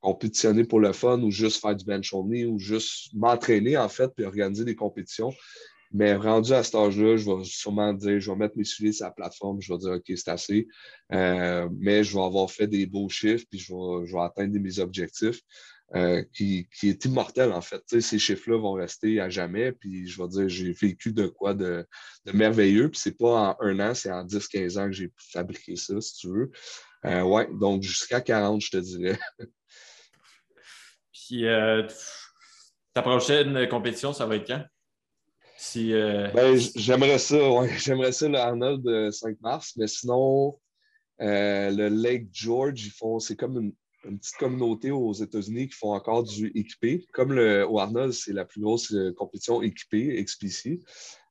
compétitionner 0.00 0.64
pour 0.64 0.80
le 0.80 0.92
fun 0.92 1.20
ou 1.20 1.30
juste 1.30 1.60
faire 1.60 1.76
du 1.76 1.84
bench 1.84 2.14
only 2.14 2.46
ou 2.46 2.58
juste 2.58 3.12
m'entraîner, 3.12 3.76
en 3.76 3.88
fait, 3.88 4.10
puis 4.16 4.24
organiser 4.24 4.64
des 4.64 4.74
compétitions. 4.74 5.32
Mais 5.92 6.14
rendu 6.14 6.52
à 6.52 6.62
cet 6.62 6.76
âge-là, 6.76 7.16
je 7.16 7.28
vais 7.28 7.44
sûrement 7.44 7.92
dire, 7.92 8.20
je 8.20 8.30
vais 8.30 8.36
mettre 8.36 8.56
mes 8.56 8.64
souliers 8.64 8.92
sur 8.92 9.06
la 9.06 9.10
plateforme, 9.10 9.60
je 9.60 9.72
vais 9.72 9.78
dire, 9.78 9.90
OK, 9.92 10.04
c'est 10.06 10.28
assez. 10.28 10.68
Euh, 11.12 11.68
mais 11.78 12.04
je 12.04 12.14
vais 12.14 12.22
avoir 12.22 12.48
fait 12.50 12.68
des 12.68 12.86
beaux 12.86 13.08
chiffres, 13.08 13.44
puis 13.50 13.58
je 13.58 13.74
vais, 13.74 14.06
je 14.06 14.12
vais 14.12 14.22
atteindre 14.22 14.56
mes 14.58 14.78
objectifs, 14.78 15.40
euh, 15.96 16.22
qui, 16.32 16.68
qui, 16.78 16.88
est 16.88 17.04
immortel, 17.04 17.52
en 17.52 17.60
fait. 17.60 17.82
ces 18.00 18.18
chiffres-là 18.18 18.58
vont 18.58 18.72
rester 18.72 19.20
à 19.20 19.28
jamais, 19.28 19.72
puis 19.72 20.06
je 20.06 20.22
vais 20.22 20.28
dire, 20.28 20.48
j'ai 20.48 20.72
vécu 20.72 21.12
de 21.12 21.26
quoi 21.26 21.54
de, 21.54 21.86
de 22.26 22.32
merveilleux, 22.32 22.90
puis 22.90 23.00
c'est 23.00 23.16
pas 23.16 23.50
en 23.50 23.56
un 23.60 23.90
an, 23.90 23.94
c'est 23.94 24.10
en 24.10 24.24
10-15 24.24 24.78
ans 24.78 24.86
que 24.86 24.92
j'ai 24.92 25.10
fabriqué 25.32 25.76
ça, 25.76 26.00
si 26.00 26.16
tu 26.16 26.28
veux. 26.28 26.50
Euh, 27.06 27.22
ouais, 27.22 27.48
donc 27.52 27.82
jusqu'à 27.82 28.20
40, 28.20 28.60
je 28.60 28.70
te 28.70 28.76
dirais. 28.76 29.18
puis 31.12 31.44
ta 32.92 33.02
prochaine 33.02 33.68
compétition, 33.68 34.12
ça 34.12 34.26
va 34.26 34.36
être 34.36 34.46
quand? 34.46 34.64
Euh, 35.76 36.30
ben, 36.32 36.56
j'aimerais 36.76 37.18
ça, 37.18 37.50
ouais. 37.50 37.70
J'aimerais 37.78 38.12
ça 38.12 38.28
le 38.28 38.38
Arnold 38.38 38.82
de 38.82 39.10
5 39.10 39.40
mars, 39.40 39.74
mais 39.76 39.86
sinon, 39.86 40.58
euh, 41.20 41.70
le 41.70 41.88
Lake 41.88 42.28
George, 42.32 42.86
ils 42.86 42.90
font, 42.90 43.18
c'est 43.18 43.36
comme 43.36 43.58
une, 43.58 43.72
petite 44.02 44.36
communauté 44.38 44.90
aux 44.90 45.12
États-Unis 45.12 45.68
qui 45.68 45.76
font 45.76 45.92
encore 45.92 46.22
du 46.22 46.48
équipé. 46.54 47.06
Comme 47.12 47.32
le, 47.32 47.66
au 47.66 47.80
c'est 48.12 48.32
la 48.32 48.44
plus 48.44 48.60
grosse 48.60 48.92
euh, 48.92 49.12
compétition 49.12 49.62
équipée, 49.62 50.18
explicite. 50.18 50.82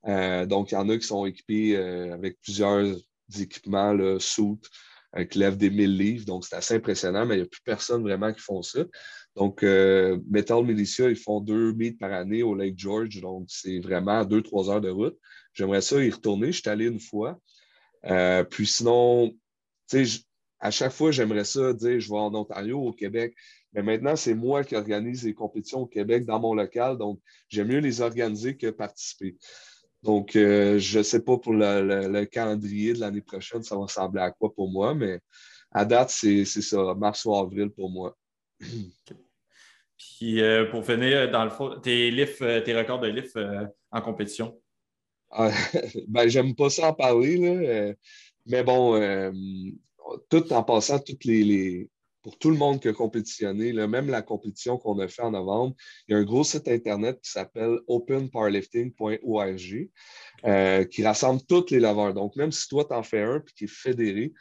donc, 0.06 0.72
il 0.72 0.76
y 0.76 0.78
en 0.78 0.90
a 0.90 0.98
qui 0.98 1.08
sont 1.08 1.26
équipés 1.26 1.76
avec 1.76 2.40
plusieurs 2.42 2.96
équipements, 3.38 3.94
là, 3.94 4.18
suits, 4.20 4.60
qui 5.30 5.40
lèvent 5.40 5.58
des 5.58 5.70
1000 5.70 5.98
livres. 5.98 6.26
Donc, 6.26 6.46
c'est 6.46 6.56
assez 6.56 6.76
impressionnant, 6.76 7.26
mais 7.26 7.36
il 7.36 7.40
n'y 7.40 7.44
a 7.44 7.50
plus 7.50 7.62
personne 7.64 8.02
vraiment 8.02 8.32
qui 8.32 8.42
font 8.42 8.62
ça. 8.62 8.80
Donc, 9.36 9.64
euh, 9.64 10.20
Metal 10.30 10.64
Militia, 10.64 11.10
ils 11.10 11.16
font 11.16 11.40
deux 11.40 11.74
meets 11.74 11.98
par 11.98 12.12
année 12.12 12.44
au 12.44 12.56
Lake 12.56 12.78
George. 12.78 13.22
Donc, 13.22 13.46
c'est 13.48 13.80
vraiment 13.80 14.26
deux, 14.26 14.42
trois 14.42 14.70
heures 14.70 14.82
de 14.82 14.90
route. 14.90 15.18
J'aimerais 15.54 15.82
ça 15.82 16.04
y 16.04 16.10
retourner. 16.10 16.52
Je 16.52 16.60
suis 16.60 16.70
allé 16.70 16.86
une 16.86 17.00
fois. 17.00 17.40
Euh, 18.06 18.44
puis 18.44 18.68
sinon, 18.68 19.32
tu 19.90 20.06
sais, 20.06 20.22
à 20.60 20.72
chaque 20.72 20.92
fois, 20.92 21.12
j'aimerais 21.12 21.46
ça 21.46 21.74
dire 21.74 22.00
je 22.00 22.10
vais 22.10 22.18
en 22.18 22.34
Ontario, 22.34 22.80
au 22.80 22.92
Québec. 22.92 23.36
Mais 23.74 23.84
maintenant, 23.84 24.16
c'est 24.16 24.34
moi 24.34 24.64
qui 24.64 24.76
organise 24.76 25.24
les 25.24 25.34
compétitions 25.34 25.82
au 25.82 25.86
Québec 25.86 26.26
dans 26.26 26.40
mon 26.40 26.54
local. 26.54 26.98
Donc, 26.98 27.20
j'aime 27.48 27.68
mieux 27.68 27.80
les 27.80 28.02
organiser 28.02 28.58
que 28.58 28.70
participer. 28.70 29.38
Donc, 30.02 30.36
euh, 30.36 30.80
je 30.80 31.00
ne 31.00 31.04
sais 31.04 31.22
pas 31.22 31.38
pour 31.38 31.54
le, 31.54 32.26
calendrier 32.26 32.94
de 32.94 33.00
l'année 33.00 33.22
prochaine, 33.22 33.64
ça 33.64 33.76
va 33.76 33.82
ressembler 33.82 34.22
à 34.22 34.32
quoi 34.32 34.54
pour 34.54 34.72
moi, 34.72 34.96
mais 34.96 35.20
à 35.72 35.86
date, 35.86 36.10
c'est 36.10 36.46
ça, 36.46 36.96
mars 36.96 37.26
ou 37.26 37.36
avril 37.36 37.70
pour 37.70 37.90
moi. 37.90 38.18
Puis 40.00 40.42
euh, 40.42 40.66
pour 40.66 40.86
finir, 40.86 41.30
dans 41.30 41.44
le 41.44 41.50
fond, 41.50 41.78
tes, 41.80 42.10
livres, 42.10 42.32
euh, 42.42 42.62
tes 42.62 42.76
records 42.76 43.00
de 43.00 43.14
euh, 43.38 43.66
en 43.92 44.02
compétition? 44.02 44.60
Ah, 45.30 45.52
ben, 46.08 46.28
j'aime 46.30 46.56
pas 46.56 46.70
ça 46.70 46.90
en 46.90 46.94
parler, 46.94 47.38
là. 47.38 47.94
mais 48.46 48.64
bon, 48.64 48.94
tout 50.30 50.54
en 50.54 50.64
passant, 50.64 51.00
toutes 51.00 51.26
les, 51.26 51.90
pour 52.22 52.38
tout 52.38 52.50
le 52.50 52.58
monde 52.58 52.82
qui 52.82 52.88
a 52.88 52.94
compétitionné, 52.94 53.74
même 53.88 54.10
la 54.10 54.22
compétition 54.22 54.78
qu'on 54.78 55.00
a 55.00 55.08
fait 55.08 55.22
en 55.22 55.32
novembre, 55.32 55.76
il 56.08 56.14
y 56.14 56.16
a 56.16 56.20
un 56.20 56.24
gros 56.24 56.44
site 56.44 56.68
Internet 56.68 57.20
qui 57.22 57.32
s'appelle 57.32 57.80
openpowerlifting.org 57.88 59.90
qui 60.90 61.04
rassemble 61.04 61.42
tous 61.48 61.72
les 61.72 61.80
laveurs. 61.80 62.14
Donc, 62.14 62.36
même 62.36 62.52
si 62.52 62.68
toi, 62.68 62.86
tu 62.86 62.94
en 62.94 63.04
fais 63.04 63.22
un 63.22 63.38
et 63.38 63.54
qui 63.56 63.64
est 63.66 63.68
fédéré, 63.68 64.34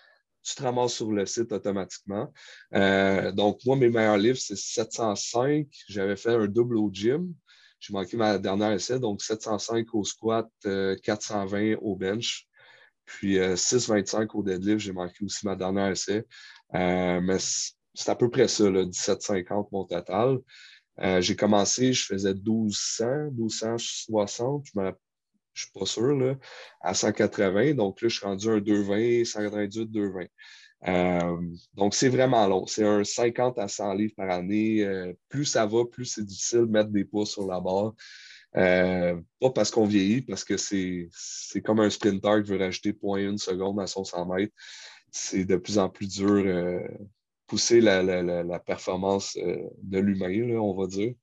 tu 0.49 0.55
te 0.55 0.63
ramasses 0.63 0.95
sur 0.95 1.13
le 1.13 1.27
site 1.27 1.53
automatiquement. 1.53 2.33
Euh, 2.75 3.33
donc, 3.33 3.61
moi, 3.67 3.77
mes 3.77 3.91
meilleurs 3.91 4.17
livres, 4.17 4.39
c'est 4.39 4.57
705. 4.57 5.67
J'avais 5.89 6.17
fait 6.17 6.33
un 6.33 6.47
double 6.47 6.79
au 6.79 6.91
gym. 6.93 7.35
J'ai 7.81 7.93
manqué 7.93 8.17
ma 8.17 8.39
dernière 8.39 8.73
essai, 8.73 8.99
donc 8.99 9.23
705 9.23 9.95
au 9.95 10.05
squat, 10.05 10.49
420 11.03 11.59
euh, 11.59 11.77
au 11.81 11.97
bench. 11.97 12.48
Puis 13.09 13.39
625 13.57 14.35
au 14.35 14.43
deadlift, 14.43 14.81
j'ai 14.81 14.93
manqué 14.93 15.25
aussi 15.25 15.47
ma 15.47 15.57
dernière 15.57 15.91
essai. 15.91 16.25
mais 16.73 17.39
c'est 17.39 18.11
à 18.11 18.15
peu 18.15 18.31
près 18.31 18.49
ça, 18.49 18.71
1750 18.71 19.73
mon 19.73 19.85
total. 19.85 20.39
j'ai 21.21 21.35
commencé, 21.35 21.93
je 21.93 22.05
faisais 22.05 22.35
1200, 22.35 23.31
1260, 23.33 24.67
je 24.67 24.93
je 25.59 25.65
suis 25.65 25.73
pas 25.73 25.87
sûr, 25.87 26.15
là, 26.15 26.37
à 26.81 26.95
180. 26.95 27.75
Donc 27.75 28.01
là, 28.01 28.09
je 28.09 28.17
suis 28.17 28.25
rendu 28.25 28.49
un 28.49 28.61
220, 28.61 29.25
198, 29.25 29.87
220. 29.87 30.27
donc, 31.75 31.95
c'est 31.95 32.09
vraiment 32.09 32.47
long. 32.47 32.67
C'est 32.67 32.85
un 32.85 33.03
50 33.03 33.59
à 33.59 33.67
100 33.67 33.95
livres 33.95 34.15
par 34.17 34.31
année. 34.31 34.85
Euh, 34.85 35.13
plus 35.29 35.47
ça 35.47 35.67
va, 35.67 35.85
plus 35.85 36.05
c'est 36.05 36.25
difficile 36.25 36.61
de 36.61 36.67
mettre 36.67 36.91
des 36.91 37.05
poids 37.05 37.27
sur 37.27 37.47
la 37.47 37.61
barre. 37.61 37.95
Euh, 38.57 39.21
pas 39.41 39.51
parce 39.51 39.71
qu'on 39.71 39.87
vieillit, 39.87 40.23
parce 40.23 40.45
que 40.45 40.57
c'est 40.57 41.09
comme 41.63 41.81
un 41.81 41.91
sprinter 41.91 42.43
qui 42.43 42.51
veut 42.51 42.59
rajouter 42.59 42.93
0.1 42.93 43.37
seconde 43.39 43.81
à 43.81 43.87
son 43.87 44.05
100 44.05 44.27
mètres. 44.27 44.55
C'est 45.11 45.45
de 45.45 45.57
plus 45.57 45.79
en 45.79 45.89
plus 45.89 46.09
dur 46.09 46.43
euh, 46.47 46.81
pousser 47.47 47.81
la, 47.81 48.03
la 48.03 48.59
performance 48.59 49.37
de 49.37 49.99
l'humain, 49.99 50.59
on 50.59 50.75
va 50.75 50.87
dire. 50.87 51.15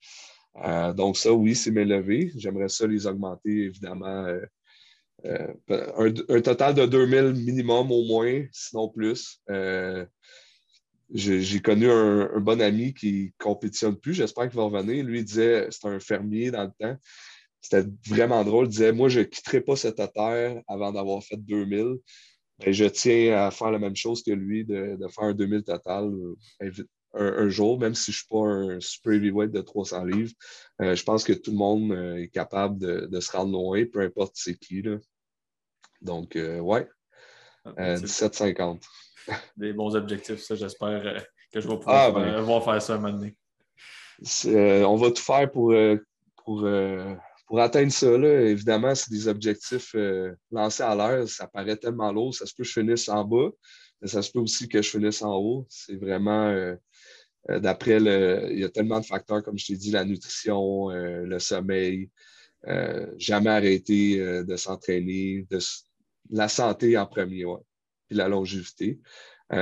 Euh, 0.63 0.93
donc, 0.93 1.17
ça, 1.17 1.33
oui, 1.33 1.55
c'est 1.55 1.71
mes 1.71 1.85
levées. 1.85 2.31
J'aimerais 2.35 2.69
ça 2.69 2.87
les 2.87 3.07
augmenter, 3.07 3.65
évidemment. 3.65 4.25
Euh, 4.25 4.45
euh, 5.25 6.13
un, 6.29 6.41
total 6.41 6.75
de 6.75 6.85
2000 6.85 7.33
minimum 7.33 7.91
au 7.91 8.03
moins, 8.05 8.43
sinon 8.51 8.89
plus. 8.89 9.41
J'ai 11.13 11.61
connu 11.61 11.89
un, 11.89 12.39
bon 12.39 12.61
ami 12.61 12.93
qui 12.93 13.33
compétitionne 13.37 13.95
plus. 13.95 14.13
J'espère 14.13 14.49
qu'il 14.49 14.57
va 14.57 14.63
revenir. 14.63 15.03
Lui, 15.03 15.19
il 15.19 15.25
disait, 15.25 15.67
c'était 15.69 15.87
un 15.87 15.99
fermier 15.99 16.51
dans 16.51 16.63
le 16.63 16.71
temps. 16.79 16.97
C'était 17.61 17.87
vraiment 18.07 18.43
drôle. 18.43 18.65
Il 18.65 18.69
disait, 18.69 18.91
moi, 18.91 19.09
je 19.09 19.19
ne 19.19 19.25
quitterai 19.25 19.61
pas 19.61 19.75
cette 19.75 20.01
terre 20.13 20.61
avant 20.67 20.91
d'avoir 20.91 21.23
fait 21.23 21.37
2000. 21.37 21.97
Ben, 22.59 22.71
je 22.71 22.85
tiens 22.85 23.37
à 23.37 23.51
faire 23.51 23.71
la 23.71 23.79
même 23.79 23.95
chose 23.95 24.23
que 24.23 24.31
lui, 24.31 24.65
de, 24.65 24.97
faire 25.09 25.25
un 25.25 25.33
2000 25.33 25.63
total 25.63 26.11
un, 27.15 27.49
jour, 27.49 27.79
même 27.79 27.95
si 27.95 28.11
je 28.11 28.17
ne 28.17 28.19
suis 28.19 28.27
pas 28.27 28.47
un 28.47 28.79
super 28.79 29.13
heavyweight 29.13 29.51
de 29.51 29.61
300 29.61 30.05
livres. 30.05 30.33
Euh, 30.81 30.95
je 30.95 31.03
pense 31.03 31.23
que 31.23 31.33
tout 31.33 31.51
le 31.51 31.57
monde 31.57 31.91
euh, 31.91 32.17
est 32.17 32.27
capable 32.27 32.77
de, 32.77 33.19
se 33.19 33.31
rendre 33.31 33.51
loin, 33.51 33.85
peu 33.85 34.01
importe 34.01 34.33
c'est 34.35 34.57
qui. 34.57 34.81
Là. 34.81 34.97
Donc, 36.01 36.35
euh, 36.35 36.59
ouais, 36.59 36.87
17,50. 37.65 38.81
Ah, 39.27 39.33
Des 39.57 39.73
bons 39.73 39.95
objectifs, 39.95 40.39
ça, 40.41 40.55
j'espère 40.55 41.25
que 41.51 41.59
je 41.59 41.67
vais 41.67 41.77
pouvoir 41.77 41.95
ah, 42.07 42.11
ben. 42.11 42.61
faire 42.61 42.81
ça 42.81 42.93
un 42.93 42.97
moment 42.97 43.17
donné. 43.17 43.35
on 44.45 44.95
va 44.95 45.11
tout 45.11 45.21
faire 45.21 45.51
pour, 45.51 45.73
pour, 46.43 46.67
pour 47.47 47.59
atteindre 47.59 47.91
ça. 47.91 48.17
Là. 48.17 48.41
Évidemment, 48.41 48.93
c'est 48.93 49.09
des 49.09 49.27
objectifs 49.27 49.95
lancés 50.51 50.83
à 50.83 50.95
l'air. 50.95 51.27
Ça 51.27 51.47
paraît 51.47 51.77
tellement 51.77 52.11
lourd. 52.11 52.35
Ça 52.35 52.45
se 52.45 52.53
peut 52.53 52.63
que 52.63 52.69
je 52.69 52.73
finisse 52.73 53.09
en 53.09 53.23
bas, 53.23 53.49
mais 54.01 54.07
ça 54.07 54.21
se 54.21 54.31
peut 54.31 54.39
aussi 54.39 54.67
que 54.67 54.81
je 54.81 54.89
finisse 54.89 55.21
en 55.23 55.35
haut. 55.35 55.65
C'est 55.69 55.95
vraiment 55.95 56.53
euh, 57.49 57.59
d'après, 57.59 57.97
il 57.97 58.59
y 58.59 58.63
a 58.63 58.69
tellement 58.69 58.99
de 58.99 59.05
facteurs, 59.05 59.43
comme 59.43 59.57
je 59.57 59.67
t'ai 59.67 59.75
dit, 59.75 59.91
la 59.91 60.05
nutrition, 60.05 60.89
euh, 60.91 61.25
le 61.25 61.39
sommeil, 61.39 62.09
euh, 62.67 63.07
jamais 63.17 63.51
arrêter 63.51 64.17
de 64.43 64.55
s'entraîner, 64.55 65.45
de, 65.51 65.59
la 66.29 66.47
santé 66.47 66.97
en 66.97 67.05
premier, 67.05 67.45
ouais, 67.45 67.61
puis 68.07 68.17
la 68.17 68.27
longévité. 68.27 68.99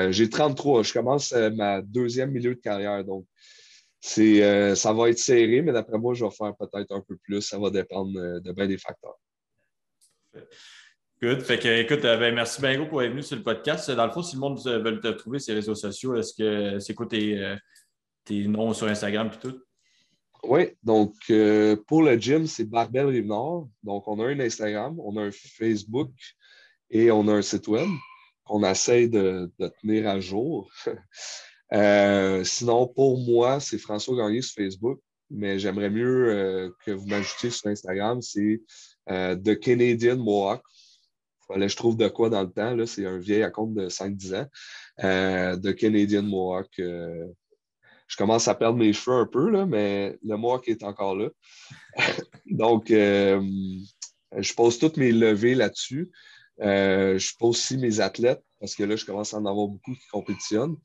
J'ai 0.09 0.30
33, 0.30 0.84
je 0.84 0.93
commence 0.93 1.34
ma 1.34 1.82
deuxième 1.82 2.32
milieu 2.32 2.55
de 2.55 2.59
carrière, 2.59 3.03
donc 3.03 3.26
c'est, 3.99 4.76
ça 4.76 4.93
va 4.93 5.09
être 5.09 5.20
serré, 5.20 5.61
mais 5.61 5.74
d'après 5.74 5.97
moi, 5.97 6.14
je 6.14 6.24
vais 6.24 6.32
faire 6.32 6.55
peut-être 6.55 6.91
un 6.93 7.01
peu 7.01 7.18
plus. 7.18 7.41
Ça 7.41 7.59
va 7.59 7.70
dépendre 7.70 8.14
de 8.14 8.51
bien 8.53 8.68
des 8.68 8.78
facteurs. 8.78 9.20
Good. 11.22 11.41
Fait 11.41 11.59
que, 11.59 11.68
écoute, 11.68 12.01
ben, 12.01 12.34
merci 12.34 12.61
bien 12.61 12.86
pour 12.86 13.03
être 13.03 13.11
venu 13.11 13.24
sur 13.24 13.36
le 13.36 13.43
podcast. 13.43 13.91
Dans 13.91 14.05
le 14.05 14.11
fond, 14.11 14.24
si 14.24 14.36
le 14.36 14.41
monde 14.41 14.59
veut 14.66 14.99
te 15.01 15.09
trouver 15.09 15.39
sur 15.39 15.53
les 15.53 15.59
réseaux 15.59 15.76
sociaux, 15.76 16.16
est-ce 16.16 16.34
que 16.34 16.80
c'est 16.80 16.93
quoi 16.93 17.05
tes, 17.05 17.55
tes 18.24 18.47
noms 18.47 18.74
sur 18.74 18.88
Instagram 18.88 19.30
et 19.34 19.39
tout? 19.39 19.61
Oui, 20.43 20.72
donc 20.84 21.16
euh, 21.30 21.78
pour 21.88 22.03
le 22.03 22.18
gym, 22.18 22.47
c'est 22.47 22.66
Barbel 22.66 23.05
Rive-Nord. 23.05 23.70
Donc, 23.82 24.07
on 24.07 24.20
a 24.20 24.26
un 24.26 24.39
Instagram, 24.41 24.99
on 24.99 25.16
a 25.16 25.22
un 25.24 25.32
Facebook 25.32 26.11
et 26.93 27.11
on 27.11 27.27
a 27.27 27.33
un 27.33 27.41
site 27.41 27.67
web 27.67 27.89
qu'on 28.45 28.63
essaie 28.63 29.07
de, 29.07 29.51
tenir 29.81 30.07
à 30.07 30.19
jour. 30.19 30.69
Euh, 31.71 32.43
sinon, 32.43 32.85
pour 32.85 33.17
moi, 33.17 33.59
c'est 33.59 33.79
François 33.79 34.15
Gagné 34.15 34.43
sur 34.43 34.53
Facebook, 34.53 34.99
mais 35.31 35.57
j'aimerais 35.57 35.89
mieux 35.89 36.29
euh, 36.29 36.69
que 36.85 36.91
vous 36.91 37.07
m'ajoutiez 37.07 37.49
sur 37.49 37.67
Instagram, 37.67 38.21
c'est 38.21 38.61
The 39.07 39.59
Canadian 39.59 40.17
Mohawk. 40.17 40.61
Fallait 41.47 41.67
je 41.67 41.75
trouve 41.75 41.97
de 41.97 42.07
quoi 42.09 42.29
dans 42.29 42.43
le 42.43 42.51
temps. 42.51 42.85
C'est 42.85 43.07
un 43.07 43.17
vieil 43.17 43.49
compte 43.51 43.73
de 43.73 43.89
5-10 43.89 44.35
ans. 44.35 44.47
The 44.99 45.73
Canadian 45.73 46.21
Mohawk 46.21 46.79
je 48.13 48.17
commence 48.17 48.47
à 48.47 48.53
perdre 48.53 48.77
mes 48.77 48.93
cheveux 48.93 49.17
un 49.17 49.25
peu, 49.25 49.49
là, 49.49 49.65
mais 49.65 50.19
le 50.23 50.37
Mohawk 50.37 50.67
est 50.67 50.83
encore 50.83 51.15
là. 51.15 51.29
Donc, 52.45 52.91
euh, 52.91 53.41
je 54.37 54.53
pose 54.53 54.77
toutes 54.77 54.97
mes 54.97 55.11
levées 55.11 55.55
là-dessus. 55.55 56.11
Euh, 56.62 57.18
je 57.18 57.34
pose 57.38 57.51
aussi 57.51 57.78
mes 57.78 57.99
athlètes 57.99 58.43
parce 58.60 58.76
que 58.76 58.84
là, 58.84 58.95
je 58.95 59.06
commence 59.06 59.34
à 59.34 59.38
en 59.38 59.45
avoir 59.45 59.68
beaucoup 59.68 59.93
qui 59.93 60.08
compétitionnent. 60.12 60.78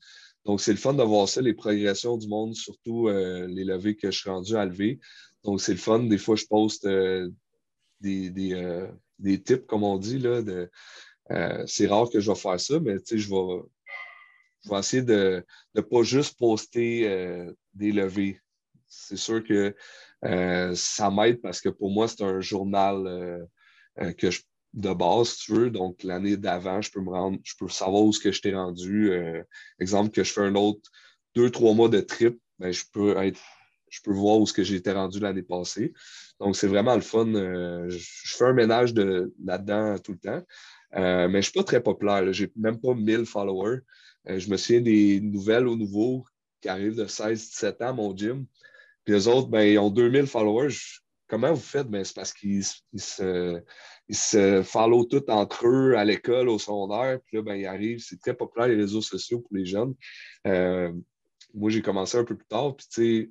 Donc, 0.45 0.61
c'est 0.61 0.71
le 0.71 0.77
fun 0.77 0.93
de 0.93 1.03
voir 1.03 1.27
ça, 1.27 1.41
les 1.41 1.53
progressions 1.53 2.17
du 2.17 2.27
monde, 2.27 2.55
surtout 2.55 3.07
euh, 3.07 3.45
les 3.47 3.63
levées 3.63 3.95
que 3.95 4.09
je 4.09 4.19
suis 4.19 4.29
rendu 4.29 4.55
à 4.55 4.65
lever. 4.65 4.99
Donc, 5.43 5.61
c'est 5.61 5.73
le 5.73 5.77
fun. 5.77 5.99
Des 5.99 6.17
fois, 6.17 6.35
je 6.35 6.45
poste 6.45 6.87
des, 6.87 8.29
des, 8.29 9.41
tips, 9.43 9.65
comme 9.67 9.83
on 9.83 9.97
dit. 9.97 10.19
Là, 10.19 10.41
c'est 11.67 11.87
rare 11.87 12.09
que 12.09 12.19
je 12.19 12.31
vais 12.31 12.37
faire 12.37 12.59
ça, 12.59 12.79
mais 12.79 12.97
je 13.05 13.29
vais, 13.29 13.61
je 14.63 14.69
vais 14.69 14.79
essayer 14.79 15.03
de 15.03 15.45
ne 15.75 15.81
pas 15.81 16.03
juste 16.03 16.37
poster 16.37 17.07
euh, 17.07 17.51
des 17.73 17.91
levées. 17.91 18.39
C'est 18.87 19.17
sûr 19.17 19.43
que 19.43 19.75
euh, 20.25 20.73
ça 20.75 21.09
m'aide 21.09 21.41
parce 21.41 21.61
que 21.61 21.69
pour 21.69 21.91
moi, 21.91 22.07
c'est 22.07 22.23
un 22.23 22.41
journal 22.41 23.07
euh, 24.01 24.13
que 24.13 24.31
je, 24.31 24.41
de 24.73 24.93
base, 24.93 25.29
si 25.29 25.45
tu 25.45 25.53
veux. 25.53 25.69
Donc, 25.69 26.03
l'année 26.03 26.37
d'avant, 26.37 26.81
je 26.81 26.91
peux 26.91 27.01
me 27.01 27.09
rendre, 27.09 27.39
je 27.43 27.53
peux 27.57 27.67
savoir 27.67 28.03
où 28.03 28.13
ce 28.13 28.19
que 28.19 28.31
je 28.31 28.41
t'ai 28.41 28.53
rendu. 28.53 29.11
exemple, 29.79 30.11
que 30.11 30.23
je 30.23 30.31
fais 30.31 30.41
un 30.41 30.55
autre 30.55 30.81
deux, 31.35 31.49
trois 31.49 31.73
mois 31.73 31.89
de 31.89 31.99
trip, 31.99 32.39
ben, 32.59 32.71
je 32.71 32.83
peux 32.91 33.15
je 33.89 34.01
peux 34.03 34.13
voir 34.13 34.39
où 34.39 34.45
ce 34.45 34.53
que 34.53 34.61
été 34.73 34.91
rendu 34.91 35.19
l'année 35.19 35.41
passée. 35.41 35.93
Donc, 36.39 36.55
c'est 36.55 36.67
vraiment 36.67 36.95
le 36.95 37.01
fun. 37.01 37.25
je, 37.25 38.35
fais 38.37 38.45
un 38.45 38.53
ménage 38.53 38.93
là-dedans 38.93 39.97
tout 39.97 40.11
le 40.11 40.19
temps. 40.19 40.43
mais 40.93 41.29
je 41.29 41.37
ne 41.37 41.41
suis 41.41 41.53
pas 41.53 41.63
très 41.63 41.81
populaire. 41.81 42.31
Je 42.31 42.45
n'ai 42.45 42.51
même 42.55 42.79
pas 42.79 42.93
1000 42.93 43.25
followers. 43.25 43.79
Euh, 44.27 44.39
je 44.39 44.49
me 44.49 44.57
souviens 44.57 44.81
des 44.81 45.21
nouvelles 45.21 45.67
aux 45.67 45.75
nouveaux 45.75 46.25
qui 46.61 46.69
arrivent 46.69 46.95
de 46.95 47.05
16-17 47.05 47.83
ans 47.83 47.89
à 47.89 47.93
mon 47.93 48.15
gym. 48.15 48.45
Puis 49.05 49.13
les 49.13 49.27
autres, 49.27 49.47
ben, 49.47 49.61
ils 49.61 49.79
ont 49.79 49.89
2000 49.89 50.27
followers. 50.27 50.75
Comment 51.29 51.53
vous 51.53 51.61
faites? 51.61 51.87
Ben, 51.87 52.03
c'est 52.03 52.15
parce 52.15 52.33
qu'ils 52.33 52.63
se, 52.63 53.61
ils 54.07 54.15
se 54.15 55.07
tout 55.07 55.29
entre 55.29 55.67
eux 55.67 55.95
à 55.95 56.03
l'école, 56.03 56.49
au 56.49 56.57
secondaire. 56.57 57.19
Puis 57.25 57.37
là, 57.37 57.43
ben, 57.43 57.55
ils 57.55 57.67
arrivent. 57.67 57.99
C'est 57.99 58.19
très 58.19 58.33
populaire, 58.33 58.67
les 58.67 58.75
réseaux 58.75 59.01
sociaux 59.01 59.39
pour 59.39 59.55
les 59.55 59.65
jeunes. 59.65 59.93
Euh, 60.47 60.91
moi, 61.53 61.69
j'ai 61.69 61.81
commencé 61.81 62.17
un 62.17 62.23
peu 62.23 62.35
plus 62.35 62.47
tard. 62.47 62.75
Puis, 62.75 62.87
tu 62.91 63.01
sais, 63.01 63.29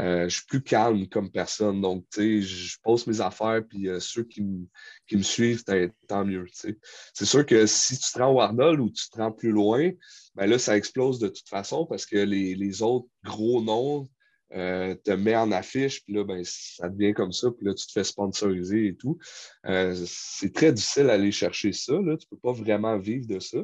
euh, 0.00 0.28
je 0.28 0.36
suis 0.36 0.46
plus 0.46 0.62
calme 0.62 1.06
comme 1.06 1.30
personne. 1.30 1.80
Donc, 1.80 2.04
tu 2.10 2.42
sais, 2.42 2.42
je 2.42 2.78
pose 2.82 3.06
mes 3.06 3.20
affaires, 3.20 3.62
puis 3.68 3.88
euh, 3.88 4.00
ceux 4.00 4.24
qui, 4.24 4.42
me 4.42 5.22
suivent, 5.22 5.62
tant 6.08 6.24
mieux. 6.24 6.46
C'est 6.52 7.24
sûr 7.24 7.46
que 7.46 7.66
si 7.66 7.98
tu 7.98 8.10
te 8.12 8.18
rends 8.18 8.32
au 8.32 8.40
Arnold 8.40 8.80
ou 8.80 8.90
tu 8.90 9.08
te 9.08 9.18
rends 9.18 9.32
plus 9.32 9.52
loin, 9.52 9.90
ben 10.34 10.46
là, 10.46 10.58
ça 10.58 10.76
explose 10.76 11.20
de 11.20 11.28
toute 11.28 11.48
façon 11.48 11.86
parce 11.86 12.06
que 12.06 12.16
les, 12.16 12.82
autres 12.82 13.06
gros 13.22 13.62
noms 13.62 14.08
euh, 14.54 14.94
te 14.94 15.10
mettent 15.10 15.36
en 15.36 15.52
affiche, 15.52 16.04
puis 16.04 16.14
là, 16.14 16.24
ben, 16.24 16.42
ça 16.44 16.88
devient 16.88 17.12
comme 17.12 17.32
ça, 17.32 17.50
puis 17.50 17.66
là, 17.66 17.74
tu 17.74 17.86
te 17.86 17.92
fais 17.92 18.04
sponsoriser 18.04 18.88
et 18.88 18.96
tout. 18.96 19.18
c'est 19.64 20.52
très 20.52 20.72
difficile 20.72 21.06
d'aller 21.06 21.32
chercher 21.32 21.72
ça. 21.72 21.94
Là. 21.94 22.16
Tu 22.16 22.26
ne 22.26 22.30
peux 22.30 22.38
pas 22.42 22.52
vraiment 22.52 22.98
vivre 22.98 23.26
de 23.26 23.40
ça. 23.40 23.58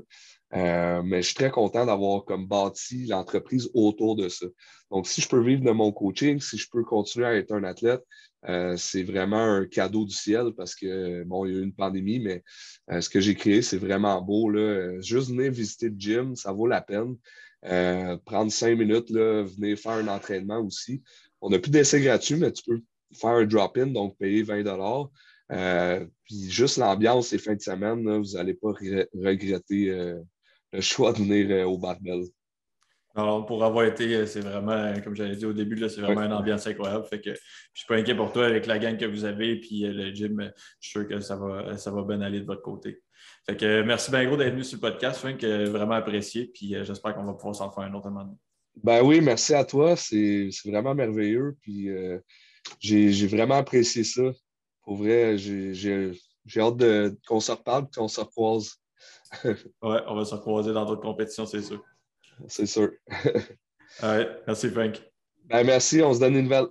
Euh, 0.55 1.03
mais 1.05 1.23
je 1.23 1.27
suis 1.27 1.35
très 1.35 1.51
content 1.51 1.87
d'avoir 1.87 2.25
comme 2.25 2.47
bâti 2.47 3.07
l'entreprise 3.07 3.71
autour 3.75 4.17
de 4.17 4.29
ça. 4.29 4.47
Donc, 4.91 5.07
si 5.07 5.21
je 5.21 5.29
peux 5.29 5.41
vivre 5.41 5.63
de 5.63 5.71
mon 5.71 5.93
coaching, 5.93 6.41
si 6.41 6.59
je 6.59 6.69
peux 6.71 6.83
continuer 6.83 7.27
à 7.27 7.35
être 7.37 7.53
un 7.53 7.63
athlète, 7.63 8.03
euh, 8.49 8.77
c'est 8.77 9.05
vraiment 9.05 9.45
un 9.45 9.67
cadeau 9.67 10.05
du 10.05 10.15
ciel 10.15 10.53
parce 10.57 10.75
que, 10.75 11.23
bon, 11.25 11.45
il 11.45 11.53
y 11.53 11.57
a 11.57 11.61
eu 11.61 11.63
une 11.63 11.75
pandémie, 11.75 12.19
mais 12.19 12.43
euh, 12.91 13.01
ce 13.01 13.09
que 13.09 13.21
j'ai 13.21 13.35
créé, 13.35 13.63
c'est 13.63 13.77
vraiment 13.77 14.21
beau. 14.23 14.51
Là. 14.51 15.01
Juste 15.01 15.29
venir 15.29 15.53
visiter 15.53 15.89
le 15.89 15.97
gym, 15.97 16.35
ça 16.35 16.53
vaut 16.53 16.67
la 16.67 16.81
peine. 16.81 17.17
Prendre 17.63 18.51
cinq 18.51 18.79
minutes, 18.79 19.11
là, 19.11 19.43
venir 19.43 19.79
faire 19.79 19.93
un 19.93 20.09
entraînement 20.09 20.61
aussi. 20.61 21.03
On 21.41 21.51
n'a 21.51 21.59
plus 21.59 21.71
d'essai 21.71 22.01
gratuit, 22.01 22.37
mais 22.37 22.53
tu 22.53 22.63
peux 22.67 22.81
faire 23.15 23.31
un 23.31 23.45
drop-in, 23.45 23.89
donc 23.89 24.17
payer 24.19 24.43
20 24.43 24.63
puis 26.25 26.49
juste 26.49 26.77
l'ambiance 26.77 27.33
les 27.33 27.39
fins 27.39 27.57
de 27.57 27.61
semaine, 27.61 28.19
vous 28.19 28.33
n'allez 28.35 28.55
pas 28.55 28.73
regretter 29.15 29.87
le 30.73 30.81
choix 30.81 31.13
de 31.13 31.19
venir 31.19 31.69
au 31.69 31.77
barbell. 31.77 32.25
Alors, 33.17 33.45
pour 33.45 33.65
avoir 33.65 33.85
été, 33.85 34.25
c'est 34.27 34.41
vraiment, 34.41 34.95
comme 35.03 35.17
j'avais 35.17 35.35
dit 35.35 35.45
au 35.45 35.53
début, 35.53 35.77
c'est 35.89 36.01
vraiment 36.01 36.23
une 36.23 36.33
ambiance 36.33 36.67
incroyable. 36.69 37.05
Fait 37.07 37.21
que 37.21 37.35
je 37.35 37.41
suis 37.75 37.87
pas 37.89 37.97
inquiet 37.97 38.15
pour 38.15 38.33
toi 38.33 38.47
avec 38.47 38.67
la 38.67 38.79
gang 38.79 38.97
que 38.97 39.05
vous 39.05 39.25
avez. 39.25 39.57
Puis 39.57 39.81
le 39.81 40.15
gym, 40.15 40.53
je 40.81 40.89
suis 40.89 41.01
sûr 41.01 41.09
que 41.09 41.19
ça 41.19 41.37
va, 41.37 41.77
ça 41.77 41.91
va 41.91 42.05
bien 42.05 42.21
aller 42.21 42.41
de 42.41 42.47
votre 42.47 42.63
côté. 42.63 43.03
Fait 43.47 43.57
que 43.57 43.83
merci 43.83 44.11
bien 44.11 44.25
gros 44.27 44.37
d'être 44.37 44.53
venu 44.53 44.65
sur 44.65 44.77
le 44.77 44.81
podcast, 44.81 45.21
Frank. 45.21 45.43
Vraiment 45.43 45.95
apprécié. 45.95 46.47
Puis 46.47 46.75
j'espère 46.83 47.15
qu'on 47.15 47.25
va 47.25 47.35
pouvoir 47.35 47.55
s'en 47.55 47.71
faire 47.71 47.85
un 47.85 47.95
autre 47.95 48.11
moment. 48.11 48.39
Ben 48.83 49.03
oui, 49.03 49.21
merci 49.21 49.55
à 49.55 49.65
toi. 49.65 49.97
C'est 49.97 50.51
vraiment 50.65 50.95
merveilleux. 50.95 51.57
Puis 51.61 51.89
j'ai 52.81 53.27
vraiment 53.27 53.57
apprécié 53.57 54.05
ça. 54.05 54.23
Pour 54.83 54.97
vrai, 54.97 55.37
j'ai 55.39 56.13
hâte 56.59 56.83
qu'on 57.27 57.41
se 57.41 57.53
reparle 57.53 57.85
et 57.85 57.95
qu'on 57.95 58.09
se 58.09 58.21
recroise. 58.21 58.81
ouais, 59.45 59.55
on 59.83 60.15
va 60.15 60.25
se 60.25 60.35
recroiser 60.35 60.73
dans 60.73 60.85
d'autres 60.85 61.03
compétitions, 61.03 61.47
c'est 61.47 61.63
sûr. 61.63 61.83
C'est 62.49 62.67
sûr. 62.67 62.91
merci, 64.47 64.71
Frank. 64.71 65.01
Ben, 65.45 65.65
merci, 65.65 66.03
on 66.03 66.15
se 66.15 66.21
donne 66.21 66.37
une 66.37 66.45
nouvelle. 66.45 66.67